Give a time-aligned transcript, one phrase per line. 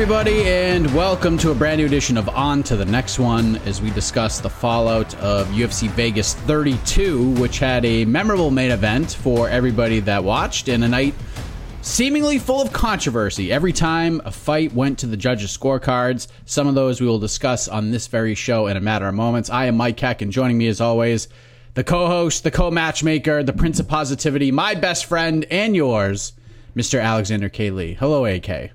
[0.00, 3.82] Everybody, and welcome to a brand new edition of On to the Next One as
[3.82, 9.50] we discuss the fallout of UFC Vegas 32, which had a memorable main event for
[9.50, 11.14] everybody that watched and a night
[11.82, 13.52] seemingly full of controversy.
[13.52, 17.68] Every time a fight went to the judges' scorecards, some of those we will discuss
[17.68, 19.50] on this very show in a matter of moments.
[19.50, 21.28] I am Mike Heck, and joining me as always,
[21.74, 26.32] the co host, the co matchmaker, the prince of positivity, my best friend, and yours,
[26.74, 27.02] Mr.
[27.02, 27.70] Alexander K.
[27.70, 27.92] Lee.
[27.92, 28.70] Hello, AK.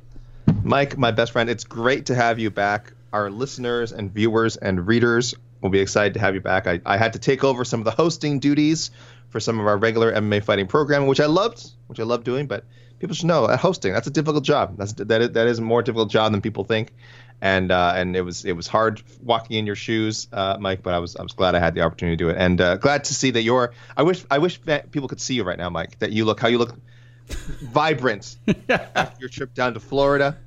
[0.66, 2.92] Mike, my best friend, it's great to have you back.
[3.14, 6.66] Our listeners and viewers and readers will be excited to have you back.
[6.66, 8.90] I, I had to take over some of the hosting duties
[9.30, 12.48] for some of our regular MMA fighting programming, which I loved, which I love doing.
[12.48, 12.66] But
[12.98, 14.76] people should know that hosting that's a difficult job.
[14.76, 16.96] That's that is, that is a more difficult job than people think.
[17.42, 20.82] And uh, and it was it was hard walking in your shoes, uh, Mike.
[20.82, 22.78] But I was I was glad I had the opportunity to do it, and uh,
[22.78, 23.72] glad to see that you're.
[23.96, 26.00] I wish I wish people could see you right now, Mike.
[26.00, 26.76] That you look how you look
[27.28, 28.36] vibrant
[28.70, 30.40] after your trip down to Florida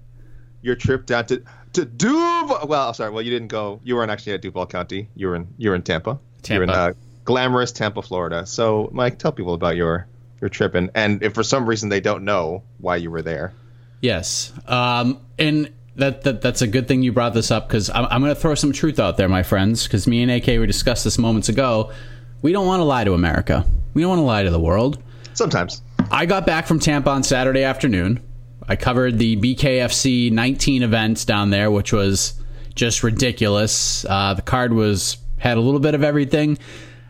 [0.63, 1.43] your trip down to
[1.75, 2.67] to Duval.
[2.67, 3.11] Well, sorry.
[3.11, 3.81] Well, you didn't go.
[3.85, 5.09] You weren't actually at Duval County.
[5.15, 6.19] You were in you were in Tampa.
[6.43, 6.55] Tampa.
[6.55, 6.93] You're in uh,
[7.25, 8.47] glamorous Tampa, Florida.
[8.47, 10.07] So, Mike, tell people about your
[10.41, 13.53] your trip and and if for some reason they don't know why you were there.
[14.01, 18.07] Yes, um, and that, that that's a good thing you brought this up because I'm,
[18.07, 19.85] I'm going to throw some truth out there, my friends.
[19.85, 21.93] Because me and AK we discussed this moments ago.
[22.41, 23.67] We don't want to lie to America.
[23.95, 25.03] We don't want to lie to the world.
[25.35, 25.83] Sometimes.
[26.11, 28.23] I got back from Tampa on Saturday afternoon.
[28.71, 32.35] I covered the BKFC 19 events down there, which was
[32.75, 34.05] just ridiculous.
[34.05, 36.59] Uh, the card was had a little bit of everything.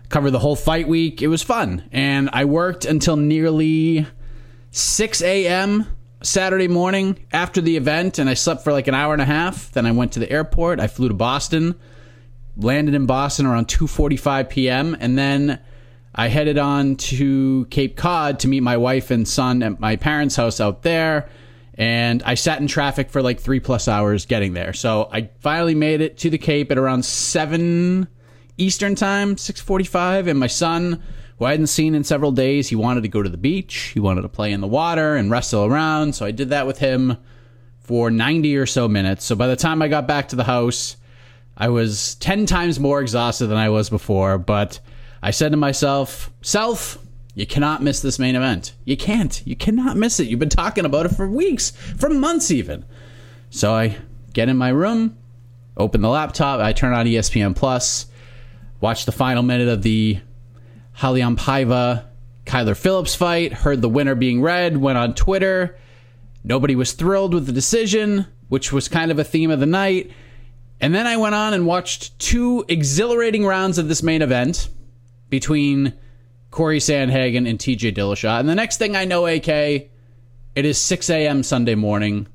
[0.09, 1.21] Covered the whole fight week.
[1.21, 4.07] It was fun, and I worked until nearly
[4.71, 5.87] 6 a.m.
[6.23, 9.73] Saturday morning after the event, and I slept for like an hour and a half.
[9.73, 10.79] Then I went to the airport.
[10.79, 11.75] I flew to Boston,
[12.57, 15.59] landed in Boston around 2:45 p.m., and then
[16.15, 20.37] I headed on to Cape Cod to meet my wife and son at my parents'
[20.37, 21.29] house out there
[21.79, 24.73] and I sat in traffic for like three plus hours getting there.
[24.73, 28.09] So I finally made it to the Cape at around seven
[28.59, 31.01] Eastern time, six forty-five, and my son,
[31.39, 33.93] who I hadn't seen in several days, he wanted to go to the beach.
[33.95, 36.17] He wanted to play in the water and wrestle around.
[36.17, 37.17] So I did that with him
[37.79, 39.25] for ninety or so minutes.
[39.25, 40.97] So by the time I got back to the house,
[41.57, 44.37] I was ten times more exhausted than I was before.
[44.39, 44.81] But
[45.23, 46.99] I said to myself, "Self."
[47.39, 48.75] You cannot miss this main event.
[48.85, 49.41] You can't.
[49.47, 50.27] You cannot miss it.
[50.27, 52.85] You've been talking about it for weeks, for months even.
[53.49, 53.97] So I
[54.33, 55.17] get in my room,
[55.77, 58.07] open the laptop, I turn on ESPN Plus,
[58.81, 60.19] watch the final minute of the
[60.97, 62.07] Raulian Paiva
[62.45, 65.79] Kyler Phillips fight, heard the winner being read, went on Twitter.
[66.43, 70.11] Nobody was thrilled with the decision, which was kind of a theme of the night.
[70.81, 74.71] And then I went on and watched two exhilarating rounds of this main event
[75.31, 75.95] between
[76.51, 78.41] Corey Sandhagen and TJ Dillashaw.
[78.41, 79.91] And the next thing I know, AK, it
[80.57, 81.43] is 6 a.m.
[81.43, 82.27] Sunday morning,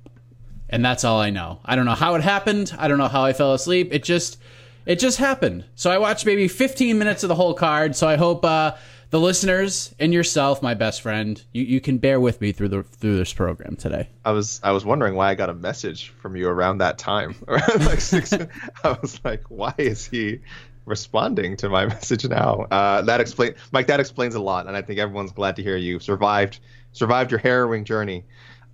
[0.70, 1.60] and that's all I know.
[1.66, 2.74] I don't know how it happened.
[2.78, 3.90] I don't know how I fell asleep.
[3.92, 4.38] It just,
[4.86, 5.66] it just happened.
[5.76, 7.96] So I watched maybe 15 minutes of the whole card.
[7.96, 8.76] So I hope uh,
[9.14, 12.82] the listeners and yourself, my best friend, you, you can bear with me through the
[12.82, 14.10] through this program today.
[14.26, 17.36] I was I was wondering why I got a message from you around that time.
[17.48, 18.34] Around like six,
[18.84, 20.40] I was like, why is he
[20.86, 22.66] responding to my message now.
[22.70, 23.88] Uh, that explain, Mike.
[23.88, 26.60] That explains a lot, and I think everyone's glad to hear you survived
[26.92, 28.24] survived your harrowing journey.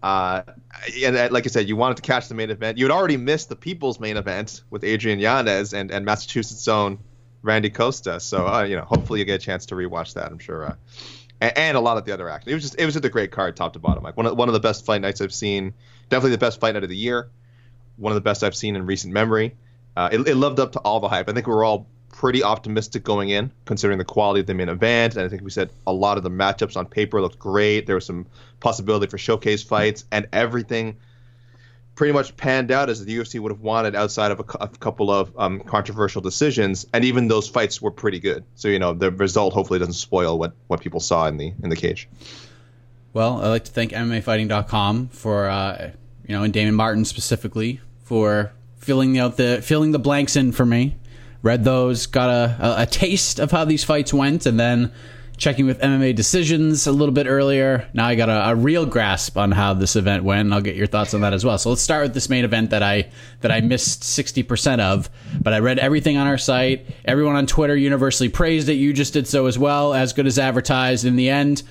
[0.01, 0.43] Uh,
[1.03, 2.77] and uh, like I said, you wanted to catch the main event.
[2.77, 6.99] You had already missed the people's main event with Adrian Yanez and, and Massachusetts' own
[7.41, 8.19] Randy Costa.
[8.19, 10.31] So uh, you know, hopefully you get a chance to rewatch that.
[10.31, 10.65] I'm sure.
[10.65, 10.75] Uh,
[11.41, 12.51] and, and, a lot of the other action.
[12.51, 14.03] It was just it was just a great card, top to bottom.
[14.03, 15.73] Like one of one of the best fight nights I've seen.
[16.09, 17.29] Definitely the best fight night of the year.
[17.97, 19.55] One of the best I've seen in recent memory.
[19.95, 21.27] Uh, it, it lived up to all the hype.
[21.27, 21.87] I think we were all
[22.19, 25.15] pretty optimistic going in, considering the quality of the main event.
[25.15, 27.85] And I think we said a lot of the matchups on paper looked great.
[27.85, 28.25] There was some
[28.59, 30.97] possibility for showcase fights, and everything
[31.95, 35.09] pretty much panned out as the UFC would have wanted outside of a, a couple
[35.09, 36.85] of um, controversial decisions.
[36.93, 38.43] And even those fights were pretty good.
[38.55, 41.69] So you know the result hopefully doesn't spoil what what people saw in the in
[41.69, 42.09] the cage.
[43.13, 45.91] Well, I'd like to thank MMAfighting.com for uh,
[46.27, 50.65] you know and Damon Martin specifically for filling out the filling the blanks in for
[50.65, 50.97] me.
[51.41, 54.91] Read those, got a, a, taste of how these fights went, and then
[55.39, 57.87] checking with MMA decisions a little bit earlier.
[57.93, 60.41] Now I got a, a, real grasp on how this event went.
[60.41, 61.57] And I'll get your thoughts on that as well.
[61.57, 63.09] So let's start with this main event that I
[63.39, 65.09] that I missed sixty percent of,
[65.41, 66.85] but I read everything on our site.
[67.05, 68.73] Everyone on Twitter universally praised it.
[68.73, 71.05] You just did so as well, as good as advertised.
[71.05, 71.63] In the end.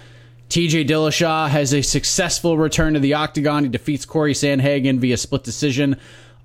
[0.49, 3.65] TJ Dillashaw has a successful return to the octagon.
[3.65, 5.97] He defeats Corey Sandhagen via split decision.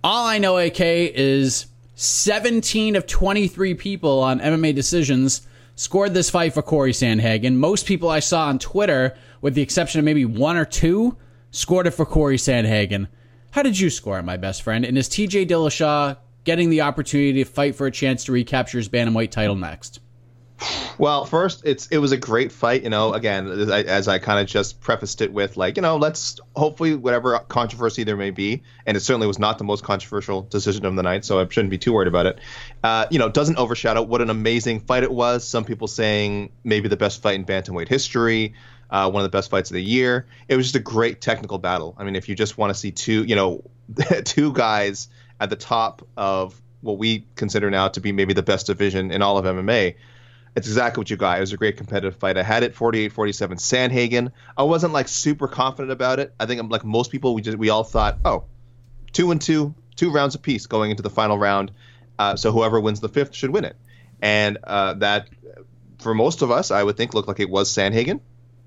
[0.04, 1.68] All I know, AK, is
[2.04, 7.56] 17 of 23 people on MMA decisions scored this fight for Corey Sandhagen.
[7.56, 11.16] Most people I saw on Twitter, with the exception of maybe one or two,
[11.52, 13.08] scored it for Corey Sandhagen.
[13.52, 14.84] How did you score it, my best friend?
[14.84, 18.90] And is TJ Dillashaw getting the opportunity to fight for a chance to recapture his
[18.90, 20.02] bantamweight title next?
[20.98, 22.84] Well, first, it's it was a great fight.
[22.84, 25.98] You know, again, as I, I kind of just prefaced it with, like, you know,
[25.98, 30.44] let's hopefully whatever controversy there may be, and it certainly was not the most controversial
[30.44, 32.40] decision of the night, so I shouldn't be too worried about it.
[32.84, 35.48] Uh, you know, doesn't overshadow what an amazing fight it was.
[35.48, 38.54] Some people saying maybe the best fight in bantamweight history.
[38.90, 40.28] Uh, one of the best fights of the year.
[40.48, 41.96] It was just a great technical battle.
[41.98, 43.64] I mean, if you just want to see two, you know,
[44.24, 45.08] two guys
[45.40, 49.24] at the top of what we consider now to be maybe the best division in
[49.24, 49.96] all of MMA,
[50.56, 51.38] it's exactly what you got.
[51.38, 52.38] It was a great competitive fight.
[52.38, 53.12] I had it 48-47
[53.60, 54.32] Sandhagen.
[54.56, 56.34] I wasn't like super confident about it.
[56.40, 57.34] I think I'm like most people.
[57.34, 58.46] We just we all thought, oh,
[59.12, 61.72] two and two, two rounds apiece going into the final round.
[62.20, 63.76] Uh, so whoever wins the fifth should win it.
[64.22, 65.30] And uh, that,
[66.00, 68.20] for most of us, I would think looked like it was Sandhagen.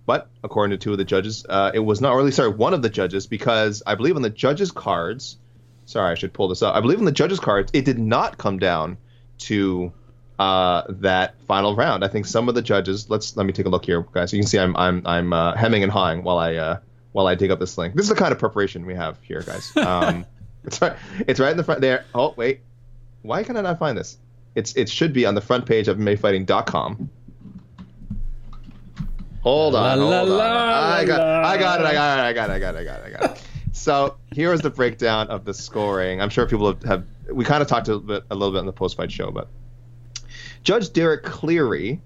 [0.06, 2.16] But according to two of the judges, uh, it was not.
[2.16, 5.38] Least, sorry, one of the judges, because I believe on the judges' cards.
[5.84, 6.74] Sorry, I should pull this up.
[6.74, 8.98] I believe on the judges' cards, it did not come down
[9.38, 9.92] to
[10.38, 12.04] uh, that final round.
[12.04, 13.08] I think some of the judges.
[13.08, 14.32] Let's let me take a look here, guys.
[14.32, 16.78] You can see I'm I'm I'm uh, hemming and hawing while I uh,
[17.12, 17.94] while I dig up this link.
[17.94, 19.74] This is the kind of preparation we have here, guys.
[19.76, 20.26] Um,
[20.64, 20.96] it's right.
[21.26, 22.04] It's right in the front there.
[22.14, 22.60] Oh wait,
[23.22, 24.18] why can I not find this?
[24.54, 27.10] It's it should be on the front page of MMAfighting.com.
[29.42, 30.40] Hold on, hold on.
[30.40, 31.86] I got I got it.
[31.86, 32.22] I got it.
[32.22, 32.52] I got it.
[32.52, 32.78] I got it.
[32.78, 33.06] I got it.
[33.06, 33.42] I got it.
[33.72, 36.20] So here is the breakdown of the scoring.
[36.20, 38.60] I'm sure people have, have we kind of talked a little bit a little bit
[38.60, 39.48] in the post fight show, but
[40.66, 42.00] Judge Derek Cleary,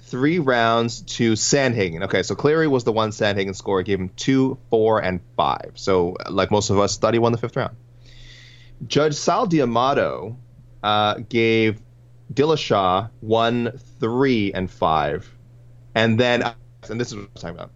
[0.00, 2.02] three rounds to Sandhagen.
[2.02, 3.84] Okay, so Cleary was the one Sandhagen score.
[3.84, 5.70] Gave him two, four, and five.
[5.76, 7.76] So, like most of us, thought he won the fifth round.
[8.88, 10.36] Judge Sal D'Amato
[10.82, 11.80] uh, gave
[12.34, 15.32] Dillashaw one, three, and five.
[15.94, 16.42] And then,
[16.90, 17.70] and this is what I'm talking about.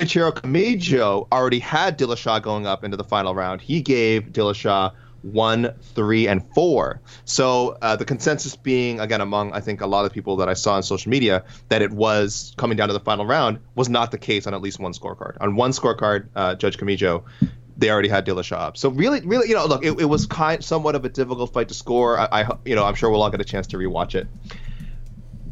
[0.00, 3.60] Ichiro Kamijo already had Dillashaw going up into the final round.
[3.60, 7.00] He gave Dillashaw one, three, and four.
[7.24, 10.54] So uh, the consensus being, again, among I think a lot of people that I
[10.54, 14.10] saw on social media, that it was coming down to the final round was not
[14.10, 15.36] the case on at least one scorecard.
[15.40, 17.24] On one scorecard, uh, Judge Kamijo,
[17.76, 18.76] they already had Dillashaw up.
[18.76, 21.68] So really, really, you know, look, it, it was kind, somewhat of a difficult fight
[21.68, 22.18] to score.
[22.18, 24.26] I, I, you know, I'm sure we'll all get a chance to rewatch it.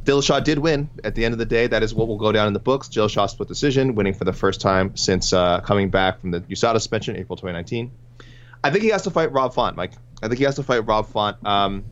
[0.03, 0.89] Dillashaw did win.
[1.03, 2.89] At the end of the day, that is what will go down in the books.
[2.89, 6.75] Dillashaw split decision, winning for the first time since uh, coming back from the USADA
[6.75, 7.91] suspension, April 2019.
[8.67, 9.93] I think he has to fight Rob Font, Mike.
[10.21, 11.37] I think he has to fight Rob Font.
[11.47, 11.85] Um,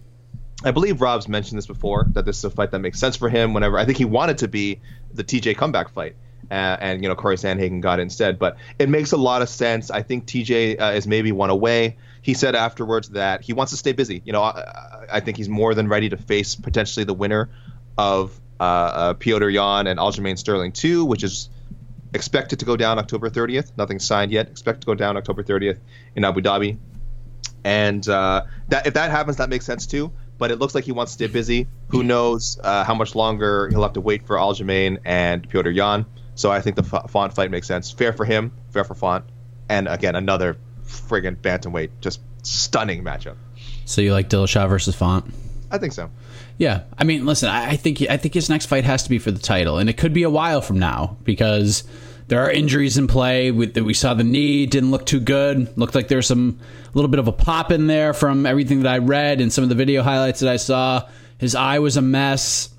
[0.64, 3.28] I believe Rob's mentioned this before that this is a fight that makes sense for
[3.28, 3.54] him.
[3.54, 4.81] Whenever I think he wanted to be
[5.12, 6.16] the TJ comeback fight,
[6.50, 8.40] uh, and you know Corey Sandhagen got instead.
[8.40, 9.93] But it makes a lot of sense.
[9.93, 11.97] I think TJ uh, is maybe one away.
[12.23, 14.21] He said afterwards that he wants to stay busy.
[14.25, 17.50] You know, I, I think he's more than ready to face potentially the winner
[17.97, 21.50] of uh, uh Petr Yan and Aljamain Sterling too, which is
[22.14, 23.73] expected to go down October 30th.
[23.76, 24.49] Nothing signed yet.
[24.49, 25.78] Expect to go down October 30th
[26.14, 26.78] in Abu Dhabi.
[27.64, 30.12] And uh, that if that happens, that makes sense too.
[30.37, 31.66] But it looks like he wants to stay busy.
[31.88, 36.06] Who knows uh, how much longer he'll have to wait for Aljamain and Petr Yan.
[36.35, 37.90] So I think the Font fight makes sense.
[37.90, 39.25] Fair for him, fair for Font.
[39.68, 43.37] And again, another friggin' bantamweight, just stunning matchup.
[43.85, 45.33] So you like Dillashaw versus Font?
[45.71, 46.11] I think so.
[46.56, 49.30] Yeah, I mean, listen, I think I think his next fight has to be for
[49.30, 51.82] the title, and it could be a while from now because
[52.28, 53.50] there are injuries in play.
[53.50, 55.76] We, we saw the knee didn't look too good.
[55.76, 58.92] Looked like there's some a little bit of a pop in there from everything that
[58.92, 61.08] I read and some of the video highlights that I saw.
[61.38, 62.70] His eye was a mess.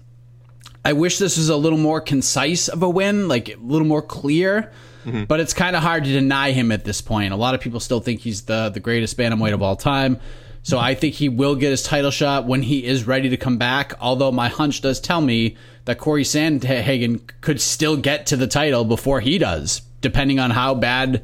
[0.83, 4.01] I wish this was a little more concise of a win, like a little more
[4.01, 4.71] clear.
[5.05, 5.25] Mm-hmm.
[5.25, 7.31] But it's kind of hard to deny him at this point.
[7.31, 10.19] A lot of people still think he's the the greatest bantamweight of all time.
[10.65, 13.59] So I think he will get his title shot when he is ready to come
[13.59, 13.93] back.
[14.01, 18.83] Although my hunch does tell me that Corey Sandhagen could still get to the title
[18.83, 21.23] before he does, depending on how bad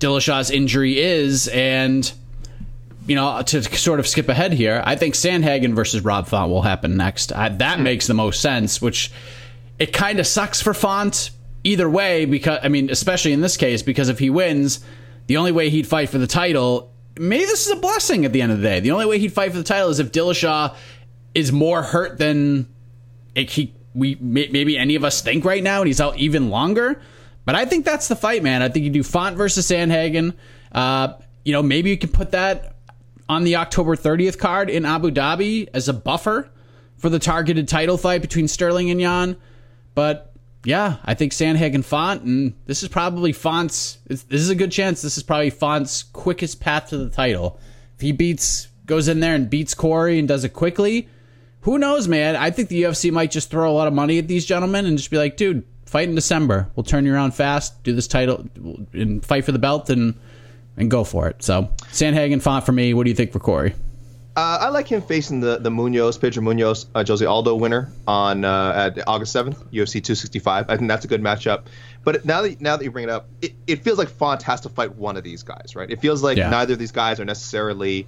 [0.00, 1.46] Dillashaw's injury is.
[1.46, 2.12] And,
[3.06, 6.62] you know, to sort of skip ahead here, I think Sandhagen versus Rob Font will
[6.62, 7.32] happen next.
[7.32, 9.12] I, that makes the most sense, which
[9.78, 11.30] it kind of sucks for Font
[11.62, 14.80] either way, because, I mean, especially in this case, because if he wins,
[15.28, 18.42] the only way he'd fight for the title maybe this is a blessing at the
[18.42, 18.80] end of the day.
[18.80, 20.74] The only way he'd fight for the title is if Dillashaw
[21.34, 22.68] is more hurt than
[23.34, 27.00] it, he we maybe any of us think right now, and he's out even longer.
[27.46, 28.60] But I think that's the fight, man.
[28.60, 30.34] I think you do Font versus Sandhagen.
[30.72, 32.76] Uh, you know, maybe you can put that
[33.28, 36.50] on the October 30th card in Abu Dhabi as a buffer
[36.98, 39.36] for the targeted title fight between Sterling and Yan.
[39.94, 40.35] But
[40.66, 43.98] yeah, I think Sandhagen Font, and this is probably Font's.
[44.06, 45.00] This is a good chance.
[45.00, 47.58] This is probably Font's quickest path to the title.
[47.94, 51.08] If he beats, goes in there and beats Corey and does it quickly,
[51.60, 52.36] who knows, man?
[52.36, 54.98] I think the UFC might just throw a lot of money at these gentlemen and
[54.98, 56.70] just be like, dude, fight in December.
[56.74, 58.46] We'll turn you around fast, do this title,
[58.92, 60.14] and fight for the belt, and
[60.76, 61.42] and go for it.
[61.42, 62.92] So Sandhagen Font for me.
[62.92, 63.74] What do you think for Corey?
[64.36, 68.44] Uh, I like him facing the the Munhoz, Pedro Munhoz, uh, Jose Aldo winner on
[68.44, 70.66] uh, at August seventh, UFC 265.
[70.68, 71.64] I think that's a good matchup.
[72.04, 74.60] But now that now that you bring it up, it, it feels like Font has
[74.60, 75.90] to fight one of these guys, right?
[75.90, 76.50] It feels like yeah.
[76.50, 78.06] neither of these guys are necessarily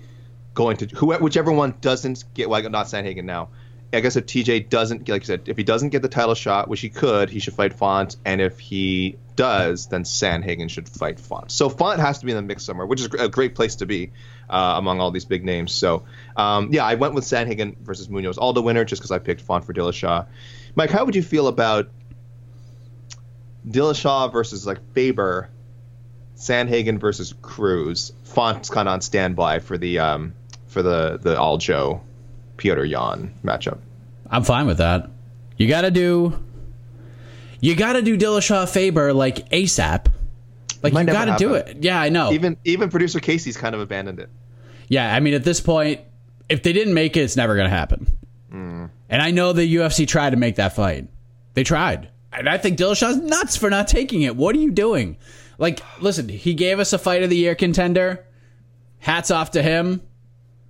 [0.53, 2.51] going to who whichever one doesn't get.
[2.51, 3.49] Well, not Sandhagen now.
[3.91, 6.69] I guess if TJ doesn't, like you said, if he doesn't get the title shot,
[6.69, 11.21] which he could, he should fight Font, and if he does, then Sandhagen should fight
[11.21, 11.53] Font.
[11.53, 13.87] So Font has to be in the mix somewhere, which is a great place to
[13.87, 14.11] be
[14.51, 15.71] uh, among all these big names.
[15.73, 16.03] So
[16.37, 19.41] um, yeah, I went with Sandhagen versus Munhoz, all the winner, just because I picked
[19.41, 20.27] Font for Dillashaw.
[20.75, 21.89] Mike, how would you feel about
[23.65, 25.49] Dillashaw versus like Faber,
[26.37, 28.13] Sandhagen versus Cruz?
[28.25, 30.35] Font's kind of on standby for the um,
[30.67, 32.01] for the the Aljo
[32.57, 33.79] Petr Yan matchup.
[34.29, 35.11] I'm fine with that.
[35.57, 36.43] You got to do.
[37.61, 40.07] You got to do Dillashaw Faber like ASAP.
[40.83, 41.79] Like you got to do it.
[41.81, 42.33] Yeah, I know.
[42.33, 44.31] Even even producer Casey's kind of abandoned it.
[44.89, 46.01] Yeah, I mean at this point,
[46.49, 48.07] if they didn't make it, it's never going to happen.
[48.53, 48.91] Mm.
[49.09, 51.09] And I know the UFC tried to make that fight.
[51.55, 54.37] They tried, and I think Dillashaw's nuts for not taking it.
[54.37, 55.17] What are you doing?
[55.59, 58.25] Like, listen, he gave us a fight of the year contender.
[59.01, 60.01] Hats off to him.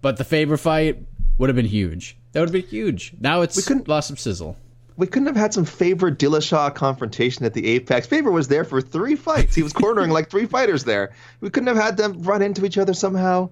[0.01, 1.03] But the Faber fight,
[1.39, 2.17] would have been huge.
[2.33, 3.15] That would have been huge.
[3.19, 4.57] Now it's we couldn't, lost some sizzle.
[4.99, 8.09] We couldn't have had some Faber Dillashaw confrontation at the Apex.
[8.09, 9.55] Faber was there for three fights.
[9.55, 11.13] He was cornering like three fighters there.
[11.41, 13.51] We couldn't have had them run into each other somehow.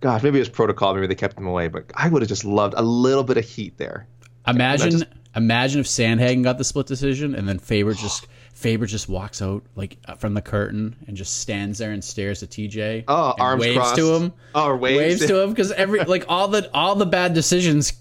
[0.00, 0.94] Gosh, maybe it was protocol.
[0.94, 1.68] Maybe they kept him away.
[1.68, 4.08] But I would have just loved a little bit of heat there.
[4.48, 5.04] Imagine, just,
[5.36, 9.62] imagine if Sandhagen got the split decision and then Faber just Faber just walks out
[9.76, 13.04] like uh, from the curtain and just stands there and stares at TJ.
[13.06, 13.96] Oh, arms waves crossed.
[13.96, 14.32] to him.
[14.52, 17.92] Oh, waves, waves to him because every like all the all the bad decisions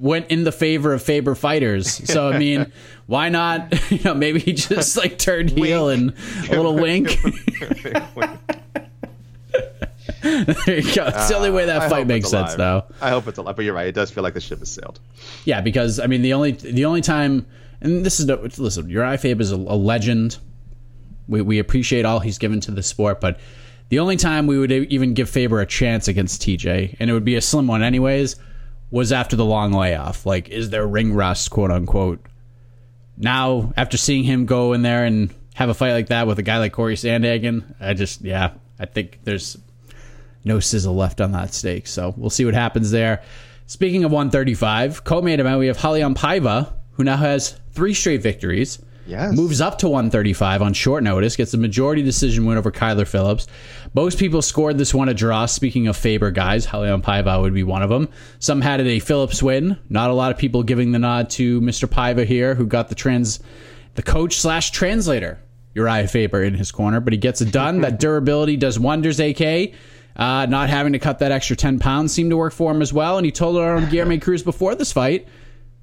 [0.00, 1.88] went in the favor of Faber fighters.
[2.10, 2.72] So I mean,
[3.06, 3.72] why not?
[3.90, 6.14] You know, maybe he just like turned heel and
[6.48, 7.10] a little wink.
[10.22, 11.06] there you go.
[11.06, 12.84] It's the only way that uh, fight makes sense, though.
[13.00, 13.86] I hope it's alive, but you're right.
[13.86, 14.98] It does feel like the ship has sailed.
[15.44, 17.46] Yeah, because I mean, the only the only time
[17.82, 20.38] and this is the, listen, Uriah Faber is a, a legend.
[21.28, 23.38] We we appreciate all he's given to the sport, but
[23.88, 27.24] the only time we would even give Faber a chance against TJ, and it would
[27.24, 28.36] be a slim one anyways,
[28.92, 30.24] was after the long layoff.
[30.24, 32.24] Like, is there ring rust, quote unquote?
[33.16, 36.42] Now, after seeing him go in there and have a fight like that with a
[36.42, 39.56] guy like Corey Sandhagen, I just, yeah, I think there's
[40.44, 41.86] no sizzle left on that steak.
[41.86, 43.22] So we'll see what happens there.
[43.66, 48.78] Speaking of 135, co-main event, we have Raulian Paiva who now has three straight victories.
[49.06, 49.34] Yes.
[49.34, 53.46] Moves up to 135 on short notice, gets a majority decision win over Kyler Phillips.
[53.94, 55.46] Most people scored this one a draw.
[55.46, 58.08] Speaking of Faber guys, Raulian Paiva would be one of them.
[58.38, 59.78] Some had it a Phillips win.
[59.88, 61.88] Not a lot of people giving the nod to Mr.
[61.88, 63.40] Paiva here, who got the trans,
[63.94, 65.40] the coach slash translator
[65.74, 67.80] Uriah Faber in his corner, but he gets it done.
[67.80, 69.18] that durability does wonders.
[69.18, 69.72] AK.
[70.14, 72.92] Uh, not having to cut that extra 10 pounds seemed to work for him as
[72.92, 73.16] well.
[73.16, 75.26] And he told our own Guilherme Cruz before this fight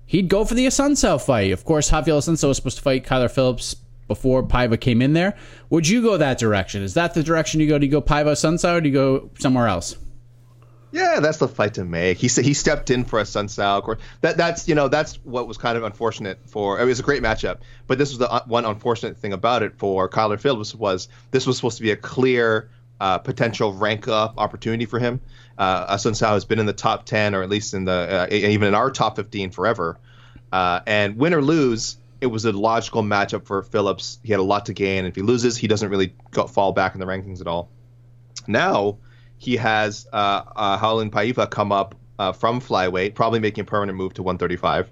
[0.10, 1.52] he'd go for the Assunção fight.
[1.52, 3.76] Of course, Rafael Assunção was supposed to fight Kyler Phillips
[4.08, 5.36] before Paiva came in there.
[5.70, 6.82] Would you go that direction?
[6.82, 7.78] Is that the direction you go?
[7.78, 9.96] Do you go Paiva Assunção or do you go somewhere else?
[10.92, 12.18] Yeah, that's the fight to make.
[12.18, 14.00] He he stepped in for Assunção.
[14.22, 16.82] That that's you know that's what was kind of unfortunate for.
[16.82, 19.78] It was a great matchup, but this was the uh, one unfortunate thing about it
[19.78, 24.34] for Kyler Phillips was this was supposed to be a clear uh, potential rank up
[24.40, 25.22] opportunity for him
[25.60, 27.92] uh, Assunção has been in the top 10 or at least in the
[28.32, 30.00] uh, even in our top 15 forever.
[30.52, 34.20] Uh, and win or lose, it was a logical matchup for Phillips.
[34.24, 35.06] He had a lot to gain.
[35.06, 37.70] If he loses, he doesn't really go, fall back in the rankings at all.
[38.48, 38.98] Now
[39.38, 43.98] he has uh, uh, Raulian Paiva come up uh, from flyweight, probably making a permanent
[43.98, 44.90] move to 135,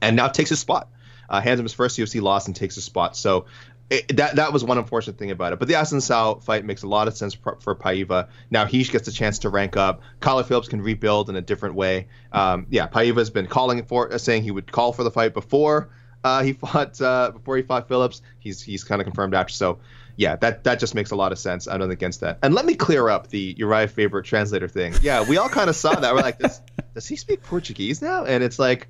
[0.00, 0.88] and now takes his spot.
[1.28, 3.16] Uh, hands him his first UFC loss and takes his spot.
[3.16, 3.46] So
[3.92, 5.58] it, that that was one unfortunate thing about it.
[5.58, 8.28] But the Assunção fight makes a lot of sense for, for Paiva.
[8.50, 10.02] Now he gets a chance to rank up.
[10.20, 12.08] Kyler Phillips can rebuild in a different way.
[12.32, 15.90] Um, yeah, Paiva's been calling for, saying he would call for the fight before
[16.24, 18.22] uh, he fought uh, before he fought Phillips.
[18.38, 19.52] He's he's kind of confirmed after.
[19.52, 19.78] So
[20.16, 21.66] yeah, that that just makes a lot of sense.
[21.66, 22.38] I'm not against that.
[22.42, 24.94] And let me clear up the Uriah favorite translator thing.
[25.02, 26.14] Yeah, we all kind of saw that.
[26.14, 26.60] We're like, does
[26.94, 28.24] does he speak Portuguese now?
[28.24, 28.88] And it's like,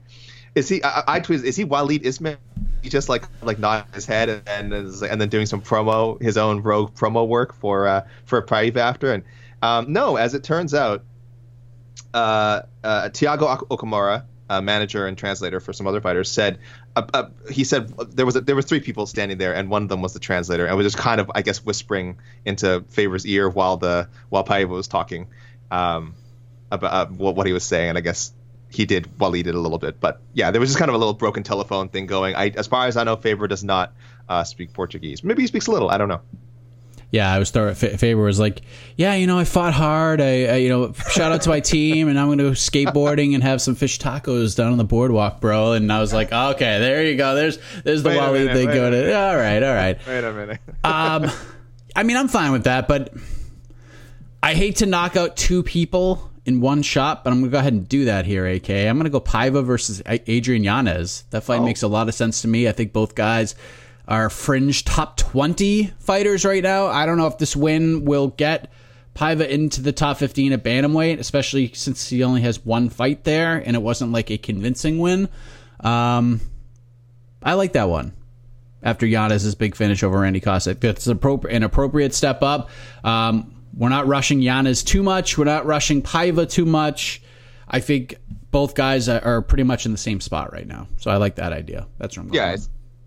[0.55, 0.83] is he?
[0.83, 2.37] I, I tweeted, is he Walid Ismail?
[2.83, 6.37] He just like like nodding his head and and, and then doing some promo, his
[6.37, 9.13] own rogue promo work for uh, for Paiva after.
[9.13, 9.25] And
[9.63, 11.05] um, no, as it turns out,
[12.13, 14.25] uh, uh, Tiago Okamura,
[14.61, 16.59] manager and translator for some other fighters, said
[16.97, 19.83] uh, uh, he said there was a, there were three people standing there, and one
[19.83, 23.25] of them was the translator, and was just kind of I guess whispering into Faber's
[23.27, 25.29] ear while the while Paiva was talking
[25.71, 26.15] um,
[26.71, 28.33] about uh, what, what he was saying, and I guess
[28.75, 30.95] he did while he did a little bit, but yeah, there was just kind of
[30.95, 32.35] a little broken telephone thing going.
[32.35, 33.93] I, as far as I know, Faber does not
[34.29, 35.23] uh, speak Portuguese.
[35.23, 35.91] Maybe he speaks a little.
[35.91, 36.21] I don't know
[37.13, 37.77] yeah, I was start.
[37.77, 38.63] Faber was like,
[38.97, 40.23] yeah, you know, I fought hard.
[40.23, 43.35] I, I, you know, shout out to my team, and I'm going to go skateboarding
[43.35, 45.73] and have some fish tacos down on the boardwalk, bro.
[45.73, 47.35] And I was like, okay, there you go.
[47.35, 48.93] There's there's the wait Wally thing going.
[48.93, 50.07] To, all right, all right.
[50.07, 50.61] Wait a minute.
[50.85, 51.31] um,
[51.95, 53.13] I mean, I'm fine with that, but
[54.43, 57.73] I hate to knock out two people in one shot, but I'm gonna go ahead
[57.73, 58.71] and do that here, AK.
[58.71, 61.25] I'm gonna go Paiva versus Adrian Yanez.
[61.31, 61.65] That fight oh.
[61.65, 62.69] makes a lot of sense to me.
[62.69, 63.55] I think both guys
[64.09, 66.87] are fringe top 20 fighters right now.
[66.87, 68.73] I don't know if this win will get
[69.15, 73.57] Paiva into the top 15 at bantamweight, especially since he only has one fight there
[73.65, 75.29] and it wasn't like a convincing win.
[75.81, 76.41] Um,
[77.43, 78.13] I like that one.
[78.83, 82.69] After Yanez's big finish over Randy Costa, it's an appropriate step up.
[83.05, 85.39] Um, we're not rushing Yanez too much.
[85.39, 87.23] We're not rushing Paiva too much.
[87.69, 88.17] I think
[88.51, 90.89] both guys are pretty much in the same spot right now.
[90.99, 91.87] So I like that idea.
[91.99, 92.37] That's where I'm going.
[92.37, 92.57] Yeah,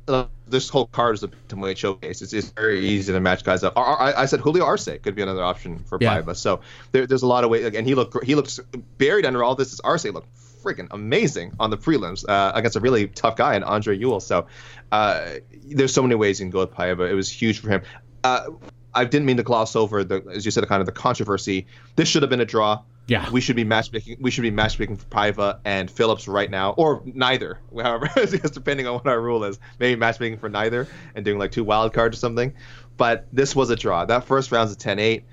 [0.08, 2.22] uh, this whole card is a bantamweight showcase.
[2.22, 3.74] It's, it's very easy to match guys up.
[3.78, 6.22] I, I said Julio Arce could be another option for yeah.
[6.22, 6.36] Paiva.
[6.36, 7.74] So there, there's a lot of ways.
[7.74, 8.60] And he looked he looks
[8.98, 9.74] buried under all this.
[9.74, 10.30] Is Arce looked
[10.64, 14.20] freaking amazing on the prelims uh, against a really tough guy in Andre Ewell.
[14.20, 14.48] So
[14.92, 15.30] uh,
[15.64, 17.10] there's so many ways you can go with Paiva.
[17.10, 17.82] It was huge for him.
[18.24, 18.50] Uh,
[18.96, 21.68] I didn't mean to gloss over the, as you said, kind of the controversy.
[21.96, 22.82] This should have been a draw.
[23.08, 24.18] Yeah, we should be matchmaking.
[24.20, 27.60] We should be matchmaking for Paiva and Phillips right now, or neither.
[27.78, 31.52] However, because depending on what our rule is, maybe matchmaking for neither and doing like
[31.52, 32.54] two wild cards or something.
[32.98, 34.06] But this was a draw.
[34.06, 35.24] That first round's a 10-8.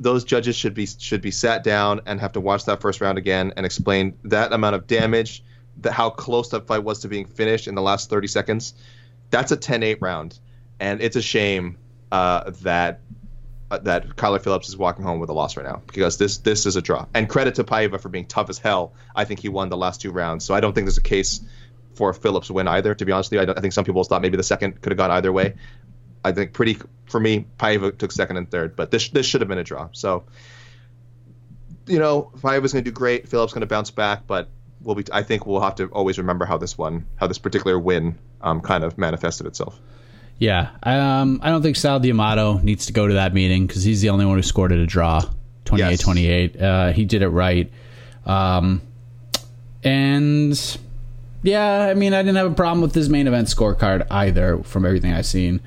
[0.00, 3.18] Those judges should be should be sat down and have to watch that first round
[3.18, 5.42] again and explain that amount of damage,
[5.78, 8.74] that how close that fight was to being finished in the last 30 seconds.
[9.30, 10.38] That's a 10-8 round,
[10.78, 11.76] and it's a shame
[12.10, 13.00] uh, that
[13.70, 16.66] uh, that Kyler Phillips is walking home with a loss right now because this this
[16.66, 17.06] is a draw.
[17.14, 18.94] And credit to Paiva for being tough as hell.
[19.14, 21.40] I think he won the last two rounds, so I don't think there's a case
[21.94, 22.94] for Phillips win either.
[22.94, 24.92] To be honest with you, I, I think some people thought maybe the second could
[24.92, 25.54] have gone either way.
[26.24, 29.48] I think pretty for me, Paiva took second and third, but this this should have
[29.48, 29.88] been a draw.
[29.92, 30.24] So
[31.88, 33.28] you know, Paiva's going to do great.
[33.28, 34.48] Phillips going to bounce back, but
[34.80, 35.04] we'll be.
[35.10, 38.60] I think we'll have to always remember how this one, how this particular win, um,
[38.60, 39.78] kind of manifested itself.
[40.38, 44.00] Yeah, um, I don't think Sal D'Amato needs to go to that meeting because he's
[44.00, 45.20] the only one who scored at a draw,
[45.64, 46.54] 28-28.
[46.54, 46.62] Yes.
[46.62, 47.70] Uh, he did it right.
[48.24, 48.82] Um,
[49.82, 50.78] and
[51.42, 54.86] yeah, I mean, I didn't have a problem with his main event scorecard either from
[54.86, 55.60] everything I've seen.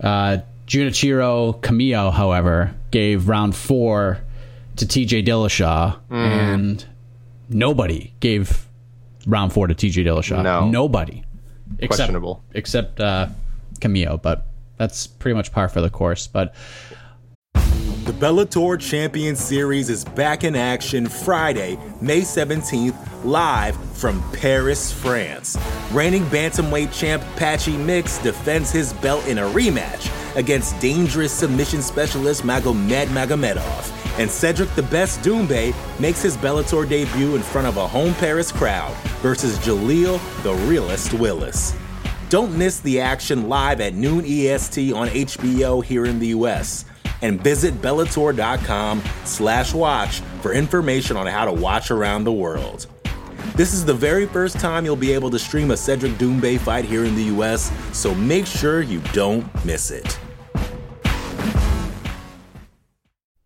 [0.00, 4.20] Uh, Junichiro Kamiya, however, gave round four
[4.76, 6.14] to TJ Dillashaw, mm.
[6.14, 6.86] and
[7.48, 8.66] nobody gave
[9.26, 10.42] round four to TJ Dillashaw.
[10.42, 10.68] No.
[10.68, 11.24] Nobody.
[11.86, 12.42] Questionable.
[12.52, 13.28] Except, except uh,
[13.78, 16.26] Cameo, but that's pretty much par for the course.
[16.26, 16.54] But
[18.08, 25.58] the Bellator Champion Series is back in action Friday, May 17th, live from Paris, France.
[25.92, 32.44] Reigning bantamweight champ Patchy Mix defends his belt in a rematch against dangerous submission specialist
[32.44, 34.18] Magomed Magomedov.
[34.18, 38.50] And Cedric the Best Doumbé makes his Bellator debut in front of a home Paris
[38.50, 41.74] crowd versus Jaleel the Realist Willis.
[42.28, 46.84] Don't miss the action live at noon EST on HBO here in the US.
[47.22, 52.86] And visit Bellator.com slash watch for information on how to watch around the world.
[53.56, 56.84] This is the very first time you'll be able to stream a Cedric Doumbé fight
[56.84, 60.18] here in the US, so make sure you don't miss it.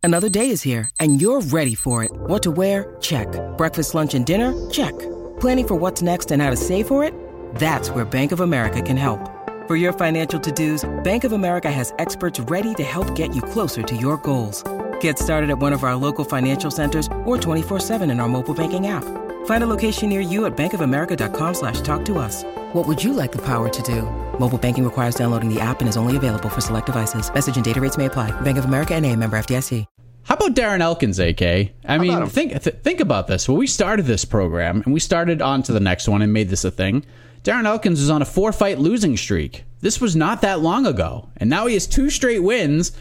[0.02, 2.10] Another day is here, and you're ready for it.
[2.12, 2.96] What to wear?
[3.00, 3.28] Check.
[3.56, 4.52] Breakfast, lunch, and dinner?
[4.68, 4.92] Check.
[5.38, 7.14] Planning for what's next and how to save for it?
[7.54, 9.20] That's where Bank of America can help.
[9.68, 13.84] For your financial to-dos, Bank of America has experts ready to help get you closer
[13.84, 14.64] to your goals.
[15.00, 18.88] Get started at one of our local financial centers or 24-7 in our mobile banking
[18.88, 19.04] app.
[19.46, 22.42] Find a location near you at bankofamerica.com slash talk to us.
[22.72, 24.02] What would you like the power to do?
[24.40, 27.32] Mobile banking requires downloading the app and is only available for select devices.
[27.32, 28.32] Message and data rates may apply.
[28.40, 29.86] Bank of America and a member FDIC.
[30.24, 31.72] How about Darren Elkins, AK?
[31.84, 33.48] I mean, think th- think about this.
[33.48, 36.48] When we started this program and we started on to the next one and made
[36.48, 37.04] this a thing,
[37.44, 39.64] Darren Elkins is on a four fight losing streak.
[39.80, 41.28] This was not that long ago.
[41.36, 42.92] And now he has two straight wins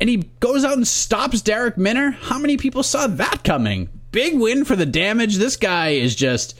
[0.00, 2.10] and he goes out and stops Darrick Minner.
[2.12, 3.90] How many people saw that coming?
[4.12, 5.36] Big win for the damage.
[5.36, 6.58] This guy is just.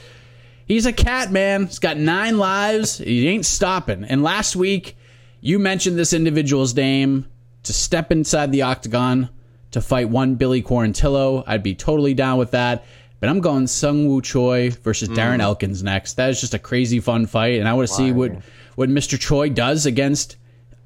[0.66, 1.66] He's a cat, man.
[1.66, 2.98] He's got nine lives.
[2.98, 4.04] He ain't stopping.
[4.04, 4.96] And last week,
[5.40, 7.26] you mentioned this individual's name
[7.64, 9.30] to step inside the octagon
[9.72, 11.42] to fight one Billy Quarantillo.
[11.46, 12.84] I'd be totally down with that.
[13.20, 16.14] But I'm going Sung Woo Choi versus Darren Elkins next.
[16.14, 18.32] That is just a crazy fun fight, and I want to see what
[18.76, 19.20] what Mr.
[19.20, 20.36] Choi does against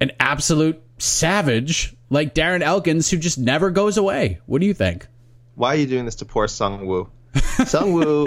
[0.00, 4.40] an absolute savage like Darren Elkins, who just never goes away.
[4.46, 5.06] What do you think?
[5.54, 7.08] Why are you doing this to poor Sung Woo?
[7.66, 8.26] Sung Woo,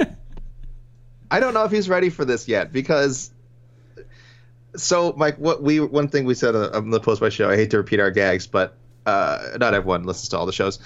[1.30, 3.32] I don't know if he's ready for this yet because.
[4.76, 7.50] So, Mike, what we one thing we said on the post by show.
[7.50, 10.80] I hate to repeat our gags, but uh, not everyone listens to all the shows.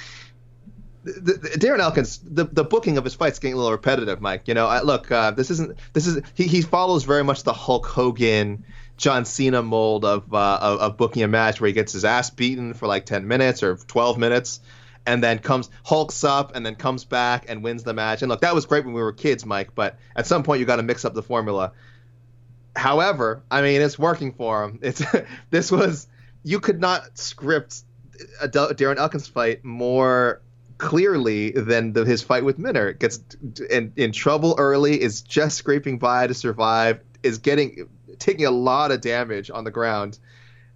[1.03, 4.47] The, the, Darren Elkins, the, the booking of his fights getting a little repetitive, Mike.
[4.47, 7.53] You know, I, look, uh, this isn't this is he, he follows very much the
[7.53, 8.63] Hulk Hogan,
[8.97, 12.29] John Cena mold of, uh, of of booking a match where he gets his ass
[12.29, 14.59] beaten for like ten minutes or twelve minutes,
[15.07, 18.21] and then comes hulks up and then comes back and wins the match.
[18.21, 19.73] And look, that was great when we were kids, Mike.
[19.73, 21.71] But at some point, you got to mix up the formula.
[22.75, 24.79] However, I mean, it's working for him.
[24.83, 25.01] It's
[25.49, 26.07] this was
[26.43, 27.81] you could not script
[28.39, 30.41] a Darren Elkins fight more
[30.81, 32.91] clearly than the, his fight with Minner.
[32.93, 33.19] Gets
[33.69, 38.91] in, in trouble early, is just scraping by to survive, is getting taking a lot
[38.91, 40.17] of damage on the ground,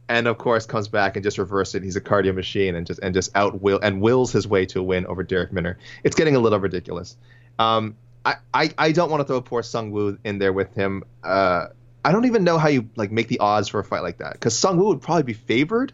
[0.08, 1.84] and of course comes back and just reverses it.
[1.84, 4.80] He's a cardio machine and just and just out will and wills his way to
[4.80, 5.80] a win over Darrick Minner.
[6.04, 7.18] It's getting a little ridiculous.
[7.58, 11.04] Um, I, I, I don't want to throw poor Sung Woo in there with him.
[11.24, 11.68] Uh,
[12.04, 14.34] I don't even know how you like make the odds for a fight like that
[14.34, 15.94] because Sung Woo would probably be favored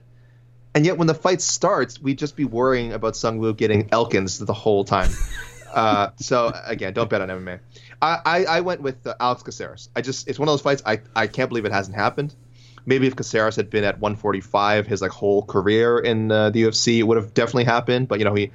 [0.74, 4.40] and yet when the fight starts, we'd just be worrying about Sung Woo getting Elkins
[4.40, 5.10] the whole time.
[5.74, 7.60] uh, so again, don't bet on MMA.
[8.02, 9.90] I, I, I went with uh, Alex Caceres.
[9.96, 12.34] I just it's one of those fights I, I can't believe it hasn't happened.
[12.86, 17.00] Maybe if Caceres had been at 145 his like whole career in uh, the UFC,
[17.00, 18.08] it would have definitely happened.
[18.08, 18.52] But you know he,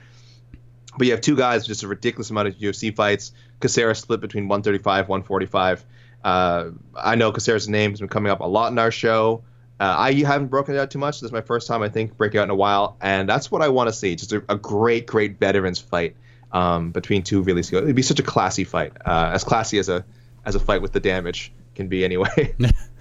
[0.96, 3.32] but you have two guys just a ridiculous amount of UFC fights.
[3.60, 5.84] Caceres split between 135, 145.
[6.24, 9.44] Uh, I know Caceres' name has been coming up a lot in our show.
[9.78, 11.20] Uh, I haven't broken it out too much.
[11.20, 13.60] This is my first time, I think, breaking out in a while, and that's what
[13.60, 14.16] I want to see.
[14.16, 16.16] Just a, a great, great veterans fight
[16.52, 17.84] um, between two really skilled.
[17.84, 20.04] It'd be such a classy fight, uh, as classy as a
[20.46, 22.54] as a fight with the damage can be, anyway.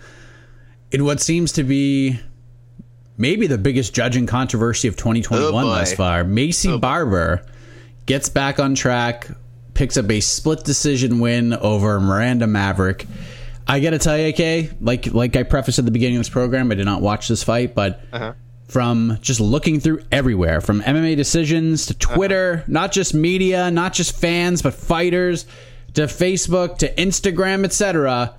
[0.92, 2.20] In what seems to be
[3.18, 7.46] maybe the biggest judging controversy of 2021 Oh, thus far, Maycee Barber
[8.06, 9.30] gets back on track,
[9.74, 13.08] picks up a split decision win over Miranda Maverick.
[13.68, 16.72] I gotta tell you, AK, like like I prefaced at the beginning of this program,
[16.72, 18.34] I did not watch this fight, but uh-huh.
[18.68, 22.16] from just looking through everywhere, from MMA decisions to uh-huh.
[22.16, 25.46] Twitter, not just media, not just fans, but fighters,
[25.96, 28.36] to Facebook, to Instagram, etc.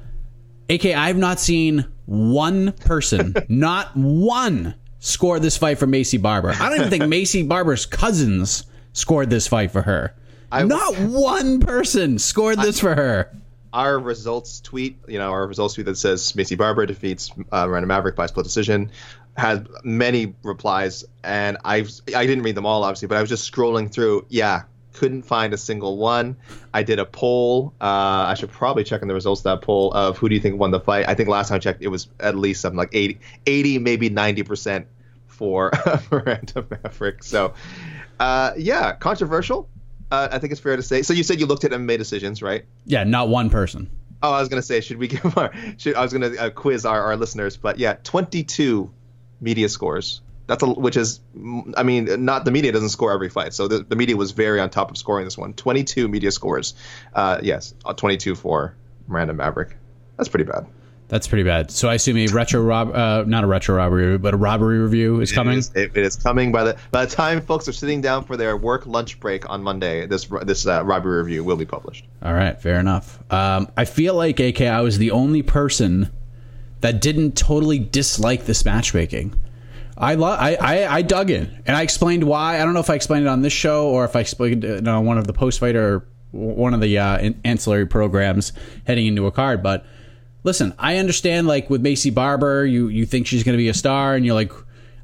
[0.71, 6.51] AK, I've not seen one person, not one, score this fight for Maycee Barber.
[6.51, 10.15] I don't even think Maycee Barber's cousins scored this fight for her.
[10.51, 13.33] I, not one person scored this for her.
[13.77, 17.87] Our results tweet, you know, our results tweet that says Maycee Barber defeats uh, Miranda
[17.87, 18.91] Maverick by split decision,
[19.37, 23.53] had many replies, and I've I didn't read them all obviously, but I was just
[23.53, 24.25] scrolling through.
[24.31, 24.63] Yeah,
[24.95, 26.37] couldn't find a single one.
[26.73, 27.75] I did a poll.
[27.79, 30.41] Uh, I should probably check on the results of that poll of who do you
[30.41, 31.07] think won the fight.
[31.07, 34.09] I think last time I checked, it was at least something like 80, 80 maybe
[34.09, 34.87] ninety percent
[35.27, 35.71] for
[36.11, 37.23] Miranda Maverick.
[37.23, 37.53] So,
[38.19, 39.69] uh, yeah, controversial.
[40.11, 41.03] Uh, I think it's fair to say.
[41.03, 42.65] So you said you looked at MMA decisions, right?
[42.85, 43.91] Yeah, not one person.
[44.23, 45.53] Oh, I was gonna say, should we give our?
[45.77, 48.91] Should, I was gonna uh, quiz our, our listeners, but yeah, 22
[49.41, 50.21] media scores.
[50.47, 51.19] That's a, which is,
[51.77, 54.61] I mean, not the media doesn't score every fight, so the, the media was very
[54.61, 55.55] on top of scoring this one.
[55.55, 56.75] 22 media scores.
[57.13, 58.77] Uh, yes, uh, 22 for
[59.09, 59.77] Miranda Maverick.
[60.17, 60.67] That's pretty bad.
[61.09, 61.71] That's pretty bad.
[61.71, 65.21] So I assume a retro rob, uh, not a retro robbery, but a robbery review
[65.21, 65.55] is coming.
[65.55, 68.25] It is, it- it is coming by the by the time folks are sitting down
[68.25, 70.07] for their work lunch break on Monday.
[70.07, 72.05] This this uh, robbery review will be published.
[72.23, 73.21] All right, fair enough.
[73.33, 76.11] Um, I feel like AK, I was the only person
[76.81, 79.35] that didn't totally dislike this matchmaking.
[79.99, 82.57] I, lo- I, I I dug in and I explained why.
[82.61, 84.87] I don't know if I explained it on this show or if I explained it
[84.89, 88.53] on one of the post fighter, one of the uh, an- ancillary programs
[88.89, 89.63] heading into a card.
[89.63, 89.87] But
[90.47, 93.75] listen, I understand like with Maycee Barber, you you think she's going to be a
[93.75, 94.53] star, and you're like,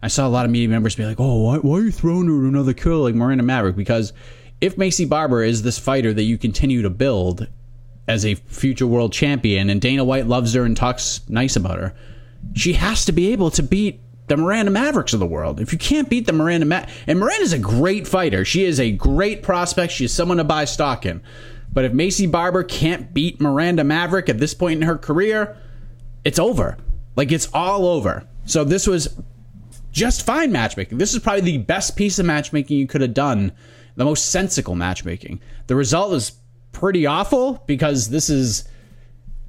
[0.02, 2.28] I saw a lot of media members be like, "Oh, why, why are you throwing
[2.28, 4.14] her another kill like Miranda Maverick?" Because
[4.62, 7.48] if Maycee Barber is this fighter that you continue to build
[8.08, 11.94] as a future world champion, and Dana White loves her and talks nice about her,
[12.54, 15.60] she has to be able to beat the Miranda Mavericks of the world.
[15.60, 18.92] If you can't beat the Miranda Ma- and Miranda's a great fighter, she is a
[18.92, 19.92] great prospect.
[19.92, 21.20] She is someone to buy stock in.
[21.72, 25.56] But if Maycee Barber can't beat Miranda Maverick at this point in her career,
[26.24, 26.76] it's over.
[27.16, 28.26] Like it's all over.
[28.44, 29.16] So this was
[29.90, 30.98] just fine matchmaking.
[30.98, 33.52] This is probably the best piece of matchmaking you could have done,
[33.96, 35.40] the most sensical matchmaking.
[35.66, 36.32] The result is
[36.72, 38.64] pretty awful because this is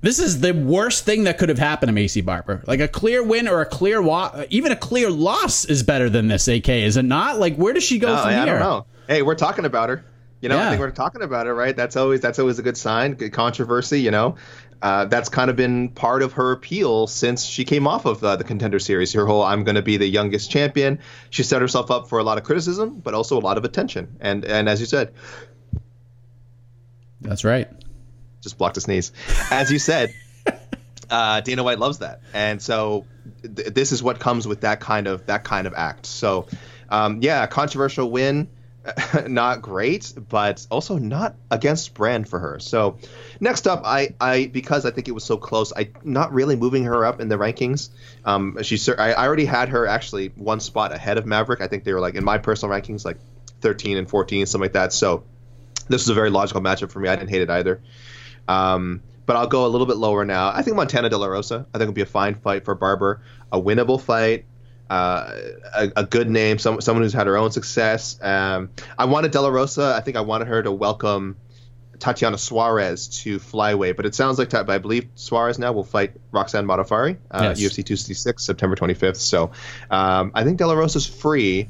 [0.01, 2.61] this is the worst thing that could have happened to Maycee Barber.
[2.67, 6.27] Like a clear win or a clear wa- even a clear loss is better than
[6.27, 6.47] this.
[6.49, 7.39] AK is it not?
[7.39, 8.45] Like where does she go No, from I here?
[8.45, 8.85] don't know.
[9.07, 10.03] Hey, we're talking about her.
[10.43, 10.65] You know, Yeah.
[10.65, 11.73] I think we're talking about it, right?
[11.73, 13.13] That's always that's always a good sign.
[13.13, 14.35] Good controversy, you know.
[14.81, 18.35] Uh, that's kind of been part of her appeal since she came off of uh,
[18.35, 19.13] the contender series.
[19.13, 22.23] Her whole "I'm going to be the youngest champion." She set herself up for a
[22.25, 24.17] lot of criticism, but also a lot of attention.
[24.19, 25.13] And and as you said,
[27.21, 27.69] That's right.
[28.41, 29.13] just blocked a sneeze.
[29.49, 30.13] As you said,
[31.09, 33.05] uh, Dana White loves that, and so
[33.43, 36.05] th- this is what comes with that kind of that kind of act.
[36.05, 36.47] So,
[36.89, 38.49] um, yeah, controversial win,
[39.27, 42.59] not great, but also not against brand for her.
[42.59, 42.97] So,
[43.39, 46.83] next up, I, I because I think it was so close, I not really moving
[46.85, 47.89] her up in the rankings.
[48.25, 51.61] Um, she I, already had her actually one spot ahead of Maverick.
[51.61, 53.17] I think they were like in my personal rankings like
[53.61, 54.91] 13 and 14, something like that.
[54.91, 55.23] So
[55.87, 57.09] this was a very logical matchup for me.
[57.09, 57.81] I didn't hate it either.
[58.47, 60.51] Um, but I'll go a little bit lower now.
[60.53, 61.65] I think Montana De La Rosa.
[61.73, 64.45] I think it would be a fine fight for Barber, a winnable fight,
[64.89, 65.31] uh,
[65.75, 68.19] a, a good name, some, someone who's had her own success.
[68.21, 69.93] Um, I wanted De La Rosa.
[69.95, 71.37] I think I wanted her to welcome
[71.99, 76.65] Tatiana Suarez to flyweight, but it sounds like I believe Suarez now will fight Roxanne
[76.65, 77.59] Modafferi, uh, Yes.
[77.61, 79.15] UFC 266, September 25th.
[79.17, 79.51] So
[79.89, 81.69] um, I think De La Rosa's free.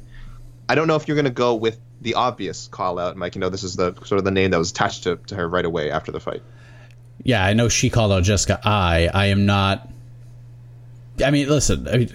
[0.68, 3.34] I don't know if you're going to go with the obvious call out, Mike.
[3.36, 5.48] You know, this is the sort of the name that was attached to, to her
[5.48, 6.42] right away after the fight.
[7.22, 9.08] Yeah, I know she called out Jessica Eye.
[9.12, 9.88] I am not.
[11.24, 11.86] I mean, listen.
[11.86, 12.10] I mean,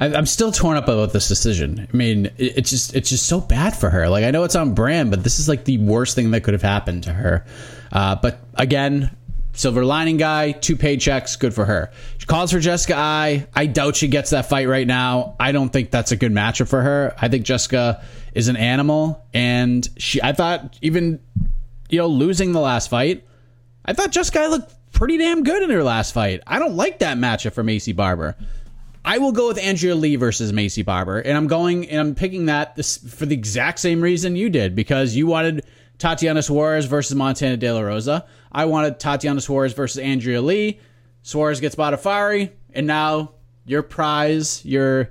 [0.00, 1.86] I'm still torn up about this decision.
[1.92, 4.08] I mean, it's just it's just so bad for her.
[4.08, 6.54] Like I know it's on brand, but this is like the worst thing that could
[6.54, 7.44] have happened to her.
[7.92, 9.14] Uh, but again,
[9.52, 11.90] silver lining guy, two paychecks, good for her.
[12.16, 13.46] She calls for Jessica Eye.
[13.54, 15.36] I doubt she gets that fight right now.
[15.38, 17.14] I don't think that's a good matchup for her.
[17.20, 18.02] I think Jessica
[18.34, 20.22] is an animal, and she.
[20.22, 21.20] I thought even
[21.90, 23.26] you know losing the last fight.
[23.84, 26.42] I thought Jessica looked pretty damn good in her last fight.
[26.46, 28.36] I don't like that matchup for Maycee Barber.
[29.04, 32.46] I will go with Andrea Lee versus Maycee Barber, and I'm going and I'm picking
[32.46, 35.64] that this for the exact same reason you did because you wanted
[35.98, 38.26] Tatiana Suarez versus Montana De La Rosa.
[38.52, 40.80] I wanted Tatiana Suarez versus Andrea Lee.
[41.22, 43.32] Suarez gets Modafferi, and now
[43.64, 45.10] your prize, your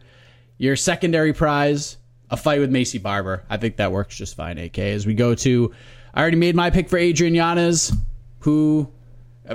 [0.58, 1.98] your secondary prize,
[2.30, 3.44] a fight with Maycee Barber.
[3.50, 4.58] I think that works just fine.
[4.58, 5.74] AK as we go to,
[6.14, 7.92] I already made my pick for Adrian Yanez,
[8.40, 8.92] who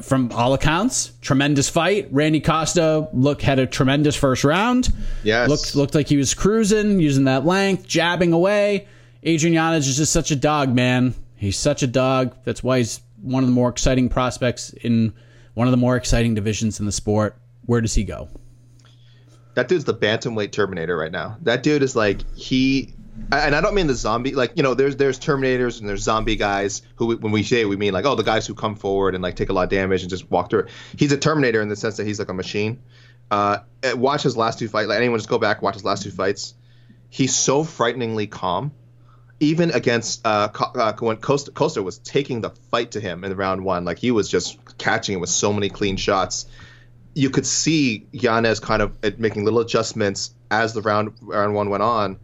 [0.03, 2.09] from all accounts, tremendous fight.
[2.11, 4.93] Randy Costa look had a tremendous first round.
[5.23, 5.49] Yes.
[5.49, 8.89] looked looked like he was cruising, using that length, jabbing away.
[9.23, 11.15] Adrian Yanez is just such a dog, man.
[11.37, 12.37] He's such a dog.
[12.45, 15.13] That's why he's one of the more exciting prospects in
[15.55, 17.37] one of the more exciting divisions in the sport.
[17.67, 18.29] Where does he go?
[19.55, 21.37] That dude's the bantamweight Terminator right now.
[21.43, 22.94] That dude is like he,
[23.33, 24.35] and I don't mean the zombie.
[24.35, 27.77] Like you know, there's there's Terminators and there's zombie guys who, when we say we
[27.77, 30.03] mean like oh the guys who come forward and like take a lot of damage
[30.03, 30.61] and just walk through.
[30.61, 30.71] it.
[30.97, 32.83] He's a Terminator in the sense that he's like a machine.
[33.31, 33.59] Uh,
[33.95, 34.89] watch his last two fights.
[34.89, 36.55] Like anyone just go back watch his last two fights.
[37.09, 38.73] He's so frighteningly calm.
[39.41, 43.65] Even against uh, uh when Costa, Costa was taking the fight to him in round
[43.65, 46.47] one, like he was just catching him with so many clean shots
[47.15, 51.71] you could see Yanez kind of uh, making little adjustments as the round round one
[51.71, 52.19] went on,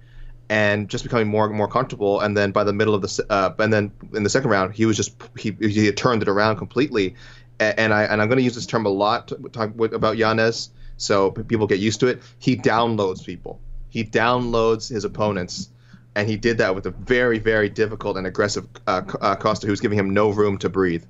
[0.50, 2.20] and just becoming more and more comfortable.
[2.20, 4.84] And then by the middle of the uh, and then in the second round, he
[4.84, 7.14] was just he, he had turned it around completely.
[7.60, 10.70] And I and I'm going to use this term a lot to talk about Yanez,
[10.96, 12.20] so people get used to it.
[12.38, 13.60] He downloads people.
[13.88, 15.70] He downloads his opponents.
[16.16, 19.70] And he did that with a very, very difficult and aggressive uh, uh, Costa, who
[19.70, 21.04] was giving him no room to breathe.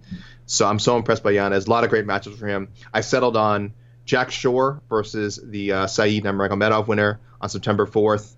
[0.44, 1.66] So I'm so impressed by Yanez.
[1.66, 2.68] A lot of great matches for him.
[2.92, 3.72] I settled on
[4.04, 8.34] Jack Shore versus the uh, Saeed Nurmagomedov winner on September 4th.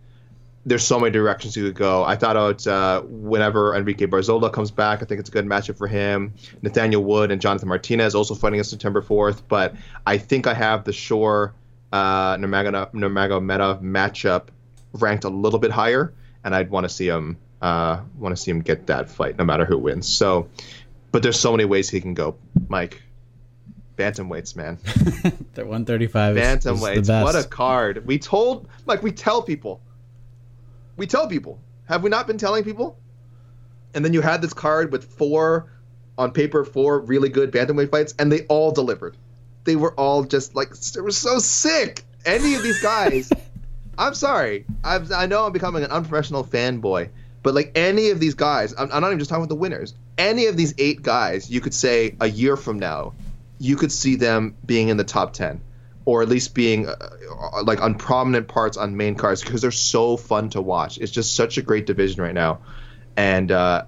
[0.65, 2.05] There's so many directions you could go.
[2.05, 5.77] I thought out uh, whenever Enrique Barzola comes back, I think it's a good matchup
[5.77, 6.35] for him.
[6.63, 9.43] Nathaniel Wood and Jonathan Martinez also fighting on September 4th.
[9.49, 9.75] But
[10.07, 11.53] I think I have the Shore
[11.93, 14.49] uh, Nurmago- Nurmagomedov matchup
[14.93, 16.13] ranked a little bit higher,
[16.45, 19.45] and I'd want to see him uh, want to see him get that fight, no
[19.45, 20.09] matter who wins.
[20.09, 20.49] So,
[21.11, 22.37] but there's so many ways he can go,
[22.69, 23.03] Mike.
[23.97, 24.79] bantamweights, man.
[25.55, 27.07] The 135 is, is the Bantamweights.
[27.09, 27.25] best.
[27.25, 28.07] What a card.
[28.07, 29.83] We told, like, we tell people.
[30.97, 31.61] We tell people.
[31.87, 32.99] Have we not been telling people?
[33.95, 35.71] And then you had this card with four,
[36.17, 39.17] on paper, four really good bantamweight fights, and they all delivered.
[39.65, 42.05] They were all just like, they were so sick.
[42.25, 43.31] Any of these guys,
[43.99, 44.65] I'm sorry.
[44.83, 47.11] I've, I know I'm becoming an unprofessional fanboy,
[47.43, 49.95] but like any of these guys, I'm, I'm not even just talking about the winners.
[50.19, 53.15] Any of these eight guys, you could say a year from now,
[53.59, 55.61] you could see them being in the top 10
[56.05, 56.97] or at least being uh,
[57.53, 60.99] uh, like on prominent parts on main cards because they're so fun to watch.
[60.99, 62.61] It's just such a great division right now.
[63.17, 63.85] And uh,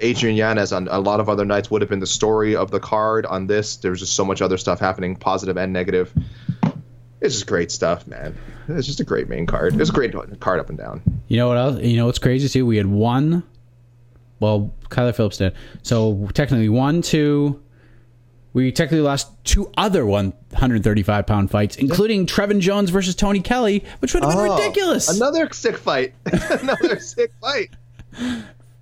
[0.00, 2.80] Adrian Yanez on a lot of other nights would have been the story of the
[2.80, 3.26] card.
[3.26, 6.12] On this, there was just so much other stuff happening, positive and negative.
[7.20, 8.36] It's just great stuff, man.
[8.68, 9.80] It's just a great main card.
[9.80, 11.02] It's a great card up and down.
[11.28, 11.80] You know what else?
[11.80, 12.66] You know what's crazy too?
[12.66, 13.42] We had one.
[14.38, 15.54] Well, Kyler Phillips did.
[15.82, 17.62] So technically, one, two.
[18.56, 24.14] We technically lost two other 135 pound fights, including Trevin Jones versus Tony Kelly, which
[24.14, 25.14] would have been Oh, ridiculous.
[25.14, 26.14] Another sick fight.
[26.24, 27.68] another sick fight.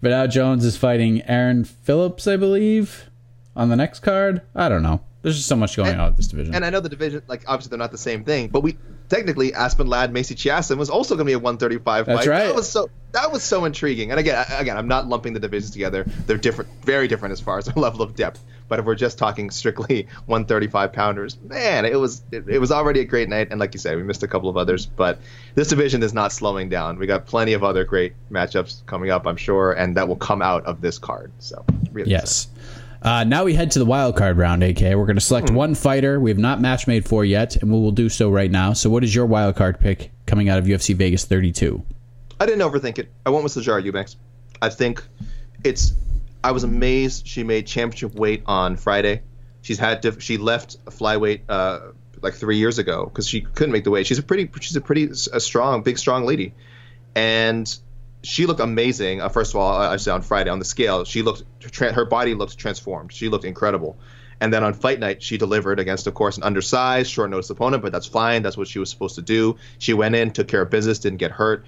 [0.01, 3.11] But now Jones is fighting Aaron Phillips, I believe,
[3.57, 4.43] on the next card.
[4.55, 5.01] I don't know.
[5.23, 6.55] There's just so much going And- on with this division.
[6.55, 8.77] And I know the division, like obviously they're not the same thing, but we
[9.09, 12.29] technically Aspen Ladd, Macy Chiasson was also going to be a 135 That's fight.
[12.31, 12.45] right.
[12.47, 14.13] That was so that was so intriguing.
[14.13, 16.05] And again, again, I'm not lumping the divisions together.
[16.27, 18.45] They're different, very different as far as their level of depth.
[18.69, 23.01] But if we're just talking strictly 135 pounders, man, it was it, it was already
[23.01, 23.49] a great night.
[23.51, 25.21] And like you said, we missed a couple of others, but
[25.55, 26.99] this division is not slowing down.
[26.99, 30.41] We got plenty of other great matchups coming up, I'm sure, and that will come
[30.43, 31.31] out of this card.
[31.39, 32.49] So really Yes.
[33.03, 34.81] Uh, now we head to the wild card round, AK.
[34.81, 35.57] We're going to select Hmm.
[35.57, 38.51] one fighter we have not match made for yet, and we will do so right
[38.51, 38.73] now.
[38.73, 41.83] So, what is your wild card pick coming out of UFC Vegas 32?
[42.41, 43.11] I didn't overthink it.
[43.27, 44.17] I went with Sijara Eubanks.
[44.63, 45.05] I think
[45.65, 45.93] it's.
[46.45, 49.23] I was amazed she made championship weight on Friday.
[49.63, 51.81] She's had diff- she left flyweight uh,
[52.21, 54.07] like three years ago because she couldn't make the weight.
[54.07, 56.53] She's a pretty she's a pretty a strong big strong lady,
[57.15, 57.75] and
[58.23, 59.23] she looked amazing.
[59.23, 62.05] Uh, first of all, I said on Friday on the scale, she looked tra- her
[62.05, 63.11] body looked transformed.
[63.11, 63.97] She looked incredible.
[64.41, 67.83] And then on fight night, she delivered against, of course, an undersized, short notice opponent,
[67.83, 68.43] but that's fine.
[68.43, 69.57] That's what she was supposed to do.
[69.79, 71.65] She went in, took care of business, didn't get hurt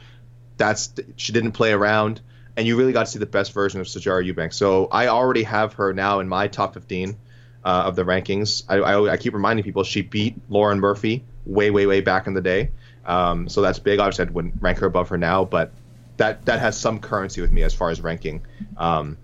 [0.56, 2.20] that's she didn't play around,
[2.56, 4.56] and you really got to see the best version of Sijara Eubanks.
[4.56, 7.16] So I already have her now in my top 15
[7.64, 8.64] uh, of the rankings.
[8.68, 12.34] I, I, I keep reminding people she beat Lauren Murphy way, way, way back in
[12.34, 12.70] the day.
[13.04, 13.98] Um, so that's big.
[13.98, 15.72] Obviously, I wouldn't rank her above her now, but
[16.16, 18.44] that that has some currency with me as far as ranking,
[18.76, 19.18] um,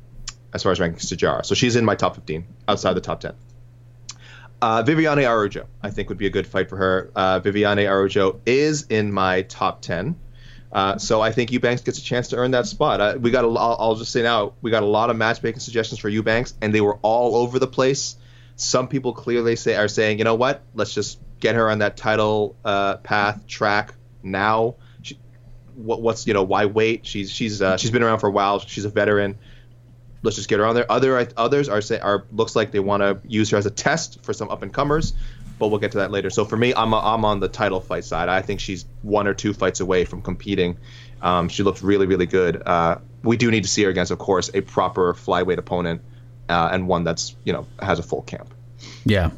[0.52, 1.44] as far as ranking Sijara.
[1.44, 3.34] So she's in my top 15 outside the top 10.
[4.60, 7.10] Uh, Viviane Araújo, I think, would be a good fight for her.
[7.16, 10.14] Uh, Viviane Araújo is in my top 10.
[10.72, 13.00] Uh, so I think Eubanks gets a chance to earn that spot.
[13.00, 15.60] Uh, we got a, I'll, I'll just say now we got a lot of matchmaking
[15.60, 18.16] suggestions for Eubanks, and they were all over the place.
[18.56, 21.96] Some people clearly say are saying, you know what, let's just get her on that
[21.96, 24.76] title uh, path track now.
[25.02, 25.18] She,
[25.74, 27.06] what, what's you know why wait?
[27.06, 28.60] She's she's uh, she's been around for a while.
[28.60, 29.38] She's a veteran.
[30.22, 30.90] Let's just get her on there.
[30.90, 34.24] Other others are say are looks like they want to use her as a test
[34.24, 35.12] for some up and comers
[35.62, 36.28] but we'll get to that later.
[36.28, 38.28] So for me, I'm, I'm on the title fight side.
[38.28, 40.76] I think she's one or two fights away from competing.
[41.22, 42.60] Um, she looks really, really good.
[42.66, 46.02] Uh, we do need to see her against, of course, a proper flyweight opponent
[46.48, 48.52] uh, and one that's you know has a full camp.
[49.04, 49.30] Yeah.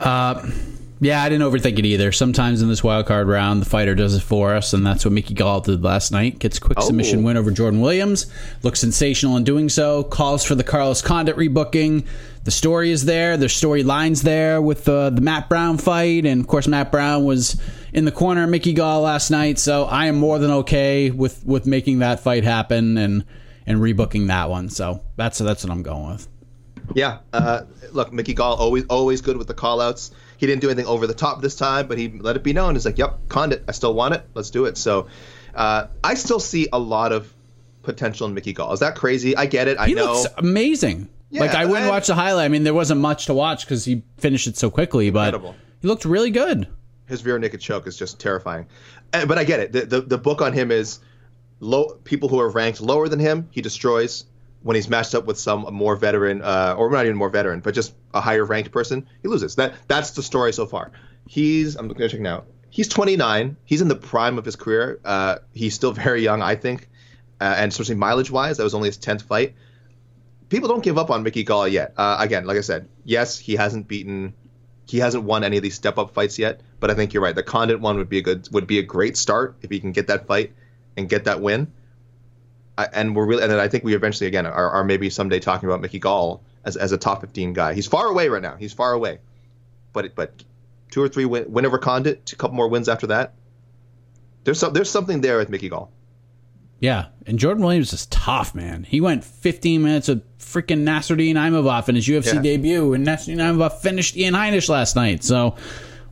[0.00, 0.50] Uh,
[1.00, 2.12] yeah, I didn't overthink it either.
[2.12, 5.12] Sometimes in this wild card round, the fighter does it for us, and that's what
[5.12, 6.38] Mickey Gall did last night.
[6.38, 6.86] Gets a quick Oh.
[6.86, 8.26] submission win over Jordan Williams.
[8.62, 10.04] Looks sensational in doing so.
[10.04, 12.06] Calls for the Carlos Condit rebooking.
[12.44, 13.36] The story is there.
[13.36, 17.60] There's storylines there with uh, the Matt Brown fight, and of course, Matt Brown was
[17.92, 19.58] in the corner of Mickey Gall last night.
[19.60, 23.24] So I am more than okay with with making that fight happen and
[23.64, 24.68] and rebooking that one.
[24.70, 26.28] So that's that's what I'm going with.
[26.94, 27.18] Yeah.
[27.32, 30.10] Uh, look, Mickey Gall always always good with the callouts.
[30.36, 32.74] He didn't do anything over the top this time, but he let it be known.
[32.74, 34.26] He's like, "Yep, Condit, I still want it.
[34.34, 35.06] Let's do it." So,
[35.54, 37.32] uh, I still see a lot of
[37.84, 38.72] potential in Mickey Gall.
[38.72, 39.36] Is that crazy?
[39.36, 39.78] I get it.
[39.78, 40.12] I He know.
[40.12, 41.08] looks amazing.
[41.32, 42.44] Yeah, like I wouldn't and- watch the highlight.
[42.44, 45.52] I mean, there wasn't much to watch because he finished it so quickly, Incredible.
[45.52, 46.68] but he looked really good.
[47.06, 48.66] his rear naked choke is just terrifying.
[49.12, 49.72] Uh, but I get it.
[49.72, 51.00] The, the the book on him is
[51.60, 54.24] low people who are ranked lower than him, he destroys.
[54.62, 57.74] When he's matched up with some more veteran, uh, or not even more veteran, but
[57.74, 59.56] just a higher ranked person, he loses.
[59.56, 60.92] That that's the story so far.
[61.26, 62.44] He's I'm to check now.
[62.70, 63.56] He's 29.
[63.64, 65.00] He's in the prime of his career.
[65.04, 66.88] Uh, he's still very young, I think,
[67.40, 69.54] uh, and especially mileage wise, that was only his 10th fight.
[70.52, 71.94] People don't give up on Mickey Gall yet.
[71.96, 74.34] Uh, again, like I said, yes, he hasn't beaten
[74.86, 77.34] he hasn't won any of these step up fights yet, but I think you're right.
[77.34, 79.92] The Condit one would be a good would be a great start if he can
[79.92, 80.52] get that fight
[80.94, 81.72] and get that win.
[82.76, 85.38] I, and we're really and then I think we eventually again are, are maybe someday
[85.38, 87.72] talking about Mickey Gall as, as a top 15 guy.
[87.72, 88.56] He's far away right now.
[88.56, 89.20] He's far away.
[89.94, 90.44] but but
[90.90, 93.32] two or three win, win over Condit, a couple more wins after that.
[94.44, 95.90] There's some there's something there with Mickey Gall.
[96.82, 98.82] Yeah, and Jordan Williams is tough, man.
[98.82, 102.42] He went 15 minutes with freaking Nasruddin Imavov in his UFC Yeah.
[102.42, 105.22] debut, and Nasruddin Imavov finished Ian Heinisch last night.
[105.22, 105.54] So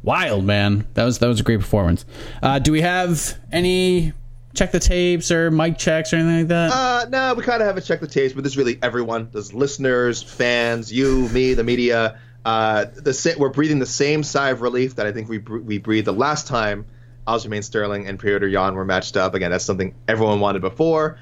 [0.05, 0.87] wild, man.
[0.95, 2.05] That was that was a great performance.
[2.41, 4.13] Uh, do we have any
[4.55, 6.71] check the tapes or mic checks or anything like that?
[6.73, 9.29] Uh, no, we kind of haven't checked the tapes, but this is really everyone.
[9.33, 12.17] There's listeners, fans, you, me, the media.
[12.45, 16.07] Uh, the we're breathing the same sigh of relief that I think we we breathed
[16.07, 16.87] the last time
[17.31, 19.35] Aljamain Sterling and Piotr Yan were matched up.
[19.35, 21.19] Again, that's something everyone wanted before.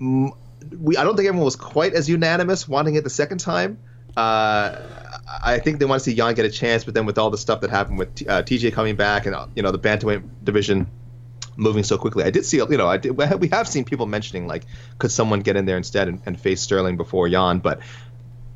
[0.00, 0.30] Mm,
[0.78, 3.78] We I don't think everyone was quite as unanimous wanting it the second time.
[4.16, 4.76] Uh,
[5.44, 7.38] I think they want to see Yan get a chance, but then with all the
[7.38, 10.86] stuff that happened with uh, TJ coming back and you know the bantamweight division
[11.56, 12.24] moving so quickly.
[12.24, 14.64] I did see, you know, I did, we have seen people mentioning like,
[14.98, 17.58] could someone get in there instead and, and face Sterling before Yan?
[17.58, 17.80] But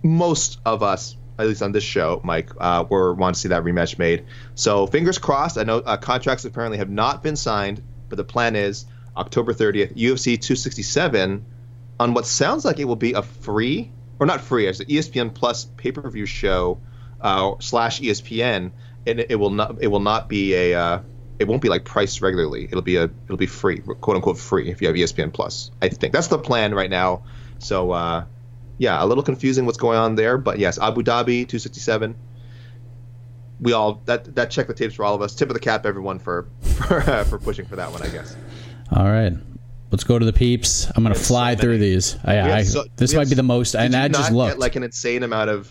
[0.05, 3.65] most of us, at least on this show, Mike, uh, were want to see that
[3.65, 4.25] rematch made.
[4.55, 5.59] So fingers crossed.
[5.59, 8.85] I know uh, contracts apparently have not been signed, but the plan is
[9.17, 11.45] October 30th, UFC 267,
[12.01, 13.91] on what sounds like it will be a free
[14.23, 16.81] or not free, as an ESPN Plus pay-per-view show
[17.21, 18.71] uh, slash ESPN,
[19.05, 21.01] and it, it will not it will not be a uh,
[21.41, 22.65] it won't be like priced regularly.
[22.65, 25.73] It'll be a it'll be free, quote unquote free, if you have ESPN Plus.
[25.83, 27.25] I think that's the plan right now.
[27.59, 28.25] So uh,
[28.83, 32.17] yeah, a little confusing what's going on there, but yes, Abu Dhabi 267.
[33.61, 35.37] We all that that check the tapes for all of us.
[35.37, 38.37] Tip of the cap, everyone, for for, uh, for pushing for that one, I guess.
[38.91, 39.35] All right.
[39.93, 40.91] Let's go to the peeps.
[40.97, 42.17] I'm gonna fly so through these.
[42.25, 44.59] I, I, so- this might have be the most, and I just looked.
[44.59, 45.71] like an insane amount of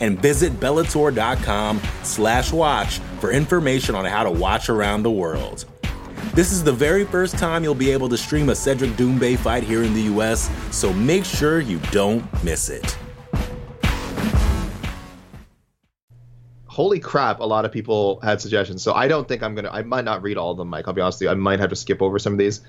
[0.00, 5.64] And visit Bellator.com slash watch for information on how to watch around the world.
[6.34, 9.62] This is the very first time you'll be able to stream a Cedric Doumbé fight
[9.62, 12.96] here in the US, so make sure you don't miss it.
[16.80, 18.82] holy crap, a lot of people had suggestions.
[18.82, 19.70] So I don't think I'm gonna.
[19.70, 20.88] I might not read all of them, Mike.
[20.88, 21.30] I'll be honest with you.
[21.30, 22.60] I might have to skip over some of these.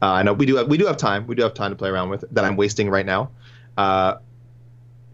[0.00, 1.26] Uh, I know we do have we do have time.
[1.26, 3.30] We do have time to play around with that I'm wasting right now.
[3.76, 4.18] Uh,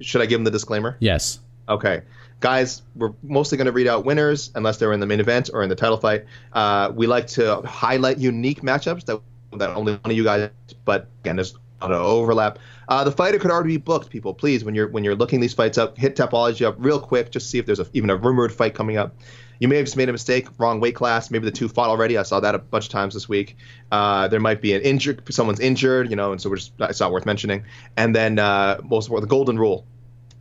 [0.00, 0.96] should I give them the disclaimer?
[1.00, 1.38] yes.
[1.68, 2.02] Okay.
[2.40, 5.62] Guys, we're mostly going to read out winners unless they're in the main event or
[5.62, 6.24] in the title fight.
[6.52, 9.20] Uh, we like to highlight unique matchups that,
[9.58, 10.50] that only one of you guys,
[10.84, 12.58] but again, there's a lot of overlap.
[12.88, 14.34] Uh, the fighter could already be booked, people.
[14.34, 17.48] Please, when you're when you're looking these fights up, hit Tapology up real quick, just
[17.48, 19.14] see if there's a, even a rumored fight coming up.
[19.60, 21.30] You may have just made a mistake, wrong weight class.
[21.30, 22.18] Maybe the two fought already.
[22.18, 23.56] I saw that a bunch of times this week.
[23.92, 26.98] Uh, there might be an injured, someone's injured, you know, and so we're just it's
[26.98, 27.64] not worth mentioning.
[27.96, 29.86] And then uh, most of all, the golden rule,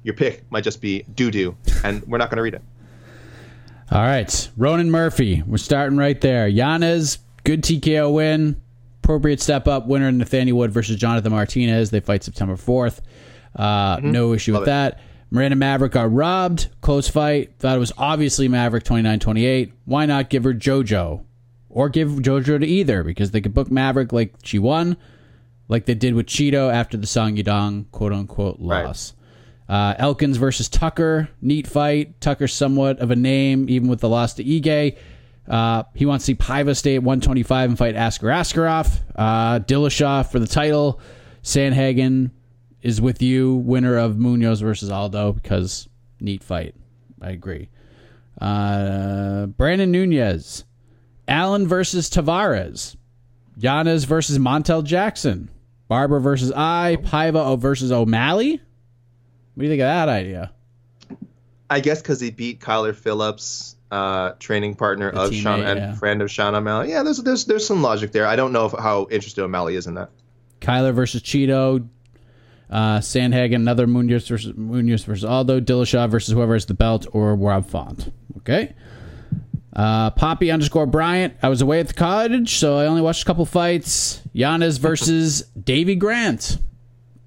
[0.03, 2.61] your pick might just be doo doo, and we're not going to read it.
[3.91, 4.49] All right.
[4.57, 5.43] Ronan Murphy.
[5.45, 6.47] We're starting right there.
[6.47, 8.61] Yanez, good TKO win.
[9.03, 11.89] Appropriate step up winner Nathaniel Wood versus Jonathan Martinez.
[11.89, 12.99] They fight September 4th.
[13.55, 14.63] Uh, No issue with Mm-hmm.
[14.63, 14.65] It.
[14.65, 14.99] that.
[15.33, 16.69] Miranda Maverick got robbed.
[16.81, 17.53] Close fight.
[17.59, 19.73] Thought it was obviously Maverick 29 28.
[19.85, 21.23] Why not give her JoJo?
[21.69, 24.97] Or give JoJo to either because they could book Maverick like she won,
[25.69, 29.13] like they did with Cheeto after the Song Yadong quote unquote Right.
[29.71, 32.19] Uh, Elkins versus Tucker, neat fight.
[32.19, 34.97] Tucker somewhat of a name, even with the loss to Ige.
[35.47, 38.99] Uh, he wants to see Paiva stay at 125 and fight Askar Askarov.
[39.15, 40.99] Uh, Dillashaw for the title.
[41.41, 42.31] Sandhagen
[42.81, 45.87] is with you, winner of Munhoz versus Aldo, because
[46.19, 46.75] neat fight.
[47.21, 47.69] I agree.
[48.41, 50.65] Uh, Brandon Nunez.
[51.29, 52.97] Allen versus Tavares.
[53.55, 55.49] Yanez versus Montel Jackson.
[55.87, 56.97] Barber versus Eye.
[57.01, 58.59] Paiva versus O'Malley.
[59.53, 60.51] What do you think of that idea?
[61.69, 65.95] I guess because he beat Kyler Phillips, uh, training partner The of Sean and yeah.
[65.95, 66.89] friend of Sean O'Malley.
[66.89, 68.27] Yeah, there's there's there's some logic there.
[68.27, 70.09] I don't know if, how interested O'Malley is in that.
[70.59, 71.87] Kyler versus Cheeto.
[72.69, 75.59] Uh, Sandhagen, another Munhoz versus Munhoz versus Aldo.
[75.59, 78.13] Dillashaw versus whoever has the belt or Rob Font.
[78.37, 78.73] Okay.
[79.73, 81.33] Uh, Poppy underscore Bryant.
[81.41, 84.21] I was away at the cottage, so I only watched a couple fights.
[84.33, 86.57] Yanez versus Davy Grant.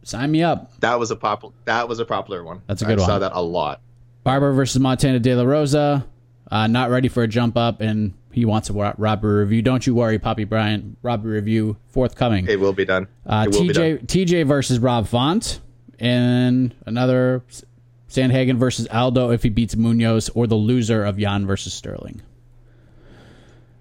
[0.04, 0.78] Sign me up.
[0.80, 1.54] That was a popular.
[1.64, 2.62] That was a popular one.
[2.66, 3.80] That's a good I saw that a lot.
[4.22, 6.06] Barber versus Montana De La Rosa.
[6.50, 9.62] Uh, not ready for a jump up, and he wants a ro- robbery review.
[9.62, 10.98] Don't you worry, Poppy Bryant.
[11.02, 12.46] Robbery review forthcoming.
[12.46, 13.08] It will be done.
[13.26, 13.98] Uh, will be done.
[13.98, 15.60] TJ TJ versus Rob Font,
[15.98, 17.42] and another
[18.10, 22.20] Sandhagen versus Aldo if he beats Munhoz, or the loser of Yan versus Sterling.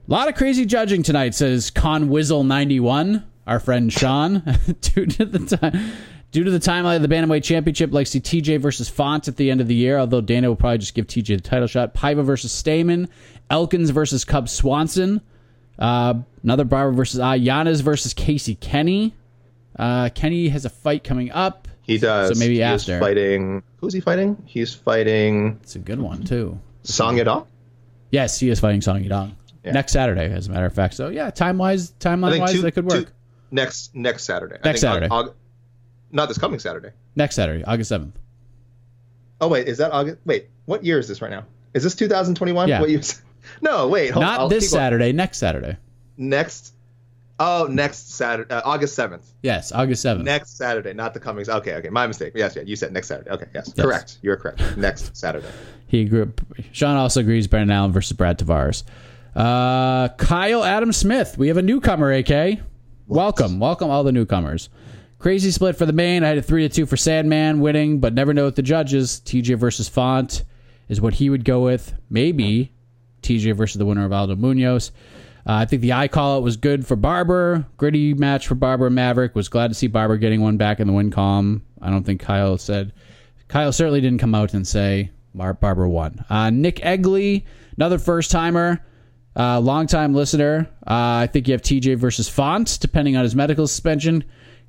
[0.07, 3.26] A lot of crazy judging tonight, says Con Wizzle ninety one.
[3.46, 4.41] Our friend Sean,
[4.82, 5.91] due to the time.
[6.32, 9.52] Due to the timeline of the Bantamweight Championship, like see TJ versus Font at the
[9.52, 11.94] end of the year, although Dana will probably just give TJ the title shot.
[11.94, 13.08] Paiva versus Stamann,
[13.52, 15.22] Elkins versus Cub Swanson,
[15.78, 19.14] uh, another Barber versus uh, Yanez versus Casey Kenny.
[19.78, 21.68] Uh, Kenny has a fight coming up.
[21.84, 22.34] He does.
[22.36, 22.94] So maybe he after.
[22.96, 23.62] Is fighting.
[23.78, 24.41] Who's he fighting?
[24.46, 26.60] He's fighting It's a good one too.
[26.82, 27.46] Song Yadong.
[28.10, 29.34] Yes, he is fighting Song Yadong
[29.64, 29.74] Yeah.
[29.74, 30.96] next Saturday, as a matter of fact.
[30.96, 33.14] So yeah, time wise, timeline wise, that could work.
[33.54, 34.56] Next next Saturday.
[34.56, 35.08] I Next think Saturday.
[35.08, 35.34] Aug-
[36.12, 36.89] not this coming Saturday.
[37.16, 38.18] Next Saturday, August seventh.
[39.39, 40.18] Oh wait, is that August?
[40.26, 41.45] Wait, what year is this right now?
[41.74, 42.68] Is this 2021?
[42.68, 42.82] Yeah.
[42.82, 43.01] What year?
[43.62, 44.12] No, wait.
[44.12, 44.32] Hold, on.
[44.32, 44.80] Not I'll this keep going.
[44.84, 45.78] Saturday, next Saturday.
[46.18, 46.74] Next.
[47.39, 49.26] Oh, next Saturday, uh, August 7th.
[49.41, 50.24] Yes, August seventh.
[50.26, 51.49] Next Saturday, not the coming.
[51.49, 52.32] Okay, okay, my mistake.
[52.36, 53.32] Yes, yeah, you said next Saturday.
[53.32, 53.86] Okay, yes, Yes.
[53.86, 54.18] correct.
[54.22, 54.78] You're correct.
[54.78, 55.47] Next Saturday.
[55.88, 56.26] He agree.
[56.72, 57.47] Sean also agrees.
[57.47, 58.84] Brendan Allen versus Brad Tavares.
[59.36, 61.38] Uh, Kyle Adam Smith.
[61.38, 62.12] We have a newcomer.
[62.14, 62.60] AK.
[63.14, 64.70] Welcome, welcome all the newcomers.
[65.20, 66.24] Crazy split for the main.
[66.24, 69.22] I had a three to two for Sandman winning, but never know with the judges.
[69.24, 70.43] TJ versus Font
[70.89, 71.93] is what he would go with.
[72.09, 72.74] Maybe
[73.22, 74.89] TJ versus the winner of Aldo Munhoz.
[75.45, 77.68] Uh, I think the Eye call out was good for Barber.
[77.78, 79.36] Gritty match for Barber Maverick.
[79.36, 81.61] Was glad to see Barber getting one back in the win column.
[81.84, 82.93] I don't think Kyle said.
[83.47, 86.26] Kyle certainly didn't come out and say Barber won.
[86.32, 87.45] Uh, Nick Egley,
[87.78, 88.84] another first timer,
[89.36, 90.70] uh, long time listener.
[90.88, 94.24] Uh, I think you have TJ versus Font, depending on his medical suspension.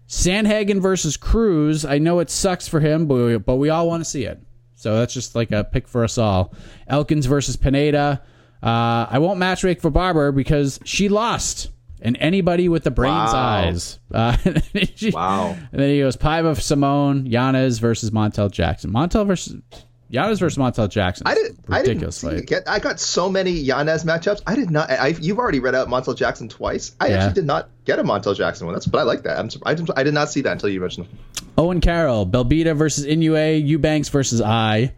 [0.08, 1.84] Sandhagen versus Cruz.
[1.84, 4.40] I know it sucks for him, but we, but we all want to see it.
[4.74, 6.52] So that's just like a pick for us all.
[6.88, 8.22] Elkins versus Pineda.
[8.62, 11.70] Uh, I won't match make for Barber because she lost.
[12.02, 13.38] And anybody with the brain's Wow.
[13.38, 13.98] eyes.
[14.12, 14.36] Uh,
[14.94, 15.56] she- Wow.
[15.72, 18.92] and then he goes Paiva Simone, Yanez versus Montel Jackson.
[18.92, 19.56] Montel versus
[20.14, 21.26] Yanez versus Montel Jackson.
[21.26, 21.58] I didn't.
[21.68, 22.46] I didn't ridiculous see, fight.
[22.46, 22.68] get.
[22.68, 24.42] I got so many Yanez matchups.
[24.46, 24.88] I did not.
[24.90, 26.94] I, you've already read out Montel Jackson twice.
[27.00, 27.16] I Yeah.
[27.16, 28.74] actually did not get a Montel Jackson one.
[28.74, 29.38] That's but I like that.
[29.38, 29.50] I'm.
[29.64, 31.08] I, did- I did not see that until you mentioned.
[31.58, 34.92] Owen Carroll, Belbita versus Inoue, Eubanks versus Eye,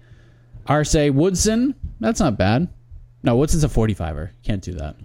[0.66, 1.74] Arce Woodson.
[2.00, 2.68] That's not bad.
[3.22, 4.30] No, Woodson's a 45er.
[4.44, 4.96] Can't do that.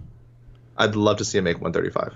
[0.76, 2.14] I'd love to see him make 135.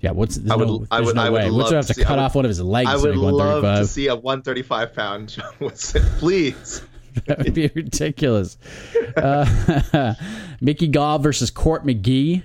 [0.00, 0.44] Yeah, Woodson.
[0.44, 1.50] There's I would- no, I would- no I would way.
[1.50, 3.00] Woodson have to to see- cut I would- off one of his legs I to
[3.00, 3.78] would make love 135.
[3.80, 6.82] to see a 135 pound John Woodson, please.
[7.26, 8.58] that would be ridiculous.
[9.16, 10.14] Uh,
[10.60, 12.42] Mickey Gall versus Court McGee.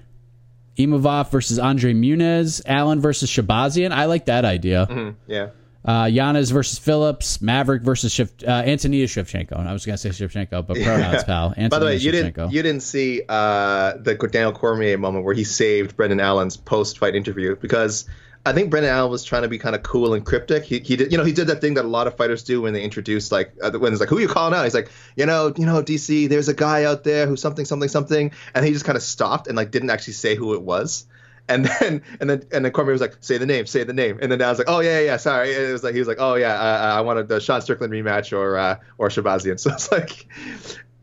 [0.77, 2.61] Imavov versus Andre Muniz.
[2.65, 3.91] Allen versus Shahbazyan.
[3.91, 5.15] I like that idea.
[5.27, 5.49] Yeah.
[5.85, 7.41] Uh, Yanez versus Phillips.
[7.41, 9.59] Maverick versus Shif- uh, Antonina Shevchenko.
[9.59, 11.49] And I was going to say Shevchenko, but pronouns, pal.
[11.49, 12.33] Antonina By the way, you Shevchenko.
[12.35, 16.97] didn't you didn't see uh, the Daniel Cormier moment where he saved Brendan Allen's post
[16.97, 18.05] fight interview because
[18.45, 20.63] I think Brendan Allen was trying to be kind of cool and cryptic.
[20.63, 22.61] He, he did you know he did that thing that a lot of fighters do
[22.61, 24.63] when they introduce like uh, when it's like who are you calling out?
[24.63, 27.89] He's like you know you know DC there's a guy out there who's something something
[27.89, 31.05] something and he just kind of stopped and like didn't actually say who it was.
[31.47, 34.19] And then, and then, and then Cormier was like, "Say the name, say the name."
[34.21, 36.19] And then I was like, "Oh yeah, yeah, sorry." It was like he was like,
[36.19, 40.25] "Oh yeah, I wanted the Sean Strickland rematch or uh, or Shahbazyan." So it's like,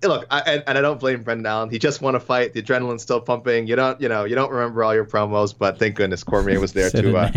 [0.08, 1.70] look, I, and, and I don't blame Brendan Allen.
[1.70, 2.52] He just won a fight.
[2.54, 3.66] The adrenaline's still pumping.
[3.66, 6.72] You don't, you know, you don't remember all your promos, but thank goodness Cormier was
[6.72, 7.30] there to uh,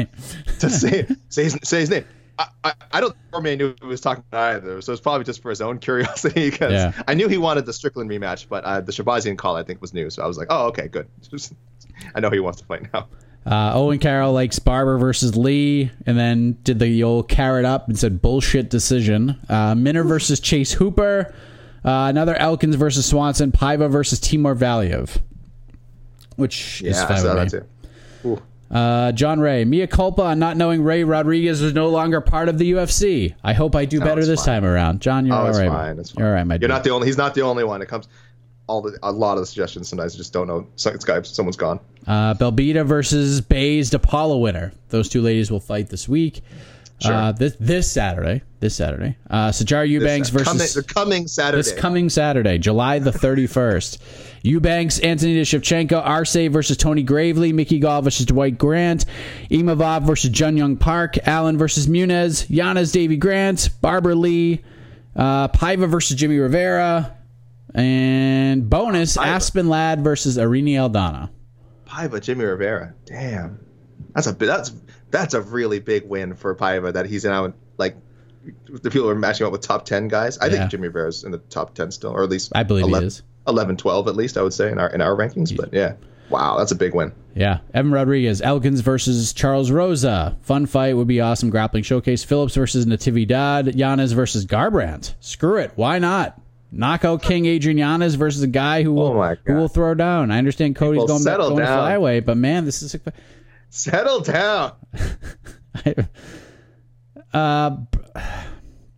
[0.60, 2.06] to say say his, say his name.
[2.40, 5.24] I, I, I don't think Cormier knew he was talking about either, so it's probably
[5.24, 6.92] just for his own curiosity because Yeah.
[7.08, 9.94] I knew he wanted the Strickland rematch, but uh, the Shahbazyan call I think was
[9.94, 11.08] new, so I was like, oh okay, good.
[12.16, 13.08] I know he wants to fight now.
[13.46, 18.00] Uh, Owen Carroll likes Barber versus Lee, and then did the old carrot up and
[18.00, 19.38] said bullshit decision.
[19.50, 21.36] Uh, Minner versus Chase Hooper.
[21.86, 23.52] Uh, another Elkins versus Swanson.
[23.52, 25.18] Paiva versus Timur Valiev,
[26.36, 27.66] which is Yeah, I saw that too.
[28.26, 28.42] Ooh.
[28.72, 32.58] Uh, John Ray, Mia culpa on not knowing Ray Rodriguez was no longer part of
[32.58, 33.36] the UFC.
[33.44, 34.62] I hope I do better this fine.
[34.62, 35.00] time around.
[35.02, 36.00] John, you're Oh, all it's fine.
[36.00, 36.22] It's fine.
[36.24, 36.70] You're all right, my You're dude.
[36.70, 37.06] not the only.
[37.08, 37.82] He's not the only one.
[37.84, 38.08] It comes.
[38.66, 40.66] All the a lot of the suggestions sometimes I just don't know.
[40.74, 41.82] It's someone's gone.
[42.08, 44.72] Uh, Belbita versus Bays DePaula winner.
[44.90, 46.42] Those two ladies will fight this week.
[47.04, 47.14] Sure.
[47.14, 48.42] Uh, this this Saturday.
[48.62, 49.18] This Saturday.
[49.30, 51.58] Uh, Sajar Eubanks This- coming, versus they're coming Saturday.
[51.58, 53.98] this coming Saturday, July the 31st.
[54.44, 59.06] Eubanks, Anthony Shevchenko, Arce versus Tony Gravely, Mickey Gall versus Dwight Grant,
[59.50, 64.62] Imavov versus Jun Young Park, Allen versus Muniz, Yanez Davy Grant, Barber Lee,
[65.16, 67.16] uh, Paiva versus Jimmy Rivera,
[67.74, 69.26] and bonus Paiva.
[69.28, 71.30] Aspen Ladd versus Irene Aldana.
[71.86, 72.94] Paiva, Jimmy Rivera.
[73.06, 73.60] Damn,
[74.14, 74.72] that's a that's
[75.14, 77.96] that's a really big win for Paiva that he's now like
[78.66, 80.38] the people are matching up with top ten guys.
[80.40, 80.52] I Yeah.
[80.52, 83.08] think Jimmy Rivera's in the top ten still, or at least I believe he 11,
[83.08, 83.22] is.
[83.48, 84.38] 11, 12 at least.
[84.38, 85.56] I would say in our in our rankings.
[85.56, 85.94] But yeah,
[86.30, 87.12] Wow, that's a big win.
[87.36, 87.60] Yeah.
[87.74, 90.36] Evan Rodriguez, Elkins versus Charles Rosa.
[90.42, 91.50] Fun fight would be awesome.
[91.52, 92.24] Grappling showcase.
[92.24, 93.76] Phillips versus Natividad.
[93.76, 95.14] Yanez versus Garbrandt.
[95.20, 95.72] Screw it.
[95.76, 96.40] Why not?
[96.72, 100.32] Knockout King Adrian Yanez versus a guy who oh will Oh who will throw down.
[100.32, 101.78] I understand Cody's People going back going to down.
[102.02, 102.96] flyweight, but man, this is
[103.76, 104.74] Settle down.
[107.34, 107.76] uh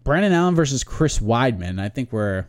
[0.04, 1.80] Brendan Allen versus Chris Weidman.
[1.80, 2.46] I think we're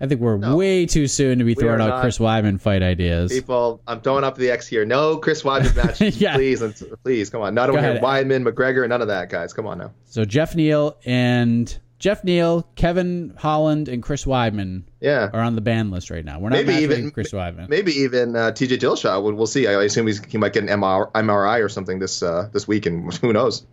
[0.00, 2.00] I think we're way too soon to be throwing out.
[2.00, 3.30] Chris Weidman fight ideas.
[3.30, 4.86] People, I'm throwing up the X here.
[4.86, 6.36] No Chris Weidman matches, Yeah.
[6.36, 6.62] please,
[7.04, 7.54] please, come on.
[7.54, 8.00] Not over ahead.
[8.00, 9.52] Weidman, McGregor, none of that, guys.
[9.52, 9.92] Come on now.
[10.06, 15.28] So Jeff Neal and Jeff Neal, Kevin Holland, and Chris Weidman Yeah.
[15.32, 16.40] are on the ban list right now.
[16.40, 17.68] We're not Maybe even- Chris Weidman.
[17.68, 19.22] Maybe even uh, TJ Dillashaw.
[19.22, 19.66] We'll, we'll see.
[19.68, 23.12] I, assume he's, he might get an MRI or something this uh, this week, and
[23.20, 23.64] who knows?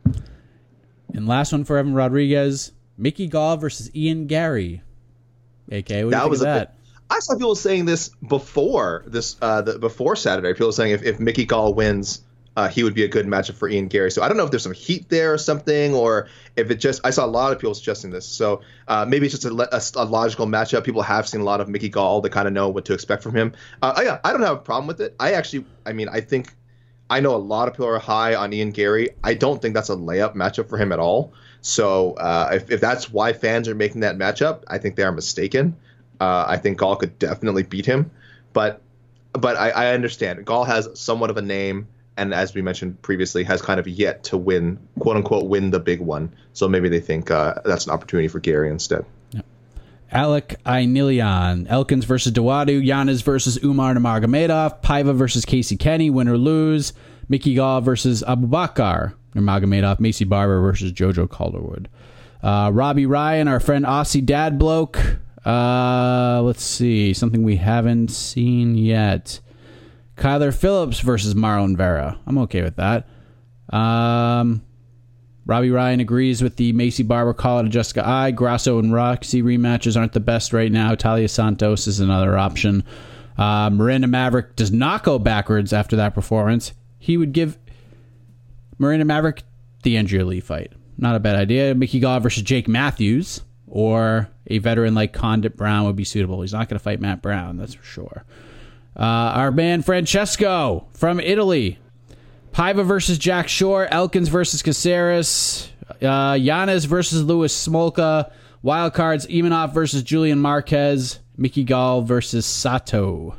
[1.13, 4.81] And last one for Evan Rodriguez, Mickey Gall versus Ian Garry.
[5.71, 6.75] AK, what do you That think was that?
[7.09, 10.51] I saw people saying this before this uh, the, before Saturday.
[10.51, 12.21] People saying if, if Mickey Gall wins,
[12.57, 14.09] uh, he would be a good matchup for Ian Garry.
[14.09, 17.01] So I don't know if there's some heat there or something, or if it just
[17.03, 18.25] I saw a lot of people suggesting this.
[18.25, 20.83] So uh, maybe it's just a, a, a logical matchup.
[20.83, 22.19] People have seen a lot of Mickey Gall.
[22.23, 23.53] to kind of know what to expect from him.
[23.83, 25.15] Uh, yeah, I don't have a problem with it.
[25.19, 26.51] I actually, I mean, I think
[27.11, 29.11] I know a lot of people are high on Ian Garry.
[29.23, 31.33] I don't think that's a layup matchup for him at all.
[31.61, 35.11] So uh, if, if that's why fans are making that matchup, I think they are
[35.11, 35.75] mistaken.
[36.19, 38.09] Uh, I think Gall could definitely beat him,
[38.51, 38.81] but
[39.33, 41.87] but I, I understand Gall has somewhat of a name,
[42.17, 45.79] and as we mentioned previously, has kind of yet to win, quote unquote, win the
[45.79, 46.33] big one.
[46.53, 49.05] So maybe they think uh, that's an opportunity for Garry instead.
[50.11, 56.37] Alec Ainilian, Elkins versus Dawodu, Yanez versus Umar Nurmagomedov, Paiva versus Casey Kenny, win or
[56.37, 56.93] lose,
[57.27, 61.89] Mickey Gall versus Abubakar Nurmagomedov, Maycee Barber versus Jojo Calderwood.
[62.41, 64.97] Uh, Robbie Ryan, our friend Aussie Dad Bloke.
[65.45, 69.41] Uh, let's see, something we haven't seen yet.
[70.17, 72.19] Kyler Phillips versus Marlon Vera.
[72.25, 73.07] I'm okay with that.
[73.69, 74.63] Um,
[75.45, 78.31] Robbie Ryan agrees with the Maycee Barber call to Jessica Eye.
[78.31, 80.95] Grasso and Roxy rematches aren't the best right now.
[80.95, 82.83] Taila Santos is another option.
[83.37, 86.73] Uh, Miranda Maverick does not go backwards after that performance.
[86.97, 87.57] He would give
[88.79, 89.43] Miranda Maverick
[89.83, 90.73] the Andrea Lee fight.
[90.97, 91.75] Not a bad idea.
[91.75, 96.41] Mickey Gall versus Jake Matthews or a veteran like Condit Brown would be suitable.
[96.41, 98.25] He's not going to fight Matt Brown, that's for sure.
[98.97, 101.77] Uh, our man Francesco from Italy
[102.51, 105.69] Paiva versus Jack Shore, Elkins versus Caceres,
[106.01, 108.31] uh, Yanez versus Louis Smolka,
[108.63, 113.35] Wildcards Imavov versus Julian Marquez, Mickey Gall versus Sato.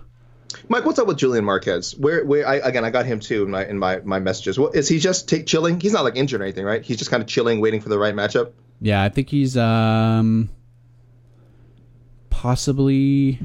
[0.69, 1.97] Mike, what's up with Julian Marquez?
[1.97, 2.47] Where, where?
[2.47, 4.57] I, again, I got him too in my in my my messages.
[4.57, 5.81] What, is he just take, chilling?
[5.81, 6.85] He's not like injured or anything, right?
[6.85, 8.53] He's just kind of chilling, waiting for the right matchup.
[8.81, 10.49] Yeah, I think he's um
[12.31, 13.41] possibly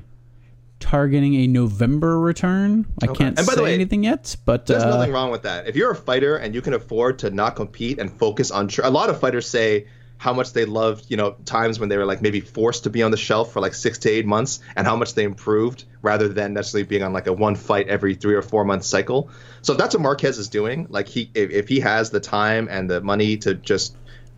[0.84, 2.86] targeting a November return.
[3.01, 3.23] I Okay.
[3.23, 5.67] can't And by say the way, anything yet, but There's uh, nothing wrong with that.
[5.67, 8.81] If you're a fighter and you can afford to not compete and focus on, tr-
[8.84, 12.05] a lot of fighters say how much they loved, you know, times when they were
[12.05, 14.86] like maybe forced to be on the shelf for like six to eight months, and
[14.88, 18.36] how much they improved rather than necessarily being on like a one fight every three
[18.36, 19.29] or four month cycle.
[19.61, 20.88] So if that's what Marquez is doing.
[20.89, 23.95] Like he, if, if he has the time and the money to just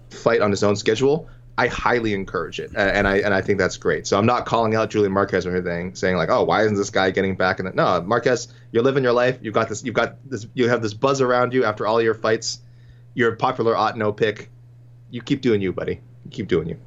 [0.10, 1.28] fight on his own schedule,
[1.58, 4.06] I highly encourage it, and I and I think that's great.
[4.08, 6.90] So I'm not calling out Julian Marquez or anything, saying like, oh, why isn't this
[6.90, 7.76] guy getting back it?
[7.76, 9.40] No, Marquez, you're living your life.
[9.42, 9.84] You've got this.
[9.84, 10.48] You've got this.
[10.54, 12.60] You have this buzz around you after all your fights.
[13.14, 14.50] You're a popular ought no pick.
[15.10, 16.02] You keep doing you, buddy.
[16.26, 16.78] You keep doing you.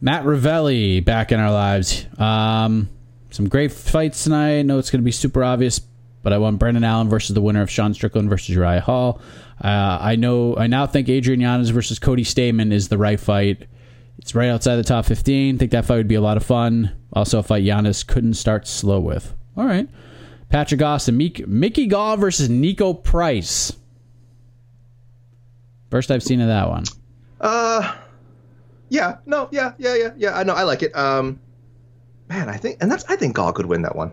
[0.00, 2.06] Matt Ravelli back in our lives.
[2.18, 2.88] Um,
[3.30, 4.60] some great fights tonight.
[4.60, 5.80] I know it's going to be super obvious,
[6.22, 9.20] but I want Brendan Allen versus the winner of Sean Strickland versus Uriah Hall.
[9.62, 10.56] Uh, I know.
[10.56, 13.66] I now think Adrian Yanez versus Cody Stamann is the right fight.
[14.18, 15.58] It's right outside the top 15.
[15.58, 16.96] think that fight would be a lot of fun.
[17.12, 19.34] Also, a fight Yanez couldn't start slow with.
[19.56, 19.88] All right.
[20.48, 23.72] Patrick Austin, Meek, Mickey Gall versus Niko Price.
[25.90, 26.84] First I've seen of that one.
[27.40, 27.94] Uh,
[28.88, 30.38] yeah, no, yeah, yeah, yeah, yeah.
[30.38, 30.94] I know, I like it.
[30.96, 31.40] Um,
[32.28, 34.10] man, I think, and that's, I think Gall could win that one.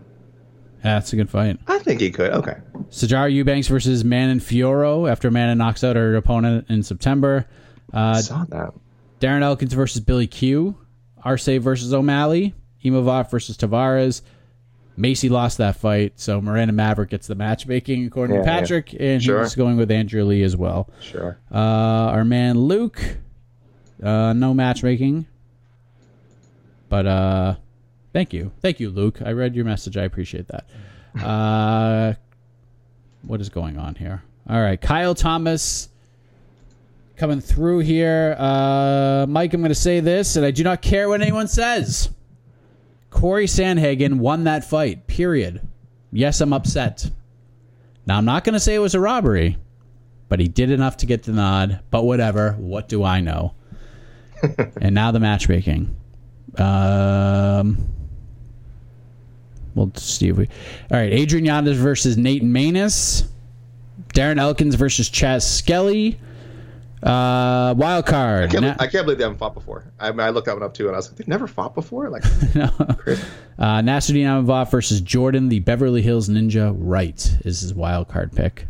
[0.83, 1.59] Yeah, that's a good fight.
[1.67, 2.31] I think he could.
[2.31, 2.57] Okay.
[2.89, 7.47] Sajar Eubanks versus Manon Fiorot after Manon knocks out her opponent in September.
[7.93, 8.73] Uh, I saw that.
[9.21, 10.75] Darren Elkins versus Billy Q.
[11.23, 12.53] Arce versus O'Malley.
[12.83, 14.21] Imavov versus Tavares.
[14.97, 18.59] Maycee lost that fight, so Miranda Maverick gets the matchmaking according Yeah, to yeah.
[18.59, 19.41] Patrick, and Sure.
[19.41, 20.89] he's going with Andrew Lee as well.
[20.99, 21.37] Sure.
[21.51, 22.99] Uh, our man Luke,
[24.03, 25.25] uh, no matchmaking,
[26.89, 27.55] but uh,
[28.13, 29.21] thank you, thank you, Luke.
[29.23, 29.95] I read your message.
[29.95, 31.23] I appreciate that.
[31.23, 32.13] Uh,
[33.23, 34.23] what is going on here?
[34.49, 35.87] All right, Kyle Thomas
[37.21, 38.35] coming through here.
[38.39, 42.09] Uh, Mike, I'm going to say this, and I do not care what anyone says.
[43.11, 45.05] Cory Sandhagen won that fight.
[45.05, 45.61] Period.
[46.11, 47.11] Yes, I'm upset.
[48.07, 49.57] Now, I'm not going to say it was a robbery,
[50.29, 51.81] but he did enough to get the nod.
[51.91, 52.53] But whatever.
[52.53, 53.53] What do I know?
[54.81, 55.95] and now the matchmaking.
[56.57, 57.87] Um,
[59.75, 60.47] we'll see if we.
[60.89, 63.27] All right, Adrian Yanez versus Nate Maness.
[64.15, 66.19] Darren Elkins versus Chas Skelly.
[67.03, 68.43] Uh, wild card.
[68.43, 69.83] I can't, Na- I can't believe they haven't fought before.
[69.99, 71.73] I, mean, I looked that one up too, and I was like, they've never fought
[71.73, 72.09] before.
[72.09, 72.21] Like,
[72.99, 73.23] crazy.
[73.57, 76.75] uh, Nasruddin Imavov versus Jordan, the Beverly Hills Ninja.
[76.77, 78.67] Wright is his wild card pick.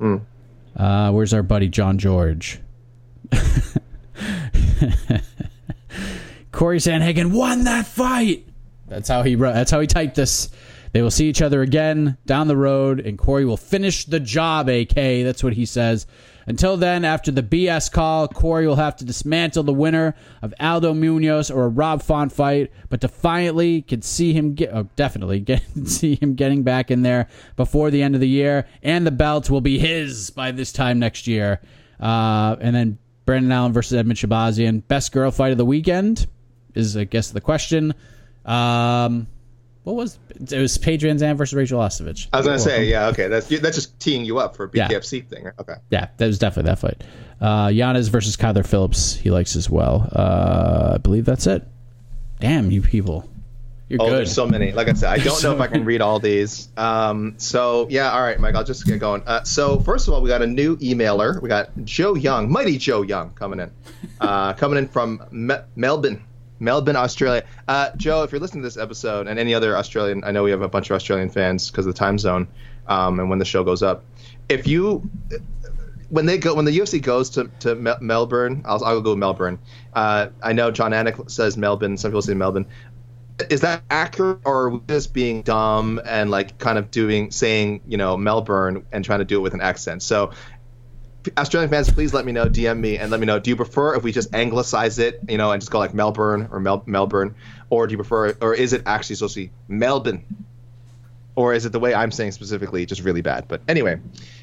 [0.00, 2.60] Uh, where's our buddy John George?
[6.52, 8.46] Cory Sandhagen won that fight.
[8.86, 9.36] That's how he.
[9.36, 10.50] wrote- That's how he typed this.
[10.92, 14.68] They will see each other again down the road, and Cory will finish the job.
[14.68, 14.94] AK.
[14.94, 16.06] That's what he says.
[16.48, 20.94] Until then, after the BS call, Cory will have to dismantle the winner of Aldo
[20.94, 25.62] Munhoz or a Rob Font fight, but defiantly can see him get, oh, definitely get
[25.84, 29.50] see him getting back in there before the end of the year, and the belt
[29.50, 31.60] will be his by this time next year.
[32.00, 36.26] Uh, and then Brendan Allen versus Edmund Shahbazyan, best girl fight of the weekend
[36.74, 37.92] is I guess the question.
[38.46, 39.26] Um,
[39.88, 40.52] what was it?
[40.58, 42.28] Was Paige VanZant versus Rachel Ostovich?
[42.32, 44.88] I was gonna say, yeah, okay, that's that's just teeing you up for a Yeah.
[44.88, 45.46] BKFC thing.
[45.58, 45.74] Okay.
[45.90, 47.04] Yeah, that was definitely that fight.
[47.40, 49.14] Uh, Yanez versus Kyler Phillips.
[49.16, 50.08] He likes as well.
[50.12, 51.66] Uh, I believe that's it.
[52.40, 53.28] Damn you people,
[53.88, 54.16] you're Oh, good.
[54.18, 54.72] there's so many.
[54.72, 56.68] Like I said, I don't know if I can read all these.
[56.76, 59.22] Um, so yeah, all right, Mike, I'll just get going.
[59.26, 61.40] Uh, so first of all, we got a new emailer.
[61.40, 63.70] We got Joe Young, mighty Joe Young, coming in,
[64.20, 66.22] uh, coming in from Me- Melbourne,
[66.60, 67.44] Melbourne, Australia.
[67.66, 70.50] Uh, Joe, if you're listening to this episode and any other Australian, I know we
[70.50, 72.48] have a bunch of Australian fans because of the time zone,
[72.86, 74.04] um, and when the show goes up.
[74.48, 75.08] If you
[76.10, 79.58] when they go when the UFC goes to, to Mel- Melbourne, I'll, I'll go Melbourne.
[79.94, 81.96] Uh, I know Jon Anik says Melbourne.
[81.96, 82.66] Some people say Melbourne.
[83.50, 87.82] Is that accurate, or are we just being dumb and like kind of doing saying
[87.86, 90.02] you know Melbourne and trying to do it with an accent?
[90.02, 90.32] So,
[91.36, 93.38] Australian fans, please let me know, DM me, and let me know.
[93.38, 96.48] Do you prefer if we just anglicize it, you know, and just go like Melbourne
[96.50, 97.34] or Mel- Melbourne,
[97.70, 100.24] or do you prefer, or is it actually supposed to be Melbourne?
[101.36, 103.46] or is it the way I'm saying specifically, just really bad?
[103.46, 104.00] But anyway,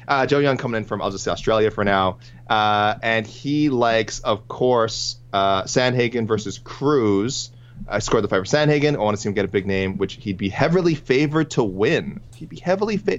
[0.08, 2.16] uh, Joe Young coming in from I'll just say Australia for now,
[2.48, 7.50] uh, and he likes, of course, uh, Sandhagen versus Cruz.
[7.86, 8.94] I scored the fight for Sandhagen.
[8.94, 11.62] I want to see him get a big name, which he'd be heavily favored to
[11.62, 12.20] win.
[12.34, 13.18] He'd be heavily fa-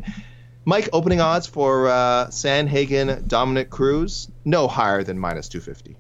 [0.67, 5.95] Mike, opening odds for uh, Sandhagen, Dominick Cruz, no higher than minus 250.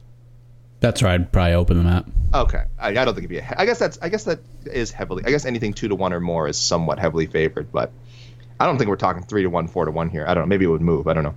[0.81, 1.13] That's right.
[1.13, 2.05] I'd probably open them at.
[2.33, 3.37] Okay, I, I don't think it'd be.
[3.37, 3.97] A, I guess that's.
[4.01, 5.23] I guess that is heavily.
[5.25, 7.93] I guess anything two to one or more is somewhat heavily favored, but
[8.59, 10.25] I don't think we're talking three to one, four to one here.
[10.27, 10.47] I don't know.
[10.47, 11.07] Maybe it would move.
[11.07, 11.35] I don't know.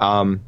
[0.00, 0.40] Um,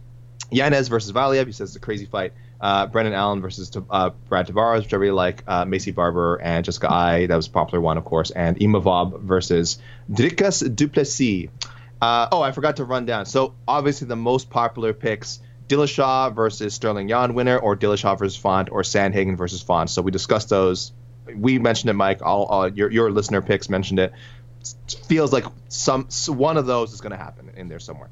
[0.50, 1.46] Yanez versus Valiev.
[1.46, 2.32] He says it's a crazy fight.
[2.60, 5.44] Uh, Brendan Allen versus uh, Brad Tavares, which I really like.
[5.46, 7.26] Uh, Maycee Barber and Jessica Eye.
[7.26, 8.32] That was a popular one, of course.
[8.32, 9.78] And Imavov versus
[10.10, 11.48] Dricus Du Plessis.
[12.04, 13.24] Uh, oh, I forgot to run down.
[13.24, 15.40] So obviously the most popular picks.
[15.68, 19.88] Dillashaw versus Sterling Yan winner, or Dillashaw versus Font, or Sandhagen versus Font.
[19.88, 20.92] So we discussed those.
[21.34, 22.20] We mentioned it, Mike.
[22.20, 24.12] All, all your your listener picks mentioned it.
[24.60, 28.10] It feels like some one of those is going to happen in there somewhere.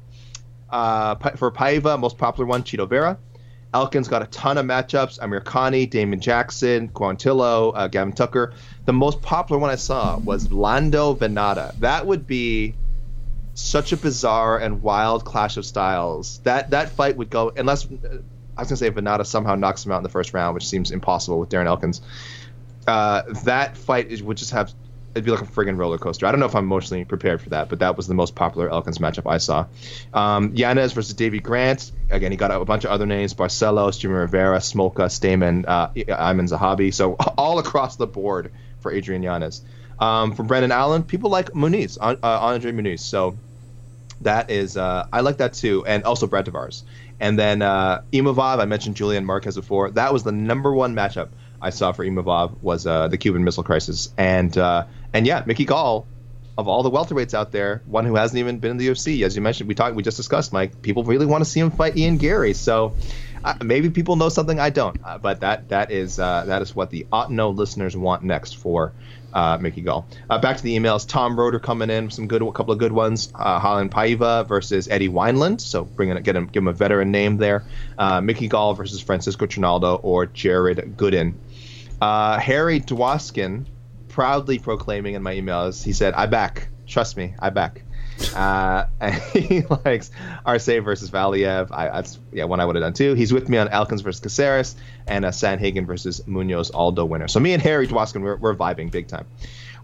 [0.71, 3.19] Uh, for Paiva, most popular one, Cheeto Vera.
[3.75, 5.19] Elkin's got a ton of matchups.
[5.21, 8.53] Amir Khani, Damon Jackson, Quantillo, uh, Gavin Tucker.
[8.85, 11.77] The most popular one I saw was Lando Vannata.
[11.79, 12.73] That would be
[13.53, 16.39] such a bizarre and wild clash of styles.
[16.39, 19.97] That that fight would go unless I was gonna say Vannata somehow knocks him out
[19.97, 22.01] in the first round, which seems impossible with Darren Elkins.
[22.85, 24.73] Uh, that fight is, would just have
[25.13, 26.25] it'd be like a friggin' roller coaster.
[26.25, 28.69] I don't know if I'm emotionally prepared for that, but that was the most popular
[28.69, 29.67] Elkins matchup I saw.
[30.13, 31.91] Um, Yanez versus Davy Grant.
[32.09, 36.47] Again, he got a bunch of other names: Barcelos, Jimmy Rivera, Smolka, Stamann, uh, Iman
[36.47, 36.93] Zahabi.
[36.93, 39.61] So all across the board for Adrian Yanez.
[39.99, 42.99] Um, from Brendan Allen, people like Muniz, uh, Andre Muniz.
[42.99, 43.37] So
[44.23, 46.83] that is, uh, I like that too, and also Brad Tavares.
[47.19, 49.91] And then uh, Imavov, I mentioned Julian Marquez before.
[49.91, 51.29] That was the number one matchup
[51.61, 55.63] I saw for Imavov was uh, the Cuban Missile Crisis, and uh, and yeah, Mickey
[55.63, 56.05] Gall,
[56.57, 59.35] of all the welterweights out there, one who hasn't even been in the UFC, as
[59.35, 60.81] you mentioned, we talked, we just discussed, Mike.
[60.81, 62.95] People really want to see him fight Ian Garry, so
[63.43, 66.75] uh, maybe people know something I don't, uh, but that that is uh, that is
[66.75, 68.91] what the ought know listeners want next for
[69.33, 70.07] uh, Mickey Gall.
[70.29, 71.07] Uh, back to the emails.
[71.07, 73.31] Tom Roeder coming in, some good, a couple of good ones.
[73.35, 75.61] Uh, Holland Paiva versus Eddie Wineland.
[75.61, 77.63] So bringing it, get him, give him a veteran name there.
[77.97, 81.33] Uh, Mickey Gall versus Francisco Trinaldo or Jared Gooden.
[82.01, 83.65] Uh, Harry Dwoskin
[84.09, 86.67] proudly proclaiming in my emails, he said, "I back.
[86.85, 87.83] Trust me, I back."
[88.33, 90.11] Uh, and he likes
[90.45, 91.71] Arce versus Valiev.
[91.71, 93.13] I, that's yeah, one I would have done too.
[93.13, 94.75] He's with me on Elkins versus Caceres
[95.07, 97.27] and uh, Sandhagen versus Munhoz Aldo winner.
[97.27, 99.25] So me and Harry Dwoskin, we're, we're vibing big time.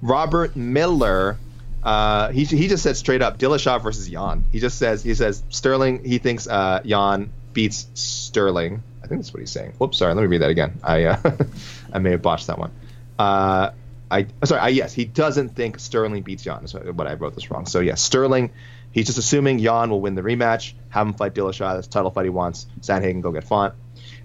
[0.02, 1.38] Robert Miller
[1.84, 4.44] Uh, he he just said straight up Dillashaw versus Yan.
[4.52, 6.04] He just says he says Sterling.
[6.04, 8.84] He thinks uh, Yan beats Sterling.
[9.02, 9.74] I think that's what he's saying.
[9.78, 10.14] Whoops, sorry.
[10.14, 10.78] Let me read that again.
[10.84, 11.18] I uh,
[11.94, 12.72] I may have botched that one.
[13.18, 13.72] Uh,
[14.12, 14.62] I sorry.
[14.62, 16.60] I, yes, he doesn't think Sterling beats Yan.
[16.62, 17.66] That's what I wrote this wrong.
[17.66, 18.52] So yes, Sterling.
[18.92, 21.76] He's just assuming Yan will win the rematch, have him fight Dillashaw.
[21.76, 22.66] That's title fight he wants.
[22.82, 23.76] Sandhagen go get Font.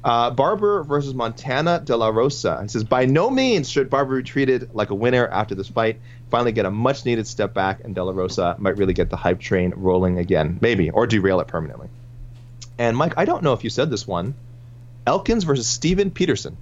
[0.03, 2.61] Uh, Barber versus Montana De La Rosa.
[2.63, 6.01] He says, by no means should Barber be treated like a winner after this fight.
[6.31, 9.17] Finally get a much needed step back, and De La Rosa might really get the
[9.17, 10.59] hype train rolling again.
[10.61, 11.89] Maybe, or derail it permanently.
[12.79, 14.35] And Mike, I don't know if you said this one.
[15.07, 16.57] Elkins versus Steven Peterson.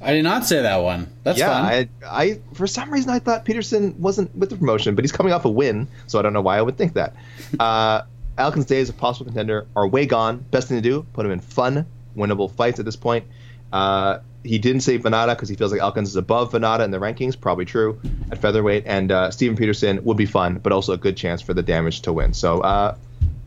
[0.00, 1.08] I did not say that one.
[1.22, 1.64] That's yeah, fun.
[1.64, 5.32] I, I for some reason I thought Peterson wasn't with the promotion, but he's coming
[5.32, 7.14] off a win, so I don't know why I would think that.
[7.58, 8.02] Uh,
[8.36, 10.44] Elkins' days of possible contender are way gone.
[10.50, 11.86] Best thing to do, put him in fun,
[12.16, 13.24] winnable fights at this point.
[13.72, 16.98] Uh, he didn't say Vannata because he feels like Elkins is above Vannata in the
[16.98, 17.98] rankings, probably true
[18.30, 18.84] at featherweight.
[18.86, 22.02] And uh, Steven Peterson would be fun, but also a good chance for the damage
[22.02, 22.34] to win.
[22.34, 22.96] So uh,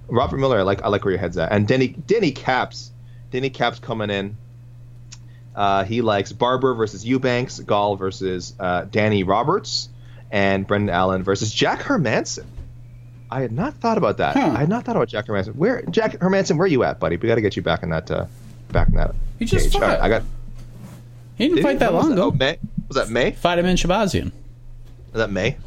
[0.08, 1.52] Robert Miller, I like I like where your head's at.
[1.52, 2.92] And Denny Denny Caps,
[3.32, 4.36] Denny Caps coming in.
[5.58, 9.90] Uh, he likes Barber versus Eubanks, Gall versus uh, Danny Roberts,
[10.32, 12.46] and Brendan Allen versus Jack Hermansson.
[13.32, 14.36] I had not thought about that.
[14.36, 14.52] Huh.
[14.56, 15.56] I had not thought about Jack Hermansson.
[15.56, 16.58] Where Jack Hermansson?
[16.58, 17.18] Where are you at, buddy?
[17.18, 18.10] We got to get you back in that.
[18.12, 18.28] Uh,
[18.72, 19.16] back in that.
[19.40, 19.74] He just cage.
[19.74, 19.82] fought.
[19.82, 20.24] Right, I got.
[21.36, 21.78] he didn't Did fight he?
[21.80, 22.26] that long ago.
[22.26, 22.60] Oh, May.
[22.88, 23.32] Was that May?
[23.32, 24.32] Fight him in Shahbazyan.
[25.12, 25.58] Was that May?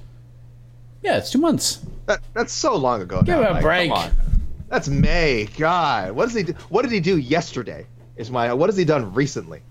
[1.03, 1.80] Yeah, it's two months.
[2.07, 3.22] That, that's so long ago.
[3.22, 3.93] Give now, him a break.
[4.68, 5.47] That's May.
[5.59, 6.53] God, what does he do?
[6.68, 7.86] What did he do yesterday?
[8.16, 9.62] Is my what has he done recently?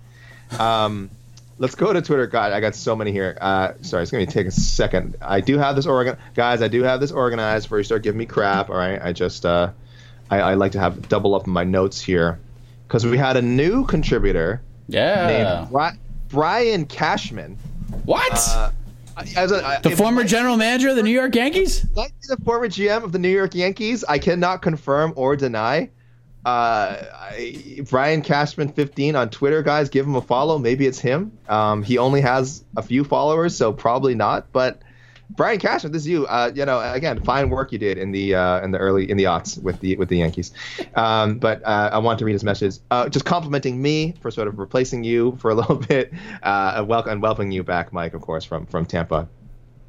[0.58, 1.10] Um,
[1.58, 2.26] let's go to Twitter.
[2.28, 3.38] God, I got so many here.
[3.40, 5.16] Uh, sorry, it's gonna take a second.
[5.22, 6.62] I do have this organ, guys.
[6.62, 8.70] I do have this organized before you start giving me crap.
[8.70, 9.72] All right, I just uh,
[10.30, 12.40] I, I like to have double up my notes here
[12.88, 15.28] because we had a new contributor Yeah.
[15.28, 17.58] named Bri- Brian Cashman.
[18.06, 18.32] what?
[18.50, 18.72] Uh,
[19.36, 21.82] as a, I- the former might- general manager of the New York Yankees?
[21.94, 24.04] the former GM of the New York Yankees.
[24.08, 25.90] I cannot confirm or deny.
[26.50, 30.58] Uh, I, Brian Cashman 15 on Twitter, guys, give him a follow.
[30.58, 31.38] Maybe it's him.
[31.48, 34.52] Um, he only has a few followers, so probably not.
[34.52, 34.82] But
[35.30, 36.26] Brian Cashman, this is you.
[36.26, 39.16] Uh, you know, again, fine work you did in the uh, in the early in
[39.16, 40.52] the aughts with the with the Yankees.
[40.96, 44.48] Um, but uh, I want to read his message, uh, just complimenting me for sort
[44.48, 48.16] of replacing you for a little bit, uh, and welcome and welcoming you back, Mike,
[48.16, 49.30] of course, from from Tampa.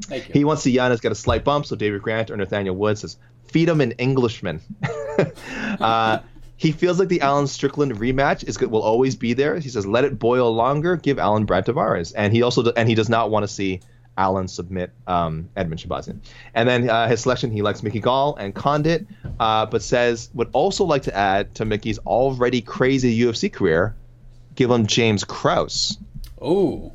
[0.02, 0.32] Thank you.
[0.34, 3.16] He wants to Yanez get a slight bump, so David Grant or Nathaniel Wood says,
[3.50, 4.60] feed him an Englishman.
[5.80, 6.20] uh,
[6.60, 9.58] he feels like the Allen Strickland rematch is will always be there.
[9.58, 12.12] He says, let it boil longer, give Allen Brad Tavares.
[12.14, 13.80] And he also and he does not want to see
[14.18, 16.18] Allen submit um, Edmund Shahbazyan.
[16.52, 19.06] And then uh, his selection, he likes Mickey Gall and Condit,
[19.40, 23.96] uh, but says would also like to add to Mickey's already crazy UFC career,
[24.54, 25.96] give him James Krause.
[26.44, 26.92] Ooh.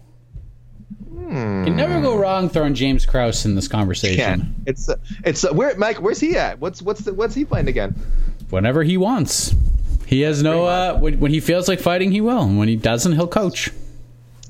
[1.11, 4.18] You never go wrong throwing James Krause in this conversation.
[4.18, 5.99] Can it's uh, it's uh, where Mike?
[5.99, 6.59] Where's he at?
[6.59, 7.95] What's what's the, what's he playing again?
[8.49, 9.53] Whenever he wants.
[10.05, 10.65] He has no.
[10.65, 12.41] Uh, when, when he feels like fighting, he will.
[12.43, 13.71] And when he doesn't, he'll coach.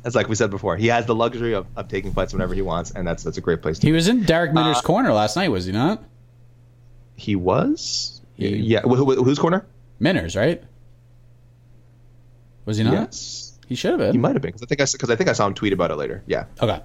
[0.04, 2.62] As like we said before, he has the luxury of, of taking fights whenever he
[2.62, 3.88] wants, and that's that's a great place to.
[3.88, 6.04] He was in Darrick Minner's Uh, corner last night, was he not?
[7.16, 8.22] He was.
[8.36, 8.82] He- yeah.
[8.82, 9.66] Wh- wh- whose corner?
[10.00, 10.62] Minner's, right?
[12.66, 12.94] Was he not?
[12.94, 13.58] Yes.
[13.68, 14.12] He should have been.
[14.12, 15.74] He might have been because I think I because I think I saw him tweet
[15.74, 16.22] about it later.
[16.28, 16.46] Yeah.
[16.62, 16.82] Okay.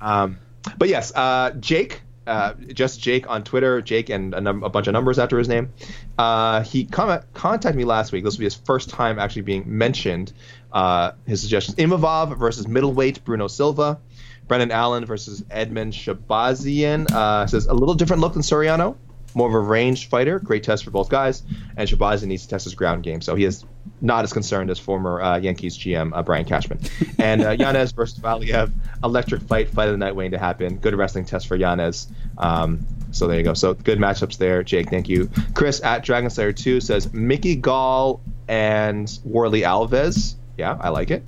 [0.00, 0.38] Um,
[0.78, 4.86] but yes, uh, Jake, uh, just Jake on Twitter, Jake and a, num- a bunch
[4.86, 5.72] of numbers after his name.
[6.18, 8.24] Uh, he com- contacted me last week.
[8.24, 10.32] This will be his first time actually being mentioned.
[10.72, 14.00] Uh, his suggestions: Imavov versus middleweight Bruno Silva,
[14.48, 17.10] Brendan Allen versus Edmund Shahbazyan.
[17.10, 18.96] Uh, says a little different look than Soriano.
[19.34, 21.42] More of a ranged fighter, great test for both guys,
[21.76, 23.64] and Shahbazyan needs to test his ground game, so he is
[24.00, 26.80] not as concerned as former uh, Yankees GM uh, Brian Cashman.
[27.18, 28.72] And uh, Yanez versus Valiev,
[29.04, 30.76] electric fight, fight of the night waiting to happen.
[30.78, 32.08] Good wrestling test for Yanez.
[32.36, 33.54] Um, so there you go.
[33.54, 34.90] So good matchups there, Jake.
[34.90, 35.30] Thank you.
[35.54, 40.34] Chris at Dragon Slayer 2 says Mickey Gall and Warley Alves.
[40.58, 41.22] Yeah, I like it.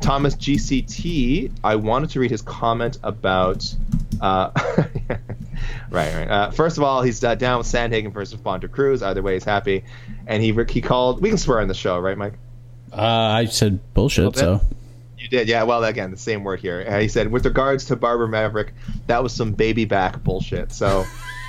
[0.00, 1.52] Thomas GCT.
[1.62, 3.74] I wanted to read his comment about.
[4.20, 4.50] Uh,
[5.90, 6.28] right, right.
[6.28, 9.02] Uh, first of all, he's uh, down with Sandhagen versus Fonter Cruz.
[9.02, 9.84] Either way, he's happy.
[10.26, 11.22] And he he called.
[11.22, 12.34] We can swear on the show, right, Mike?
[12.92, 14.60] Uh, I said bullshit, so.
[15.18, 15.62] You did, yeah.
[15.62, 16.84] Well, again, the same word here.
[16.86, 18.74] Uh, he said, with regards to Barber Maverick,
[19.06, 20.72] that was some baby back bullshit.
[20.72, 21.04] So,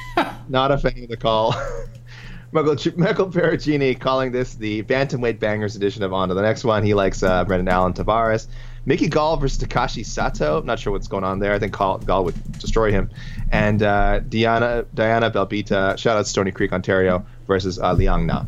[0.47, 1.53] not a fan of the call.
[2.51, 6.83] Michael, Michael Perugini calling this the Bantamweight Bangers edition of On to the Next One.
[6.83, 8.47] He likes uh, Brendan Allen Tavares.
[8.85, 10.59] Mickey Gall versus Takashi Sato.
[10.59, 11.53] I'm Not sure what's going on there.
[11.53, 13.09] I think Gall, Gall would destroy him.
[13.51, 18.45] And uh, Diana Diana Belbita, shout out Stony Creek, Ontario, versus uh, Liang Na.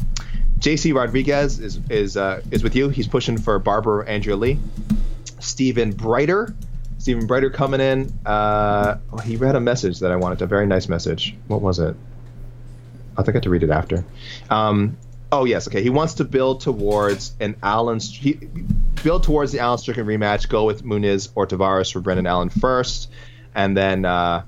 [0.59, 2.89] JC Rodriguez is is uh, is with you.
[2.89, 4.59] He's pushing for Barber Andrea Lee.
[5.39, 6.53] Stephen Brighter
[6.99, 8.13] Stephen Brighter coming in.
[8.25, 11.35] Uh, oh, he read a message that I wanted, a very nice message.
[11.47, 11.95] What was it?
[13.17, 14.05] I think I had to read it after.
[14.49, 14.97] Um,
[15.31, 15.81] oh yes, okay.
[15.81, 17.99] He wants to build towards an Allen.
[17.99, 18.33] He,
[19.01, 20.49] build towards the Allen Stricken rematch.
[20.49, 23.09] Go with Muniz or Tavares for Brendan Allen first,
[23.55, 24.43] and then uh,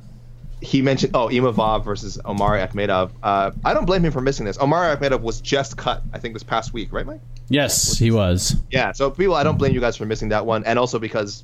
[0.61, 3.11] he mentioned oh Imavov versus Omari Akhmedov.
[3.21, 4.59] Uh, I don't blame him for missing this.
[4.59, 7.21] Omari Akhmedov was just cut, I think, this past week, right, Mike?
[7.49, 8.55] Yes, he was.
[8.69, 8.91] Yeah.
[8.91, 11.43] So people, I don't blame you guys for missing that one, and also because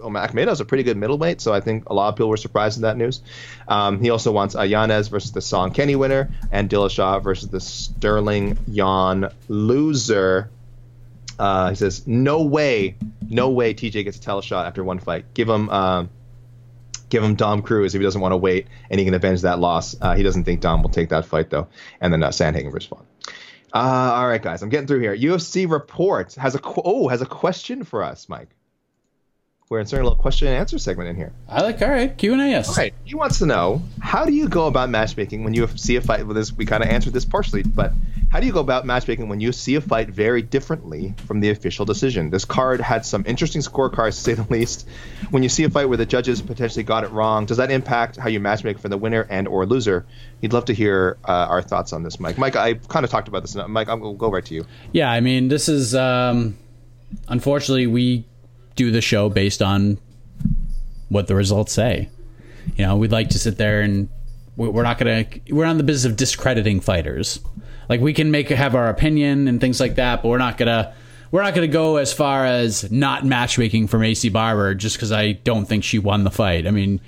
[0.00, 2.76] oh, Akhmedov's a pretty good middleweight, so I think a lot of people were surprised
[2.76, 3.22] in that news.
[3.66, 8.58] Um, he also wants Yanez versus the Song Kenny winner, and Dillashaw versus the Sterling
[8.68, 10.50] Yan loser.
[11.38, 12.96] Uh, he says, "No way,
[13.28, 15.24] no way, TJ gets a title shot after one fight.
[15.34, 16.04] Give him, uh,
[17.08, 19.58] give him Dom Cruz if he doesn't want to wait, and he can avenge that
[19.58, 19.96] loss.
[20.00, 21.68] Uh, he doesn't think Dom will take that fight though,
[22.00, 23.06] and then uh, Sandhagen respond.
[23.72, 25.14] Uh, all right, guys, I'm getting through here.
[25.16, 28.48] UFC report has a qu- oh has a question for us, Mike.
[29.70, 31.30] We're inserting a little question and answer segment in here.
[31.46, 32.48] I like all right Q and A.
[32.48, 32.70] Yes.
[32.70, 32.94] All right.
[33.04, 36.26] He wants to know how do you go about matchmaking when you see a fight?
[36.26, 37.92] With this, we kind of answered this partially, but
[38.30, 41.50] how do you go about matchmaking when you see a fight very differently from the
[41.50, 42.30] official decision?
[42.30, 44.88] This card had some interesting scorecards, to say the least.
[45.30, 48.16] When you see a fight where the judges potentially got it wrong, does that impact
[48.16, 50.06] how you matchmake for the winner and or loser?
[50.40, 52.38] He'd love to hear uh, our thoughts on this, Mike.
[52.38, 53.54] Mike, I kind of talked about this.
[53.54, 54.64] Mike, I'll go right to you.
[54.92, 56.56] Yeah, I mean, this is um,
[57.28, 58.24] unfortunately we
[58.78, 59.98] do the show based on
[61.08, 62.08] what the results say.
[62.76, 64.08] You know, we'd like to sit there and
[64.56, 67.40] we're not gonna we're on the business of discrediting fighters.
[67.88, 70.94] Like we can make have our opinion and things like that, but we're not gonna
[71.30, 75.32] we're not gonna go as far as not matchmaking for Maycee Barber just because I
[75.32, 76.66] don't think she won the fight.
[76.66, 77.00] I mean,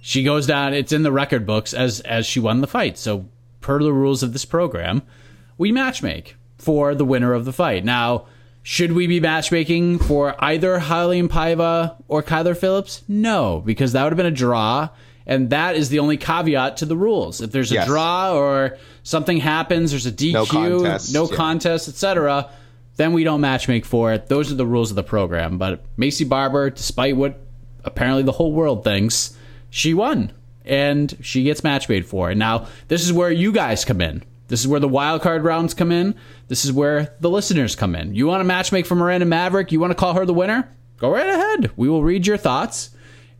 [0.00, 0.72] she goes down.
[0.72, 2.96] It's in the record books as as she won the fight.
[2.96, 3.28] So
[3.60, 5.02] per the rules of this program,
[5.58, 7.84] we matchmake for the winner of the fight.
[7.84, 8.26] Now
[8.68, 13.02] should we be matchmaking for either Raulian Paiva or Kyler Phillips?
[13.08, 14.90] No, because that would have been a draw,
[15.26, 17.40] and that is the only caveat to the rules.
[17.40, 17.86] If there's a yes.
[17.86, 21.34] draw or something happens, there's a DQ, no contest, no yeah.
[21.34, 22.50] contest etc.,
[22.96, 24.26] then we don't matchmake for it.
[24.26, 25.56] Those are the rules of the program.
[25.56, 27.40] But Maycee Barber, despite what
[27.84, 29.34] apparently the whole world thinks,
[29.70, 30.30] she won,
[30.66, 32.34] and she gets matchmade for it.
[32.34, 34.24] Now, this is where you guys come in.
[34.48, 36.14] This is where the wild card rounds come in.
[36.48, 38.14] This is where the listeners come in.
[38.14, 39.70] You want to matchmake for Miranda Maverick?
[39.70, 40.68] You want to call her the winner?
[40.98, 41.70] Go right ahead.
[41.76, 42.90] We will read your thoughts.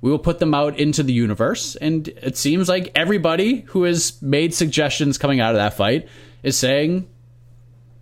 [0.00, 1.76] We will put them out into the universe.
[1.76, 6.08] And it seems like everybody who has made suggestions coming out of that fight
[6.42, 7.08] is saying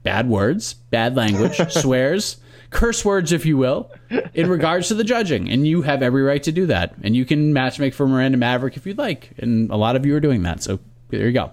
[0.03, 2.37] bad words, bad language, swears,
[2.71, 3.91] curse words, if you will,
[4.35, 5.49] in regards to the judging.
[5.49, 6.95] And you have every right to do that.
[7.03, 9.31] And you can matchmake for Miranda Maverick if you'd like.
[9.39, 10.63] And a lot of you are doing that.
[10.63, 11.53] So there you go.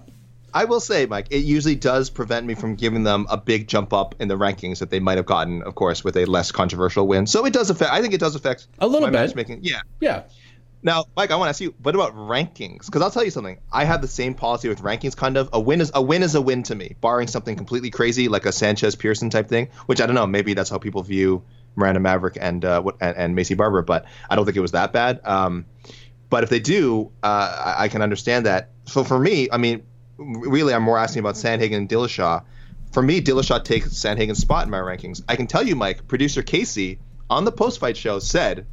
[0.54, 3.92] I will say, Mike, it usually does prevent me from giving them a big jump
[3.94, 7.08] up in the rankings that they might have gotten, of course, with a less controversial
[7.08, 7.26] win.
[7.26, 7.92] So it does affect.
[7.92, 9.60] I think it does affect a little bit matchmaking.
[9.64, 10.24] Yeah, yeah.
[10.86, 12.88] Now, Mike, I want to ask you, what about rankings?
[12.88, 13.58] Because I'll tell you something.
[13.72, 15.16] I have the same policy with rankings.
[15.16, 17.90] Kind of a win is a win is a win to me, barring something completely
[17.90, 19.70] crazy like a Sanchez Pearson type thing.
[19.86, 20.28] Which I don't know.
[20.28, 21.44] Maybe that's how people view
[21.76, 24.92] Miranda Maverick and uh, and, and Maycee Barber, but I don't think it was that
[24.92, 25.22] bad.
[25.24, 25.66] Um,
[26.30, 28.72] but if they do, uh, I, I can understand that.
[28.86, 29.84] So for me, I mean,
[30.24, 32.44] really, I'm more asking about Sandhagen and Dillashaw.
[32.92, 35.24] For me, Dillashaw takes Sandhagen's spot in my rankings.
[35.28, 37.00] I can tell you, Mike, producer Casey
[37.30, 38.66] on the post fight show said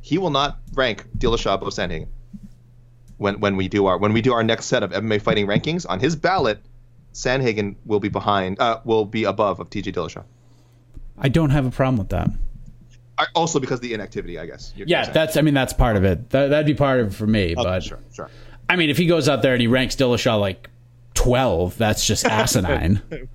[0.00, 2.08] he will not rank Dillashaw above Sandhagen
[3.18, 5.86] when when we do our when we do our next set of MMA fighting rankings
[5.88, 6.60] on his ballot.
[7.12, 10.24] Sandhagen will be behind, uh, will be above of TJ Dillashaw.
[11.18, 12.30] I don't have a problem with that.
[13.34, 14.72] Also, because the inactivity, I guess.
[14.76, 15.36] yeah, that's.
[15.36, 16.30] I mean, that's part of it.
[16.30, 17.54] That, would be part of it for me.
[17.56, 18.30] Oh, but sure, sure.
[18.70, 20.70] I mean, if he goes out there and he ranks Dillashaw like
[21.14, 23.02] 12, that's just asinine.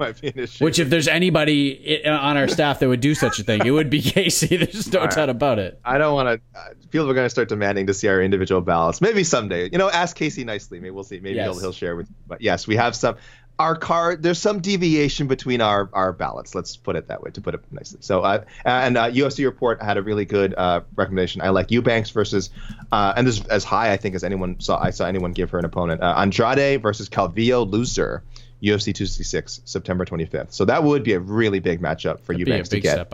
[0.59, 3.89] Which, if there's anybody on our staff that would do such a thing, it would
[3.89, 4.55] be Casey.
[4.55, 5.77] There's no doubt about it.
[5.83, 6.57] I don't want to.
[6.57, 9.01] Uh, people are going to start demanding to see our individual ballots.
[9.01, 9.69] Maybe someday.
[9.69, 10.79] You know, ask Casey nicely.
[10.79, 11.19] Maybe we'll see.
[11.19, 11.47] Maybe yes.
[11.47, 12.07] he'll, he'll share with.
[12.07, 12.15] you.
[12.27, 13.17] But yes, we have some
[13.57, 17.41] our card there's some deviation between our our ballots let's put it that way to
[17.41, 17.99] put it nicely.
[18.01, 21.41] So uh, and uh, ufc report had a really good uh, recommendation.
[21.41, 22.49] I like eubanks versus
[22.91, 25.51] uh, and this is as high i think as anyone saw i saw anyone give
[25.51, 26.01] her an opponent.
[26.01, 28.23] Uh, andrade versus calvillo loser
[28.61, 32.69] ufc 266 september 25th so that would be a really big matchup for That'd eubanks
[32.69, 33.07] to get.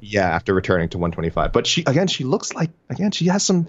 [0.00, 3.68] yeah after returning to 125 but she again she looks like again she has some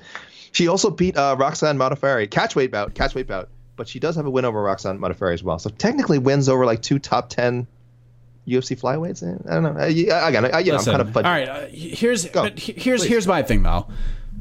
[0.53, 2.29] she also beat uh, roxanne modafferi.
[2.29, 5.59] Catchweight bout catchweight bout but she does have a win over Roxanne Modafferi as well.
[5.59, 7.67] So technically wins over like two top 10
[8.47, 9.23] UFC flyweights.
[9.23, 9.81] Eh, I don't know.
[9.81, 11.25] Again, I, you know, Listen, I'm kind of fudging.
[11.25, 13.09] All right, uh, here's but here's Please.
[13.09, 13.87] here's my thing though.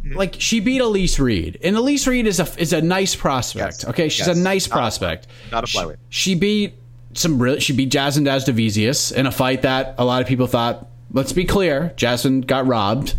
[0.04, 0.16] Mm-hmm.
[0.16, 3.78] Like she beat Elise Reed, and Elise Reed is a is a nice prospect.
[3.78, 3.84] Yes.
[3.84, 4.36] Okay, she's yes.
[4.36, 5.26] a nice not prospect.
[5.48, 5.98] A, not a flyweight.
[6.08, 6.74] She, she beat
[7.14, 7.58] some real.
[7.60, 10.88] She beat Jasmine Jasudavicius in a fight that a lot of people thought.
[11.12, 13.14] Let's be clear, Jasmine got robbed.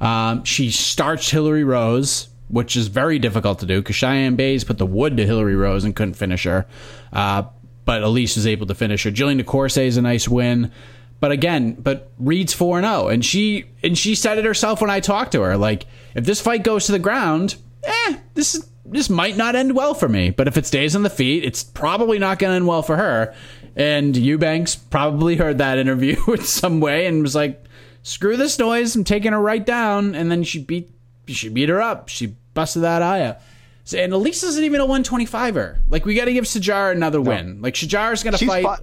[0.00, 4.78] Um, she starched Hillary Rose, which is very difficult to do because Cheyanne Buys put
[4.78, 6.66] the wood to Hillary Rose and couldn't finish her.
[7.12, 7.44] Uh,
[7.84, 9.10] but Elise was able to finish her.
[9.10, 10.72] Jillian DeCourcy is a nice win.
[11.18, 15.00] But again, but Reed's 4 0 and she and she said it herself when I
[15.00, 19.36] talked to her like if this fight goes to the ground, eh, this this might
[19.36, 22.38] not end well for me, but if it stays on the feet, it's probably not
[22.38, 23.34] going to end well for her.
[23.74, 27.64] And Eubanks probably heard that interview in some way and was like,
[28.02, 28.94] "Screw this noise!
[28.94, 30.90] I'm taking her right down." And then she beat
[31.26, 32.08] she beat her up.
[32.08, 33.36] She busted that eye
[33.84, 35.82] So, and Elise isn't even a 125er.
[35.88, 37.30] Like we got to give Sijara another no.
[37.30, 37.62] win.
[37.62, 38.64] Like Sijara's going to fight.
[38.64, 38.82] Fought,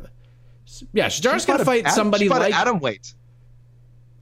[0.94, 3.14] yeah, Sijara's going to fight Adam, somebody like Atom weight.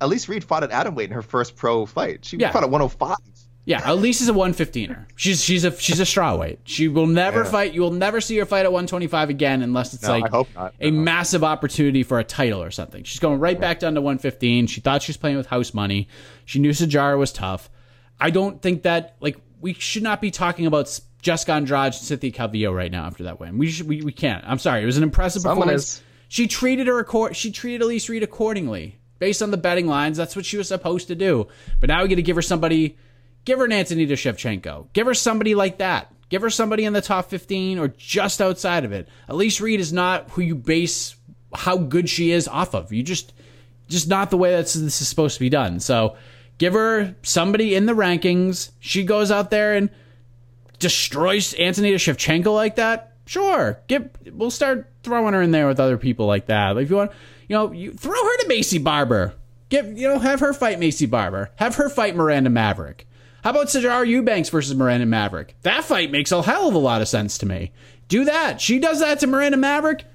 [0.01, 2.25] Elise Reed fought at atom weight in her first pro fight.
[2.25, 2.51] She yeah.
[2.51, 3.17] fought at 105.
[3.63, 5.05] Yeah, Elise is a 115er.
[5.15, 6.57] She's she's a she's a strawweight.
[6.63, 7.51] She will never yeah.
[7.51, 7.73] fight.
[7.73, 10.99] You will never see her fight at 125 again unless it's no, like a no.
[10.99, 13.03] massive opportunity for a title or something.
[13.03, 14.65] She's going right back down to 115.
[14.65, 16.07] She thought she was playing with house money.
[16.43, 17.69] She knew Sijara was tough.
[18.21, 22.31] I don't think that like we should not be talking about Jessica Andrade and Cynthia
[22.31, 23.57] Calvillo right now after that win.
[23.57, 24.43] We should, we, we can't.
[24.47, 24.83] I'm sorry.
[24.83, 25.83] It was an impressive Someone performance.
[25.83, 26.03] Is.
[26.29, 30.17] She treated her she treated Elise Reed accordingly based on the betting lines.
[30.17, 31.47] That's what she was supposed to do.
[31.79, 32.97] But now we got to give her somebody
[33.45, 34.93] Give her an Antonina Shevchenko.
[34.93, 36.13] Give her somebody like that.
[36.29, 39.09] Give her somebody in the top 15 or just outside of it.
[39.27, 41.15] Elise Reed is not who you base
[41.53, 42.93] how good she is off of.
[42.93, 43.33] You just,
[43.89, 45.79] just not the way that this is supposed to be done.
[45.79, 46.15] So
[46.61, 48.69] give her somebody in the rankings.
[48.79, 49.89] She goes out there and
[50.77, 53.15] destroys Antonina Shevchenko like that.
[53.25, 56.77] Sure, get we'll start throwing her in there with other people like that.
[56.77, 57.11] If you want,
[57.47, 59.33] you know, you throw her to Maycee Barber.
[59.69, 61.49] Get you know, have her fight Maycee Barber.
[61.55, 63.07] Have her fight Miranda Maverick.
[63.43, 65.55] How about Sijara Eubanks versus Miranda Maverick?
[65.63, 67.71] That fight makes a hell of a lot of sense to me.
[68.07, 68.61] Do that.
[68.61, 70.05] She does that to Miranda Maverick.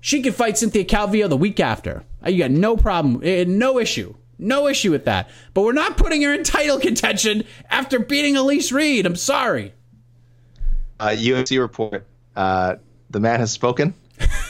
[0.00, 2.04] She can fight Cynthia Calvillo the week after.
[2.24, 4.14] You got no problem, eh, no issue.
[4.38, 5.30] No issue with that.
[5.54, 9.06] But we're not putting her in title contention after beating Elise Reed.
[9.06, 9.72] I'm sorry.
[11.00, 12.06] Uh, UFC report.
[12.34, 12.76] Uh,
[13.10, 13.94] the man has spoken.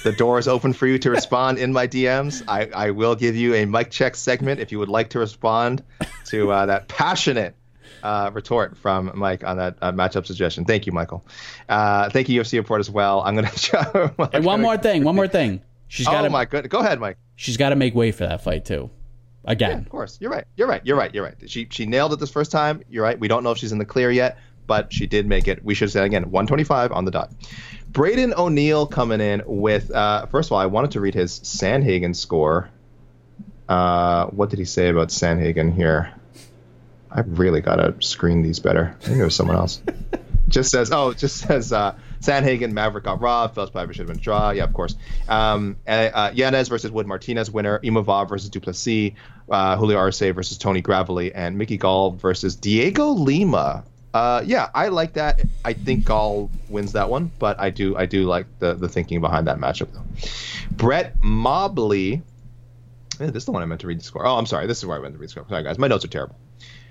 [0.04, 2.42] The door is open for you to respond in my DMs.
[2.46, 5.82] I, I will give you a mic check segment if you would like to respond
[6.26, 7.56] to uh, that passionate
[8.02, 10.64] uh, retort from Mike on that uh, matchup suggestion.
[10.64, 11.26] Thank you, Michael.
[11.68, 13.22] Uh, thank you, UFC report as well.
[13.22, 13.50] I'm gonna.
[13.56, 15.02] Try, and one more thing.
[15.02, 15.60] One more thing.
[15.88, 16.24] She's got.
[16.24, 16.68] Oh my good.
[16.70, 17.18] Go ahead, Mike.
[17.34, 18.90] She's got to make way for that fight too.
[19.46, 19.70] Again.
[19.70, 20.18] Yeah, of course.
[20.20, 20.44] You're right.
[20.56, 20.82] You're right.
[20.84, 21.14] You're right.
[21.14, 21.34] You're right.
[21.46, 22.82] She she nailed it this first time.
[22.88, 23.18] You're right.
[23.18, 25.64] We don't know if she's in the clear yet, but she did make it.
[25.64, 27.32] We should say again, 125 on the dot.
[27.88, 29.90] Braden O'Neill coming in with.
[29.90, 32.68] Uh, first of all, I wanted to read his Sandhagen score.
[33.68, 36.12] Uh, what did he say about Sandhagen here?
[37.10, 38.96] I really gotta screen these better.
[39.00, 39.80] I think it was someone else.
[40.48, 43.54] just says, oh, it just says uh, Sandhagen, Maverick got robbed.
[43.54, 44.50] Phelps Piper should have been draw.
[44.50, 44.96] Yeah, of course.
[45.28, 47.78] Um, uh, Yanez versus Wood Martinez winner.
[47.80, 49.12] Imavov versus Du Plessis.
[49.48, 51.34] Uh, Julio Arce versus Tony Gravely.
[51.34, 53.84] And Mickey Gall versus Diego Lima.
[54.16, 55.42] Uh, yeah, I like that.
[55.62, 59.20] I think Gall wins that one, but I do I do like the the thinking
[59.20, 60.04] behind that matchup though.
[60.70, 62.22] Brett Mobley.
[63.20, 64.26] Yeah, this is the one I meant to read the score.
[64.26, 64.66] Oh, I'm sorry.
[64.66, 65.44] This is where I meant to read the score.
[65.48, 65.78] Sorry, guys.
[65.78, 66.36] My notes are terrible.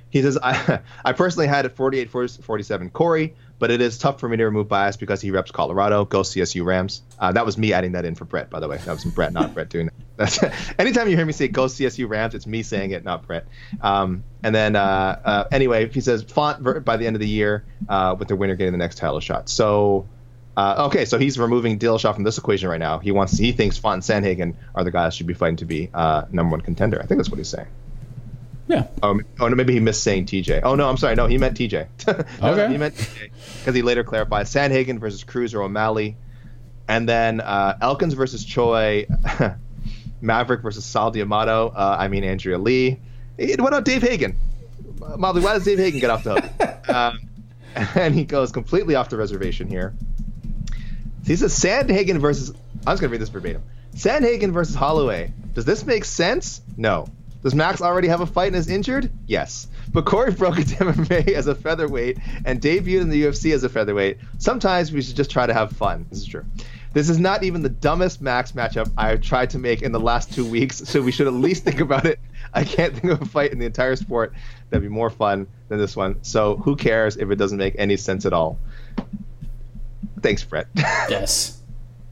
[0.10, 4.28] He says, I, I personally had it 48 47 Cory, but it is tough for
[4.28, 6.06] me to remove bias because he reps Colorado.
[6.06, 7.02] Go CSU Rams.
[7.20, 8.78] Uh, that was me adding that in for Brett, by the way.
[8.78, 10.54] That was Brett, not Brett doing that.
[10.80, 13.48] Anytime you hear me say go CSU Rams, it's me saying it, not Brett.
[13.82, 17.66] Um, and then, uh, uh, anyway, he says Font by the end of the year
[17.88, 19.48] uh, with the winner getting the next title shot.
[19.48, 20.08] So,
[20.58, 23.00] uh, okay, so he's removing Dillashaw from this equation right now.
[23.00, 25.90] He wants, he thinks Font and Sandhagen are the guys should be fighting to be
[25.94, 27.02] uh, number one contender.
[27.02, 27.68] I think that's what he's saying.
[28.68, 28.88] Yeah.
[29.04, 30.62] Oh, oh no, maybe he missed saying TJ.
[30.64, 31.16] Oh no, I'm sorry.
[31.16, 31.88] No, he meant TJ.
[32.42, 32.72] no, okay.
[32.72, 36.18] He meant TJ because he later clarified Sandhagen versus Cruz or O'Malley,
[36.88, 39.06] and then uh, Elkins versus Choi,
[40.22, 41.70] Maverick versus Sal D'Amato.
[41.76, 43.00] Uh, I mean Andrea Lee.
[43.38, 44.38] What about Dave Hagen?
[45.18, 46.90] Molly, why does Dave Hagen get off the hook?
[46.96, 47.20] um,
[47.96, 49.94] and he goes completely off the reservation here.
[51.26, 52.52] He says Sandhagen versus.
[52.88, 53.64] I'm just gonna read this verbatim.
[53.96, 55.34] Sandhagen versus Holloway.
[55.54, 56.62] Does this make sense?
[56.78, 57.08] No.
[57.46, 59.12] Does Max already have a fight and is injured?
[59.28, 59.68] Yes.
[59.94, 63.70] But Cory broke into MMA as a featherweight and debuted in the UFC as a
[63.70, 64.18] featherweight.
[64.40, 66.08] Sometimes we should just try to have fun.
[66.10, 66.44] This is true.
[66.94, 70.34] This is not even the dumbest Max matchup I've tried to make in the last
[70.34, 72.20] two weeks, so we should at least think about it.
[72.52, 74.34] I can't think of a fight in the entire sport
[74.72, 76.24] that'd be more fun than this one.
[76.24, 78.58] So who cares if it doesn't make any sense at all?
[80.22, 80.66] Thanks, Brett.
[81.12, 81.55] Yes.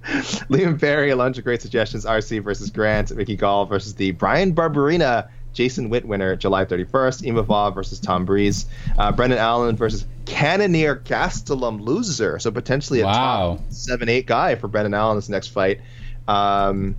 [0.49, 2.05] Liam Perry, a bunch of great suggestions.
[2.05, 7.31] Arce versus Grant, Mickey Gall versus the Bryan Barberena Jason Witt winner, July 31st.
[7.31, 8.65] Imavov versus Tom Breeze.
[8.97, 12.39] Uh, Brendan Allen versus Cannonier Gastelum loser.
[12.39, 13.57] So potentially a wow.
[13.57, 15.81] top 7 8 guy for Brendan Allen this next fight.
[16.27, 16.95] Um,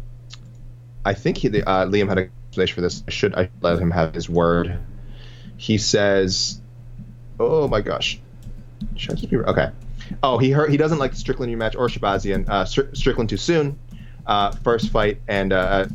[1.04, 3.02] I think he, uh, Liam had a explanation for this.
[3.06, 4.78] I should I let him have his word.
[5.56, 6.60] he says,
[7.38, 8.20] "Oh my gosh,
[8.96, 9.70] should I just be okay?"
[10.22, 12.48] Oh, he heard, he doesn't like the Strickland rematch or Shahbazyan.
[12.48, 13.78] Uh, Strickland too soon.
[14.26, 15.86] Uh, first fight and uh,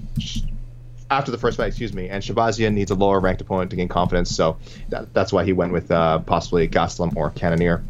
[1.10, 3.88] after the first fight, excuse me, and Shahbazyan needs a lower ranked opponent to gain
[3.88, 4.58] confidence, so
[4.90, 7.84] that, that's why he went with uh, possibly Gastelum or Cannonier.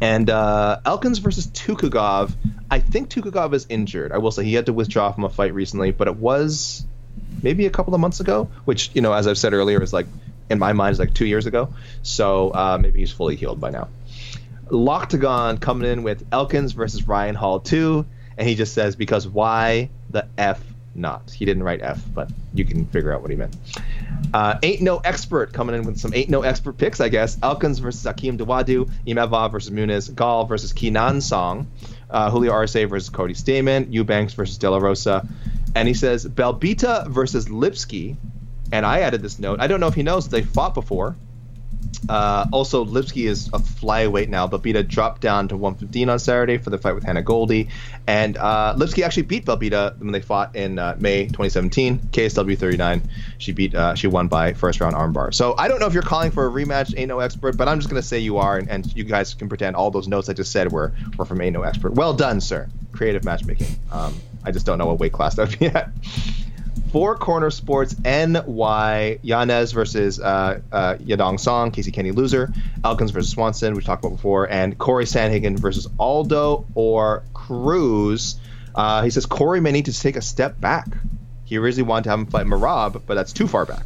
[0.00, 2.32] And uh, Elkins versus Tukhugov.
[2.70, 4.12] I think Tukhugov is injured.
[4.12, 6.84] I will say he had to withdraw from a fight recently, but it was
[7.42, 10.06] maybe a couple of months ago, which you know, as I've said earlier, is like
[10.48, 11.72] in my mind is like two years ago.
[12.02, 13.88] So uh, maybe he's fully healed by now.
[14.70, 18.06] Loctagon coming in with Elkins versus Ryan Hall 2,
[18.38, 20.62] and he just says, because why the F
[20.94, 21.30] not?
[21.30, 23.56] He didn't write F, but you can figure out what he meant.
[24.32, 27.38] Uh, ain't no expert coming in with some ain't no expert picks, I guess.
[27.42, 31.68] Elkins versus Akim Dawodu, Imavov versus Muniz, Gall versus Kenan Song,
[32.08, 35.26] uh, Julio Arce versus Cody Stamann, Eubanks versus De La Rosa.
[35.74, 38.16] And he says Belbita versus Lipski.
[38.72, 39.60] And I added this note.
[39.60, 41.16] I don't know if he knows they fought before.
[42.08, 44.46] Uh, also, Lipski is a flyweight now.
[44.46, 47.68] Belbita dropped down to 115 on Saturday for the fight with Hannah Goldy.
[48.06, 53.02] and uh, Lipski actually beat Belbita when they fought in uh, May 2017, KSW 39.
[53.38, 55.32] She beat, uh, she won by first round armbar.
[55.34, 57.78] So I don't know if you're calling for a rematch, ain't no expert, but I'm
[57.78, 60.32] just gonna say you are, and, and you guys can pretend all those notes I
[60.32, 61.92] just said were were from ain't no expert.
[61.92, 62.68] Well done, sir.
[62.92, 63.76] Creative matchmaking.
[63.92, 64.14] Um,
[64.44, 65.90] I just don't know what weight class that would be at.
[66.92, 72.52] Four Corner Sports NY, Yanez versus uh, uh, Yadong Song, Casey Kenny loser,
[72.84, 78.40] Elkins versus Swanson, we talked about before, and Cory Sandhagen versus Aldo or Cruz.
[78.74, 80.88] Uh, he says Cory may need to take a step back.
[81.44, 83.84] He originally wanted to have him fight Merab, but that's too far back.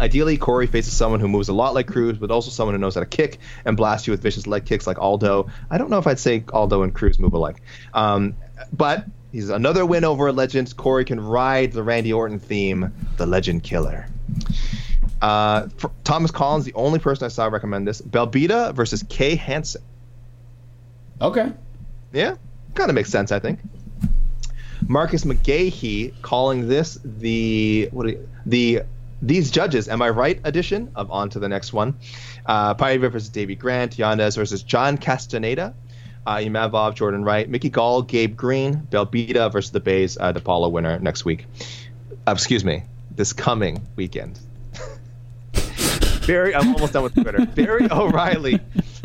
[0.00, 2.94] Ideally, Cory faces someone who moves a lot like Cruz, but also someone who knows
[2.94, 5.48] how to kick and blast you with vicious leg kicks like Aldo.
[5.70, 7.62] I don't know if I'd say Aldo and Cruz move alike.
[7.92, 8.34] Um,
[8.72, 9.04] but
[9.34, 10.76] He's another win over a legend.
[10.76, 14.06] Cory can ride the Randy Orton theme, the Legend Killer.
[15.20, 15.66] Uh,
[16.04, 18.00] Thomas Collins, the only person I saw recommend this.
[18.00, 19.82] Belbita versus Kay Hansen.
[21.20, 21.52] Okay.
[22.12, 22.36] Yeah,
[22.74, 23.58] kind of makes sense, I think.
[24.86, 28.82] Marcus McGahee calling this the what you, the
[29.20, 30.40] these judges, am I right?
[30.44, 31.96] Edition of On to the next one.
[32.46, 35.74] Uh, Paiva versus Davey Grant, Yanez versus John Castaneda,
[36.26, 40.68] uh, Imavov, Jordan Wright, Mickey Gall, Gabe Green, Belbita versus the Bays, uh, the Paulo
[40.68, 41.46] winner next week.
[42.26, 44.38] Uh, excuse me, this coming weekend.
[46.26, 47.44] Barry, I'm almost done with Twitter.
[47.54, 48.60] Barry O'Reilly,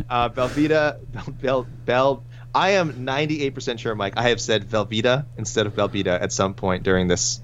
[0.08, 2.24] uh, Belvita, Bel, Bel, Bel,
[2.54, 4.14] I am 98% sure, Mike.
[4.16, 7.40] I have said Velveeta instead of Belvita at some point during this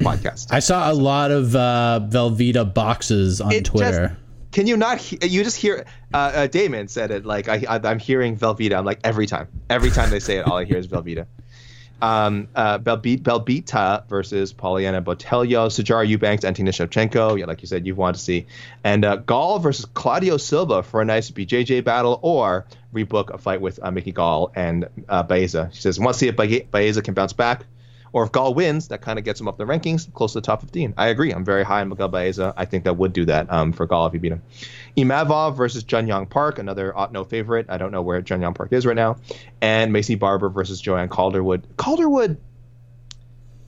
[0.00, 0.48] podcast.
[0.50, 4.08] I saw a lot of uh, Velveeta boxes on it Twitter.
[4.08, 4.21] Just,
[4.52, 4.98] can you not?
[4.98, 5.84] He- you just hear.
[6.14, 8.76] Uh, uh, Damon said it like I, I, am hearing Velveeta.
[8.76, 11.26] I'm like every time, every time they say it, all I hear is Velveeta.
[12.02, 17.38] Um, uh, Belbita versus Polyana Botelho, Sijara Eubanks, Antina Shevchenko.
[17.38, 18.46] Yeah, like you said, you want to see,
[18.82, 23.60] and uh, Gall versus Claudio Silva for a nice BJJ battle, or rebook a fight
[23.60, 25.70] with uh, Mickey Gall and uh, Baeza.
[25.72, 27.66] She says, "Want to see if Baeza can bounce back."
[28.12, 30.46] Or if Gall wins, that kind of gets him up the rankings, close to the
[30.46, 30.94] top 15.
[30.98, 31.32] I agree.
[31.32, 32.52] I'm very high on Miguel Baeza.
[32.56, 34.42] I think that would do that um, for Gall if he beat him.
[34.96, 37.66] Imavov versus Jun Yong Park, another no favorite.
[37.70, 39.16] I don't know where Jun Yong Park is right now.
[39.62, 41.64] And Maycee Barber versus Joanne Calderwood.
[41.78, 42.36] Calderwood,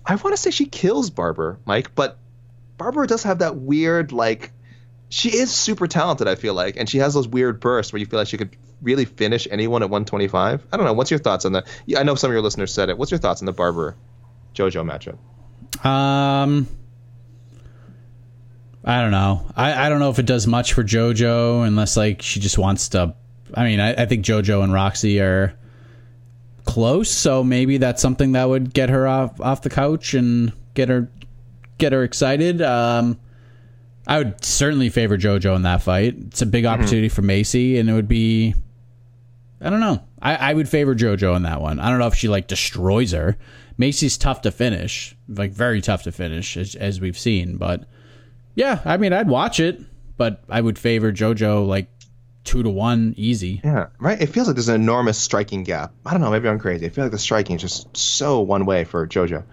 [0.05, 2.19] I want to say she kills Barber, Mike, but
[2.77, 4.53] Barber does have that weird, like,
[5.09, 8.07] she is super talented, I feel like, and she has those weird bursts where you
[8.07, 10.67] feel like she could really finish anyone at 125.
[10.71, 10.93] I don't know.
[10.93, 11.67] What's your thoughts on that?
[11.97, 12.99] I know some of your listeners said it.
[12.99, 13.97] What's your thoughts on the Barber
[14.55, 15.19] JoJo matchup?
[15.85, 16.67] Um,
[18.85, 19.47] I don't know.
[19.57, 22.91] I, I don't know if it does much for JoJo unless like she just wants
[22.91, 23.15] to.
[23.55, 25.55] I mean, I, I think JoJo and Roxy are
[26.65, 30.89] close, so maybe that's something that would get her off off the couch and get
[30.89, 31.09] her
[31.79, 32.61] get her excited.
[32.63, 33.19] Um,
[34.07, 36.17] I would certainly favor JoJo in that fight.
[36.27, 36.75] It's a big mm-hmm.
[36.75, 37.15] opportunity mm-hmm.
[37.15, 38.55] for Maycee, and it would be.
[39.61, 40.03] I don't know.
[40.21, 41.81] I, I would favor JoJo in that one.
[41.81, 43.39] I don't know if she like destroys her.
[43.77, 47.57] Maycee's tough to finish, like very tough to finish, as, as we've seen.
[47.57, 47.85] But
[48.55, 49.81] yeah, I mean, I'd watch it,
[50.17, 51.89] but I would favor JoJo like
[52.45, 53.61] two to one easy.
[53.65, 54.21] Yeah, right.
[54.21, 55.93] It feels like there's an enormous striking gap.
[56.07, 56.31] I don't know.
[56.31, 56.87] Maybe I'm crazy.
[56.87, 59.45] I feel like the striking is just so one way for JoJo.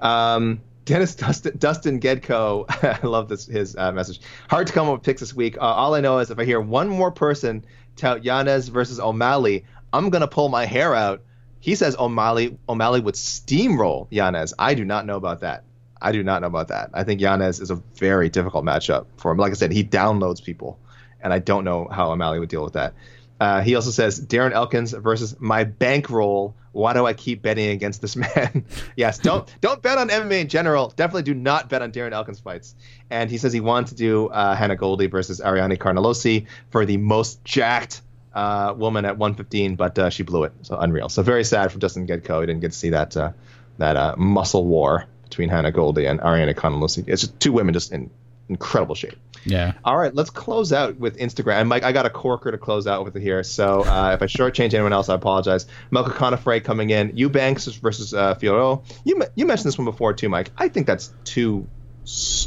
[0.00, 2.64] Um, Dennis Dustin, Dustin Gedko,
[3.04, 4.20] I love this his uh, message.
[4.48, 5.56] Hard to come up with picks this week.
[5.58, 7.64] Uh, all I know is if I hear one more person
[7.96, 11.22] tout Yanez versus O'Malley, I'm gonna pull my hair out
[11.60, 14.54] he says O'Malley O'Malley would steamroll Yanez.
[14.58, 15.64] I do not know about that.
[16.02, 16.90] I do not know about that.
[16.94, 19.38] I think Yanez is a very difficult matchup for him.
[19.38, 20.78] Like I said, he downloads people,
[21.20, 22.94] and I don't know how O'Malley would deal with that.
[23.38, 28.02] Uh, he also says Darren Elkins versus my bankroll Why do I keep betting against
[28.02, 28.64] this man?
[28.96, 30.92] yes, don't don't bet on MMA in general.
[30.94, 32.74] Definitely do not bet on Darren Elkins fights.
[33.08, 36.98] And he says he wanted to do uh, Hannah Goldy versus Ariane Carnelossi for the
[36.98, 38.02] most jacked
[38.34, 40.52] uh, woman at 115, but uh, she blew it.
[40.62, 41.08] So unreal.
[41.08, 42.40] So very sad for Justin Gedko.
[42.40, 43.32] He didn't get to see that uh,
[43.78, 47.04] that uh, muscle war between Hannah Goldy and Ariane Carnelossi.
[47.06, 48.10] It's just two women just in
[48.48, 49.16] incredible shape.
[49.44, 49.72] Yeah.
[49.84, 51.60] All right, let's close out with Instagram.
[51.60, 53.42] And Mike, I got a corker to close out with here.
[53.42, 55.66] So uh, if I shortchange anyone else, I apologize.
[55.90, 57.16] Melka Conifray coming in.
[57.16, 58.36] Eubanks versus uh.
[58.42, 60.50] You you mentioned this one before too, Mike.
[60.58, 61.66] I think that's too.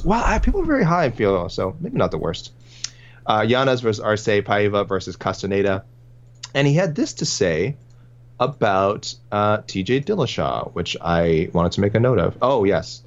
[0.04, 2.52] Well, I, people are very high in Fiorot, so maybe not the worst.
[3.26, 5.86] Uh, Yanez versus Arce, Paiva versus Castaneda.
[6.54, 7.78] And he had this to say
[8.40, 12.38] about uh, TJ Dillashaw, which I wanted to make a note of.
[12.42, 13.02] Oh, yes.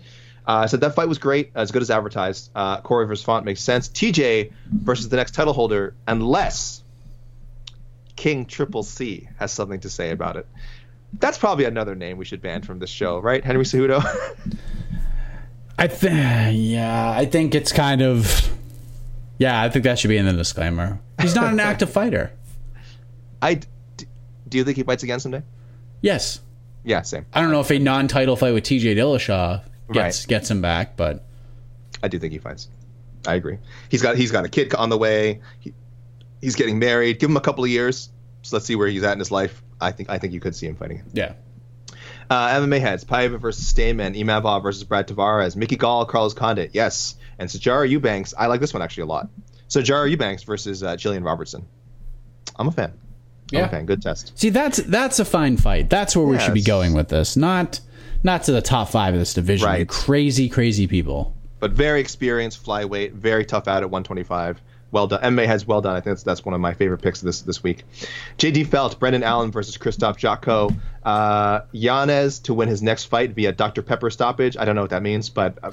[0.46, 2.50] Uh, said that fight was great, as good as advertised.
[2.54, 3.88] Uh, Cory versus Font makes sense.
[3.88, 6.82] TJ versus the next title holder, unless
[8.14, 10.46] King Triple C has something to say about it.
[11.18, 14.04] That's probably another name we should ban from this show, right, Henry Cejudo?
[15.78, 18.55] I think, yeah, I think it's kind of,
[19.38, 20.98] yeah, I think that should be in the disclaimer.
[21.20, 22.32] He's not an active fighter.
[23.42, 23.60] I
[24.48, 25.42] do you think he fights again someday?
[26.00, 26.40] Yes.
[26.84, 27.26] Yeah, same.
[27.32, 30.28] I don't know if a non-title fight with TJ Dillashaw gets Right.
[30.28, 31.24] gets him back, but
[32.02, 32.68] I do think he fights.
[33.26, 33.58] I agree.
[33.88, 35.40] He's got he's got a kid on the way.
[35.58, 35.74] He,
[36.40, 37.18] he's getting married.
[37.18, 38.08] Give him a couple of years.
[38.42, 39.62] So let's see where he's at in his life.
[39.80, 41.02] I think I think you could see him fighting.
[41.12, 41.32] yeah.
[42.30, 47.14] Uh, MMA heads: Paiva versus Stamann, Imavov versus Brad Tavares, Mickey Gall, Carlos Condit, yes,
[47.38, 48.34] and Sijara Eubanks.
[48.38, 49.28] I like this one actually a lot.
[49.68, 51.66] Sijara Eubanks versus uh, Jillian Robertson.
[52.56, 52.90] I'm a fan.
[52.92, 53.66] I'm Yeah.
[53.66, 53.86] a fan.
[53.86, 54.38] Good test.
[54.38, 55.90] See, that's that's a fine fight.
[55.90, 57.36] That's where we should be going with this.
[57.36, 57.80] Not
[58.22, 59.66] not to the top five of this division.
[59.68, 59.88] Right.
[59.88, 61.34] Crazy, crazy people.
[61.60, 64.60] but very experienced flyweight, very tough out at 125.
[64.92, 65.20] Well done.
[65.22, 65.94] MMA has well done.
[65.96, 67.84] I think that's, that's one of my favorite picks this this week.
[68.38, 70.74] JD Felt, Brendan Allen versus Krzysztof Jotko.
[71.04, 73.82] Uh, Yanez to win his next fight via Dr.
[73.82, 74.56] Pepper stoppage.
[74.56, 75.72] I don't know what that means, but uh,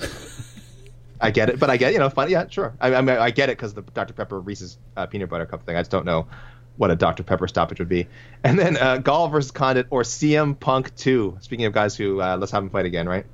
[1.24, 1.60] I get it.
[1.60, 1.94] But I get.
[1.94, 2.30] You know, fun.
[2.30, 2.76] Yeah, sure.
[2.80, 4.14] I, I, mean, I get it because the Dr.
[4.14, 5.76] Pepper Reese's uh, peanut butter cup thing.
[5.76, 6.28] I just don't know
[6.78, 7.24] what a Dr.
[7.24, 8.08] Pepper stoppage would be.
[8.44, 11.38] And then uh, Gall versus Condit or CM Punk 2.
[11.41, 13.26] Speaking of guys who, uh, let's have him fight again, right?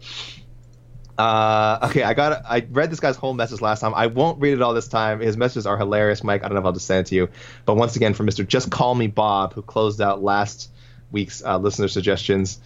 [1.18, 2.44] Uh, okay, I got.
[2.46, 3.94] I read this guy's whole message last time.
[3.94, 5.20] I won't read it all this time.
[5.20, 6.46] His messages are hilarious, Mike.
[6.46, 7.30] I don't know if I'll just send it to you.
[7.66, 10.72] But once again, from Mister Just Call Me Bob, who closed out last
[11.12, 12.62] week's uh, listener suggestions.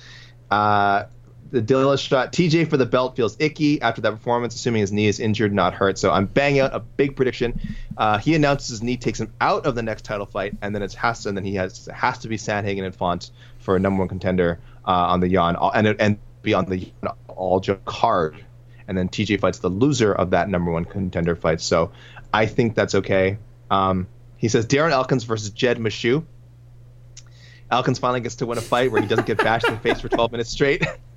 [0.52, 1.06] Uh,
[1.54, 2.34] the Dillish shot.
[2.34, 5.76] TJ for the belt feels icky after that performance, assuming his knee is injured, not
[5.76, 6.00] hurt.
[6.00, 7.62] So I'm banging out a big prediction.
[7.96, 10.82] Uh, he announces his knee takes him out of the next title fight, and then
[10.82, 13.80] it's has to, and then he has has to be Sandhagen and Font for a
[13.80, 16.92] number one contender uh, on the Yan, and and be on the
[17.28, 18.44] all card
[18.88, 21.62] and then TJ fights the loser of that number one contender fight.
[21.62, 21.92] So
[22.34, 23.38] I think that's okay.
[23.70, 24.08] Um,
[24.38, 26.26] he says Darren Elkins versus Jed Meshew.
[27.72, 30.02] Elkins finally gets to win a fight where he doesn't get bashed in the face
[30.02, 30.84] for 12 minutes straight.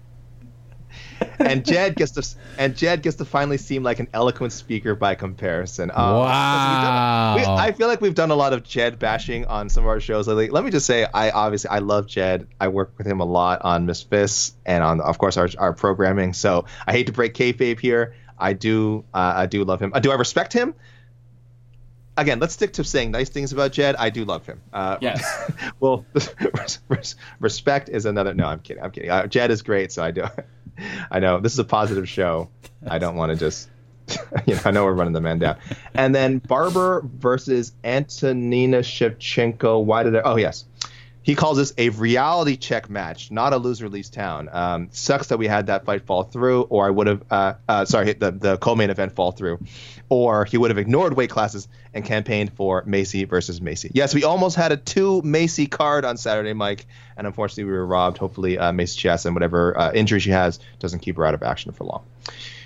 [1.38, 2.26] and Jed gets to
[2.58, 5.90] and Jed gets to finally seem like an eloquent speaker by comparison.
[5.90, 7.36] Uh, Wow.
[7.36, 10.00] we- I feel like we've done a lot of Jed bashing on some of our
[10.00, 10.48] shows lately.
[10.48, 12.46] Let me just say, I obviously I love Jed.
[12.60, 15.72] I work with him a lot on Miss Fists and on, of course, our, our
[15.72, 16.32] programming.
[16.32, 18.14] So I hate to break kayfabe here.
[18.38, 19.92] I do, uh, I do love him.
[19.94, 20.74] Uh, do I respect him?
[22.18, 23.94] Again, let's stick to saying nice things about Jed.
[23.96, 24.60] I do love him.
[24.72, 25.50] Uh, Yes.
[25.80, 28.32] well, res- res- respect is another.
[28.34, 28.82] No, I'm kidding.
[28.82, 29.10] I'm kidding.
[29.10, 30.24] Uh, Jed is great, so I do.
[31.10, 32.48] I know this is a positive show.
[32.86, 33.68] I don't want to just.
[34.46, 35.56] You know, I know we're running the man down.
[35.94, 39.82] And then Barber versus Antonina Shevchenko.
[39.84, 40.20] Why did I?
[40.20, 40.64] Oh yes,
[41.26, 44.48] he calls this a reality check match, not a loser leaves town.
[44.52, 47.24] Um, sucks that we had that fight fall through, or I would have.
[47.28, 49.58] Uh, uh, sorry, the the co-main event fall through,
[50.08, 53.90] or he would have ignored weight classes and campaigned for Macy versus Macy.
[53.92, 56.86] Yes, we almost had a two Macy card on Saturday, Mike,
[57.16, 58.18] and unfortunately we were robbed.
[58.18, 61.72] Hopefully, uh, Macy Chiasson whatever uh, injury she has doesn't keep her out of action
[61.72, 62.04] for long.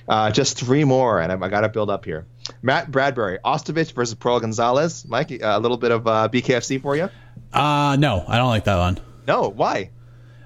[0.06, 2.26] Uh, just three more, and I, I got to build up here.
[2.60, 5.06] Matt Bradbury, Ostovich versus Pearl Gonzalez.
[5.08, 7.08] Mike, uh, a little bit of uh, BKFC for you?
[7.52, 8.98] Uh no, I don't like that one.
[9.26, 9.90] No, why?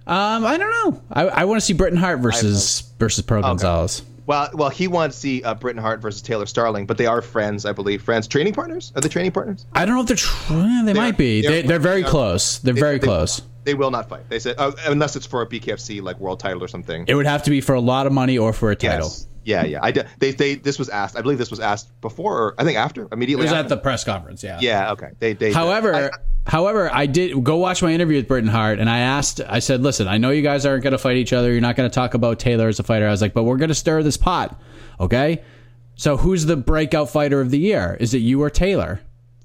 [0.07, 1.03] Um, I don't know.
[1.11, 4.03] I, I want to see Britain Hart versus versus Pearl Gonzalez.
[4.27, 7.21] Well, well, he wants to see uh, Britain Hart versus Taylor Starling, but they are
[7.21, 8.03] friends, I believe.
[8.03, 8.91] Friends, training partners?
[8.95, 9.67] Are they training partners?
[9.75, 10.17] I don't know if they're.
[10.17, 11.43] Tr- they might be.
[11.43, 12.59] they're- They, they're very they close.
[12.59, 13.43] They're They- very they- close.
[13.65, 14.29] They will not fight.
[14.29, 17.07] They said, uh, unless it's for a BKFC like world title or something.
[17.09, 19.07] It would have to be for a lot of money or for a title.
[19.09, 19.27] Yes.
[19.45, 19.79] Yeah, yeah.
[19.83, 21.17] I did, they, they, this was asked.
[21.17, 23.45] I believe this was asked before, or I think after, It immediately.
[23.45, 23.65] was after.
[23.65, 24.43] at the press conference.
[24.43, 24.59] Yeah.
[24.61, 24.93] Yeah.
[24.93, 25.11] Okay.
[25.19, 25.53] They, they.
[25.53, 26.11] However, I-
[26.47, 29.83] however, I did go watch my interview with Britain Hart, and I asked, I said,
[29.83, 31.53] "Listen, I know you guys aren't going to fight each other.
[31.53, 33.57] You're not going to talk about Taylor as a fighter." I was like, "But we're
[33.59, 34.61] going to stir this pot,
[34.99, 35.43] okay?
[35.97, 37.97] So who's the breakout fighter of the year?
[38.01, 39.01] Is it you or Taylor?"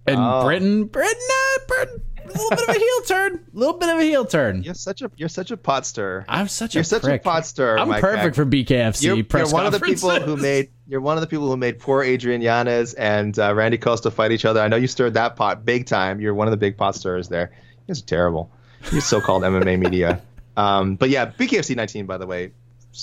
[0.07, 0.43] And Oh.
[0.45, 1.85] Britain, Britain, uh,
[2.33, 3.33] Britain, little bit of a heel turn.
[3.35, 4.63] A little bit of a heel turn.
[4.63, 6.25] You're such a you're such a pot stir.
[6.27, 7.21] I'm such You're a such prick.
[7.21, 7.77] a pot stir.
[7.77, 8.35] I'm Mike perfect Mack.
[8.35, 11.27] for BKFC You're, press you're one of the people who made you're one of the
[11.27, 14.59] people who made poor Adrian Yanez and uh, Randy Costa fight each other.
[14.61, 16.19] I know you stirred that pot big time.
[16.21, 17.51] You're one of the big pot stirrers there.
[17.53, 18.51] You guys are terrible.
[18.91, 20.21] You so-called MMA media.
[20.57, 22.51] Um, but yeah, BKFC 19, by the way, a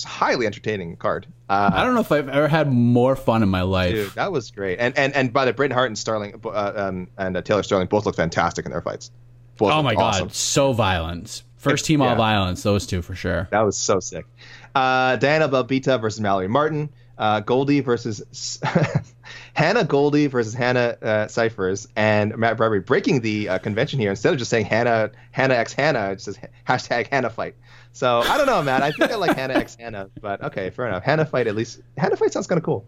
[0.05, 1.27] highly entertaining card.
[1.49, 3.93] Uh, I don't know if I've ever had more fun in my life.
[3.93, 4.79] Dude, that was great.
[4.79, 7.89] And and and by the Britain Hart and Starling uh, um, and uh, Taylor Starling
[7.89, 9.11] both look fantastic in their fights.
[9.57, 10.27] Both oh my awesome.
[10.29, 11.43] god, so violent.
[11.57, 12.15] First team all Yeah.
[12.17, 13.49] violence, those two for sure.
[13.51, 14.27] That was so sick.
[14.75, 16.91] Uh, Diana Belbita versus Mallory Martin.
[17.19, 18.61] Uh, Goldy versus
[19.55, 24.11] Hannah Goldy versus Hannah uh, Cyphers and Matt Bradbury breaking the uh, convention here.
[24.11, 26.39] Instead of just saying Hannah Hannah X Hannah, it says
[26.69, 27.55] hashtag Hannah fight.
[27.93, 28.83] So I don't know, Matt.
[28.83, 31.03] I think I like Hannah X Hannah, but okay, fair enough.
[31.03, 31.81] Hannah fight at least.
[31.97, 32.87] Hannah fight sounds kind of cool.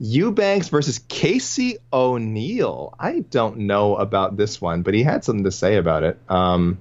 [0.00, 2.94] Eubanks versus Casey O'Neill.
[2.98, 6.18] I don't know about this one, but he had something to say about it.
[6.28, 6.80] Um,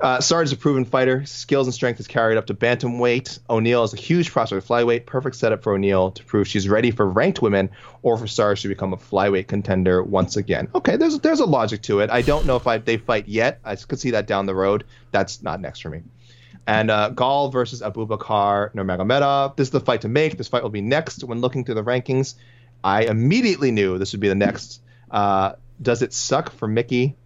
[0.00, 1.24] uh, Sarge is a proven fighter.
[1.26, 3.38] Skills and strength is carried up to bantamweight.
[3.48, 5.06] O'Neill is a huge prospect at flyweight.
[5.06, 7.70] Perfect setup for O'Neill to prove she's ready for ranked women,
[8.02, 10.68] or for Sarge to become a flyweight contender once again.
[10.74, 12.10] Okay, there's there's a logic to it.
[12.10, 13.60] I don't know if I, they fight yet.
[13.64, 14.84] I could see that down the road.
[15.10, 16.02] That's not next for me.
[16.66, 19.56] And uh, Gall versus Abubakar Nurmagomedov.
[19.56, 20.38] This is the fight to make.
[20.38, 22.34] This fight will be next when looking through the rankings.
[22.82, 24.80] I immediately knew this would be the next.
[25.10, 27.16] Uh, does it suck for Mickey?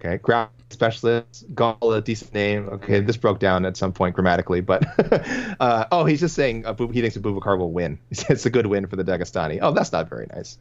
[0.00, 2.68] Okay, ground specialist, Gall, a decent name.
[2.68, 4.84] Okay, this broke down at some point grammatically, but
[5.60, 7.98] uh, oh, he's just saying Abu- he thinks Abubakar will win.
[8.10, 9.58] It's a good win for the Dagestani.
[9.60, 10.58] Oh, that's not very nice.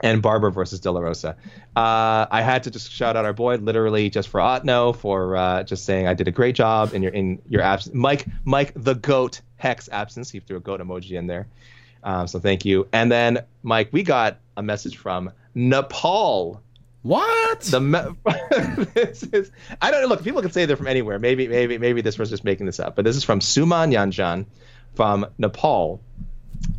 [0.00, 1.36] And Barber versus De La Rosa.
[1.74, 5.62] Uh, I had to just shout out our boy, literally just for Otno, for uh,
[5.62, 7.94] just saying I did a great job in your in your absence.
[7.94, 10.30] Mike, Mike the goat Heck absence.
[10.30, 11.46] He threw a goat emoji in there.
[12.02, 12.86] Um, so thank you.
[12.92, 16.62] And then Mike, we got a message from Nepal.
[17.06, 17.60] What?
[17.60, 20.08] The me- this is I don't know.
[20.08, 21.18] Look, people can say they're from anywhere.
[21.20, 24.46] Maybe maybe maybe this was just making this up, but this is from Suman Yanjan
[24.94, 26.00] from Nepal.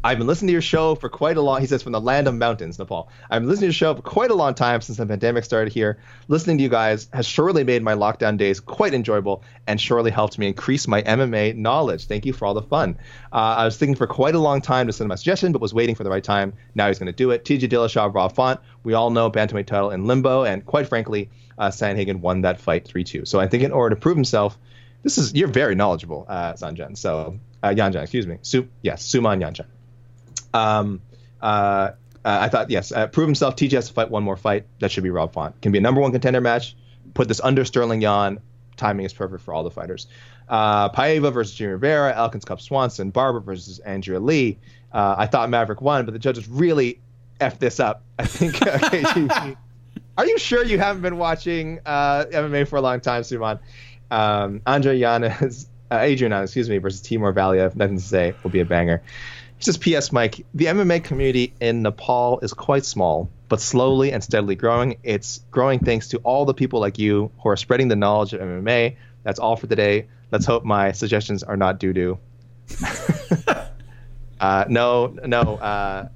[0.03, 1.59] I've been listening to your show for quite a long.
[1.59, 3.09] He says from the land of mountains, Nepal.
[3.29, 5.73] I've been listening to your show for quite a long time since the pandemic started
[5.73, 5.97] here.
[6.27, 10.37] Listening to you guys has surely made my lockdown days quite enjoyable and surely helped
[10.37, 12.05] me increase my MMA knowledge.
[12.05, 12.97] Thank you for all the fun.
[13.33, 15.73] Uh, I was thinking for quite a long time to send my suggestion, but was
[15.73, 16.53] waiting for the right time.
[16.73, 17.43] Now he's going to do it.
[17.43, 18.61] TJ Dillashaw, Rob Font.
[18.83, 22.85] We all know bantamweight title in limbo, and quite frankly, uh, Sandhagen won that fight
[22.85, 23.27] 3-2.
[23.27, 24.57] So I think in order to prove himself,
[25.03, 26.55] this is you're very knowledgeable, uh.
[26.95, 28.37] So uh, Yanjan, excuse me.
[28.41, 29.65] Su- yes, Suman Yanjan.
[30.53, 31.01] Um,
[31.41, 31.91] uh,
[32.25, 33.55] uh, I thought yes, uh, prove himself.
[33.55, 34.65] TJ has to fight one more fight.
[34.79, 35.61] That should be Rob Font.
[35.61, 36.75] Can be a number one contender match.
[37.13, 38.39] Put this under Sterling Yan.
[38.75, 40.07] Timing is perfect for all the fighters.
[40.47, 42.15] Uh, Paiva versus Jimmy Rivera.
[42.15, 43.09] Elkins Cub Swanson.
[43.09, 44.59] Barber versus Andrea Lee.
[44.91, 46.99] Uh, I thought Maverick won, but the judges really
[47.39, 48.03] effed this up.
[48.19, 48.53] I think.
[48.55, 49.57] KGB.
[50.17, 53.59] Are you sure you haven't been watching uh, MMA for a long time, Suman?
[54.09, 57.75] Um, Andre Yanez, uh, Adrian excuse me, versus Timur Valiev.
[57.75, 58.33] Nothing to say.
[58.43, 59.01] Will be a banger.
[59.57, 60.11] He says, P.S.
[60.11, 64.97] Mike, the MMA community in Nepal is quite small, but slowly and steadily growing.
[65.01, 68.41] It's growing thanks to all the people like you who are spreading the knowledge of
[68.41, 68.97] MMA.
[69.23, 70.07] That's all for today.
[70.31, 72.19] Let's hope my suggestions are not doo doo.
[74.39, 76.09] uh, no, no, uh,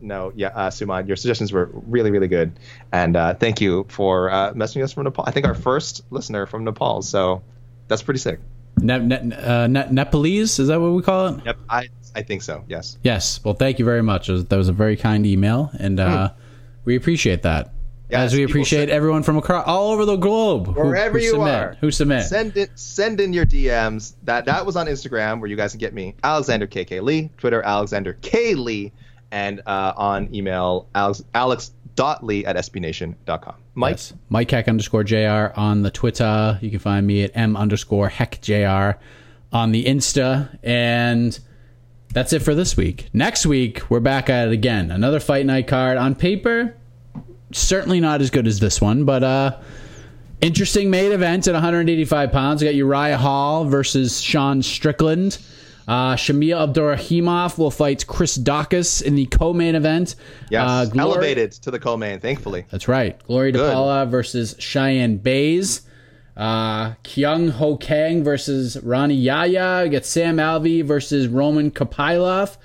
[0.00, 2.52] no, yeah, uh, Suman, your suggestions were really, really good,
[2.92, 5.24] and uh, thank you for uh, messaging us from Nepal.
[5.26, 7.42] I think our first listener from Nepal, so
[7.88, 8.38] that's pretty sick.
[8.80, 10.58] Ne- ne- uh, ne- Nepalese?
[10.58, 11.44] Is that what we call it?
[11.44, 12.64] Yep, I I think so.
[12.68, 12.98] Yes.
[13.02, 13.40] Yes.
[13.44, 14.28] Well, thank you very much.
[14.28, 16.30] Was- That was a very kind email, and uh,
[16.84, 17.66] we appreciate that.
[17.68, 17.70] Hmm.
[18.10, 21.54] Yes, As we appreciate everyone from across all over the globe, wherever who you submit,
[21.54, 22.24] are, who submit.
[22.24, 22.70] Send it.
[22.78, 24.14] Send in your DMs.
[24.24, 26.14] That that was on Instagram where you guys can get me.
[26.22, 28.92] Alexander KK Lee, Twitter Alexander K Lee,
[29.32, 33.54] and uh, on email alex alex.lee at sbnation.com.
[33.74, 33.92] Mike.
[33.92, 34.12] Yes.
[34.28, 36.58] Mike Heck underscore JR on the Twitter.
[36.60, 38.98] You can find me at M underscore Heck JR
[39.52, 40.58] on the Insta.
[40.62, 41.38] And
[42.12, 43.08] that's it for this week.
[43.12, 44.90] Next week, we're back at it again.
[44.90, 46.76] Another fight night card on paper.
[47.52, 49.58] Certainly not as good as this one, but uh
[50.40, 52.60] interesting main event at 185 pounds.
[52.60, 55.38] We got Uriah Hall versus Sean Strickland.
[55.86, 60.14] Uh, Shamil Abdurakhimov will fight Chris Daukaus in the co-main event.
[60.50, 60.66] Yes.
[60.66, 62.64] Uh, Glor- Elevated to the co-main, thankfully.
[62.70, 63.22] that's right.
[63.26, 63.60] Glory Good.
[63.74, 65.82] DePaula versus Cheyanne Buys.
[66.36, 69.82] Uh, Kyung Ho Kang versus Rani Yahya.
[69.84, 72.56] We got Sam Alvey versus Roman Kopylov.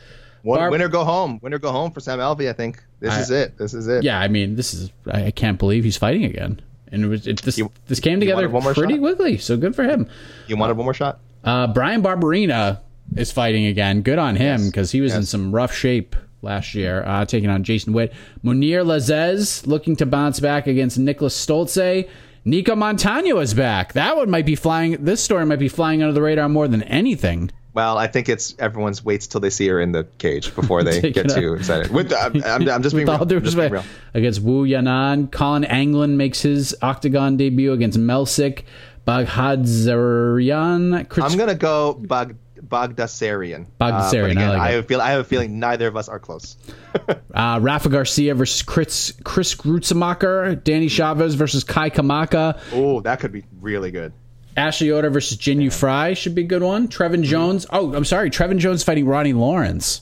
[0.42, 1.40] One, Barb- winner go home.
[1.44, 2.50] Winner go home for Sam Alvey.
[2.50, 3.58] I think this I- is it.
[3.58, 4.04] This is it.
[4.04, 6.62] Yeah, I mean, this is I can't believe he's fighting again.
[6.92, 9.02] And it was it, this You- this came together one more pretty shot?
[9.02, 9.38] quickly.
[9.38, 10.08] So good for him.
[10.48, 11.20] You wanted one more shot?
[11.44, 12.80] Uh, Bryan Barberena
[13.16, 14.02] is fighting again.
[14.02, 14.66] Good on him Yes.
[14.68, 18.14] because he was in some rough shape last year, uh, taking on Jason Witt.
[18.44, 22.08] Mounir Lazzez looking to bounce back against Niklas Stolze.
[22.46, 23.94] Nico Montano is back.
[23.94, 25.04] That one might be flying.
[25.04, 27.52] This story might be flying under the radar more than anything.
[27.74, 31.02] Well, I think it's everyone's waits till they see her in the cage before they
[31.12, 31.92] get too excited.
[31.92, 33.22] With, I'm, I'm, I'm just being real.
[33.22, 33.84] I'm just being real.
[34.14, 38.64] against Wu Yanan, Colin Anglin makes his octagon debut against Melsik.
[39.06, 41.08] Baghadzarian.
[41.24, 42.36] I'm gonna go Bag,
[42.70, 43.66] Bagdasarian.
[43.80, 45.98] Bagdasarian, Uh, but I like I, have a feel, I have a feeling neither of
[45.98, 46.56] us are close.
[47.34, 50.62] Uh, Rafa Garcia versus Chris Chris Grutzemacher.
[50.64, 52.60] Danny Chavez versus Kai Kamaka.
[52.74, 54.12] Oh, that could be really good.
[54.58, 56.88] Ashley Yoder versus Jinh Yu Frey should be a good one.
[56.88, 57.66] Trevin Jones.
[57.70, 58.30] Oh, I'm sorry.
[58.32, 60.02] Trevin Jones fighting Ronnie Lawrence.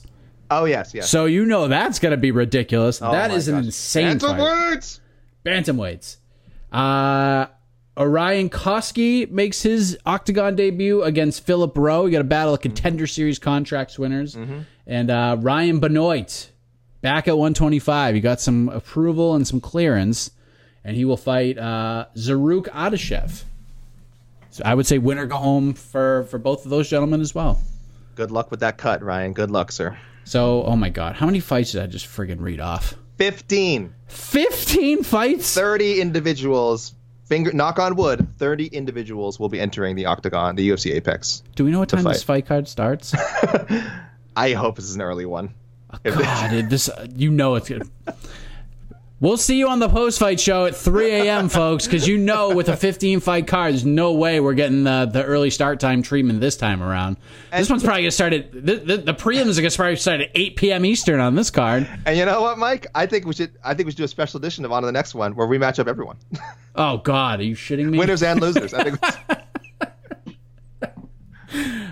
[0.50, 1.08] Oh yes, yes.
[1.10, 3.00] So you know that's going to be ridiculous.
[3.02, 3.64] Oh, that my an gosh.
[3.66, 5.00] insane words.
[5.44, 6.16] Bantamweights.
[6.72, 7.46] Uh,
[7.98, 12.06] Orion Cosce makes his octagon debut against Philip Rowe.
[12.06, 14.36] You got a battle of contender series contracts winners.
[14.36, 14.60] Mm-hmm.
[14.86, 16.50] And uh, Ryan Benoit
[17.00, 18.14] back at 125.
[18.14, 20.30] He got some approval and some clearance.
[20.84, 23.42] And he will fight uh, Zaruk Adashev.
[24.50, 27.60] So I would say winner go home for, for both of those gentlemen as well.
[28.14, 29.32] Good luck with that cut, Ryan.
[29.32, 29.98] Good luck, sir.
[30.24, 32.94] So, oh my God, how many fights did I just friggin' read off?
[33.16, 35.54] 15, 15 fights?
[35.54, 36.94] 30 individuals.
[37.28, 38.26] Finger knock on wood.
[38.38, 41.42] 30 individuals will be entering the octagon, the UFC Apex.
[41.56, 42.44] Do we know what time this fight.
[42.44, 43.14] fight card starts?
[44.36, 45.52] I hope this is an early one.
[46.02, 47.86] This- God, this you know it's good.
[49.20, 52.54] We'll see you on the post fight show at 3 a.m., folks, because you know
[52.54, 56.02] with a 15 fight card, there's no way we're getting the, the early start time
[56.02, 57.16] treatment this time around.
[57.50, 59.96] this one's probably going to start at the, the, the prelims are going to probably
[59.96, 60.84] start at 8 p.m.
[60.84, 61.88] Eastern on this card.
[62.06, 62.86] and you know what, Mike?
[62.94, 63.50] I think we should.
[63.64, 65.48] I think we should do a special edition of On to the Next One where
[65.48, 66.16] we match up everyone,
[66.76, 67.98] Oh God, are you shitting me?
[67.98, 68.72] winners and losers.
[68.72, 69.00] I think.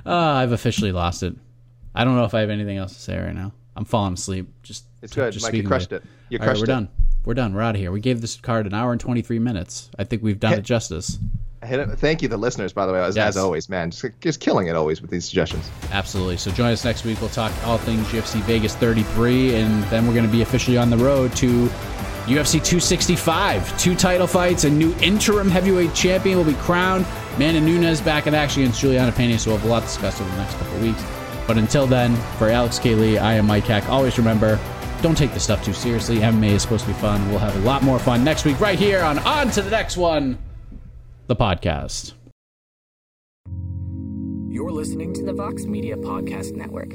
[0.04, 1.34] Uh, I've officially lost it.
[1.92, 3.52] I don't know if I have anything else to say right now.
[3.74, 4.46] I'm falling asleep.
[4.62, 6.04] Just It's good, just Mike, you crushed it.
[6.28, 6.68] You All right, crushed we're it.
[6.68, 6.88] done.
[7.26, 7.52] We're done.
[7.52, 7.90] We're out of here.
[7.92, 9.90] We gave this card an hour and 23 minutes.
[9.98, 11.18] I think we've done it justice.
[11.64, 13.30] Hit it- Thank you, the listeners, by the way, as, Yes.
[13.30, 13.90] as always, man.
[13.90, 15.68] Just, just killing it always with these suggestions.
[15.90, 16.36] Absolutely.
[16.36, 17.20] So join us next week.
[17.20, 20.88] We'll talk all things UFC Vegas 33, and then we're going to be officially on
[20.88, 21.68] the road to
[22.28, 23.76] UFC 265.
[23.78, 24.62] Two title fights.
[24.62, 27.04] A new interim heavyweight champion will be crowned.
[27.34, 30.20] Amanda Nunes back in action against Juliana Pena, so we'll have a lot to discuss
[30.20, 31.02] over the next couple of weeks.
[31.48, 33.88] But until then, for Alex Kaylee, I am Mike Heck.
[33.88, 34.58] Always remember,
[35.02, 36.18] don't take this stuff too seriously.
[36.18, 37.28] MMA is supposed to be fun.
[37.28, 39.96] We'll have a lot more fun next week right here on On to the Next
[39.96, 40.38] One,
[41.26, 42.14] the podcast.
[44.48, 46.94] You're listening to the Vox Media Podcast Network.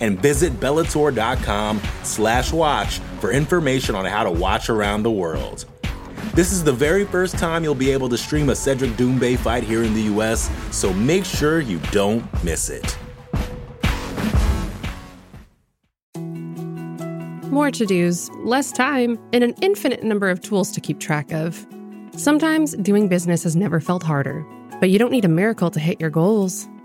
[0.00, 5.64] And visit Bellator.com slash watch for information on how to watch around the world.
[6.34, 9.64] This is the very first time you'll be able to stream a Cedric Doumbé fight
[9.64, 12.96] here in the US, so make sure you don't miss it.
[17.50, 21.66] More to dos, less time, and an infinite number of tools to keep track of.
[22.16, 24.46] Sometimes doing business has never felt harder,
[24.78, 26.68] but you don't need a miracle to hit your goals.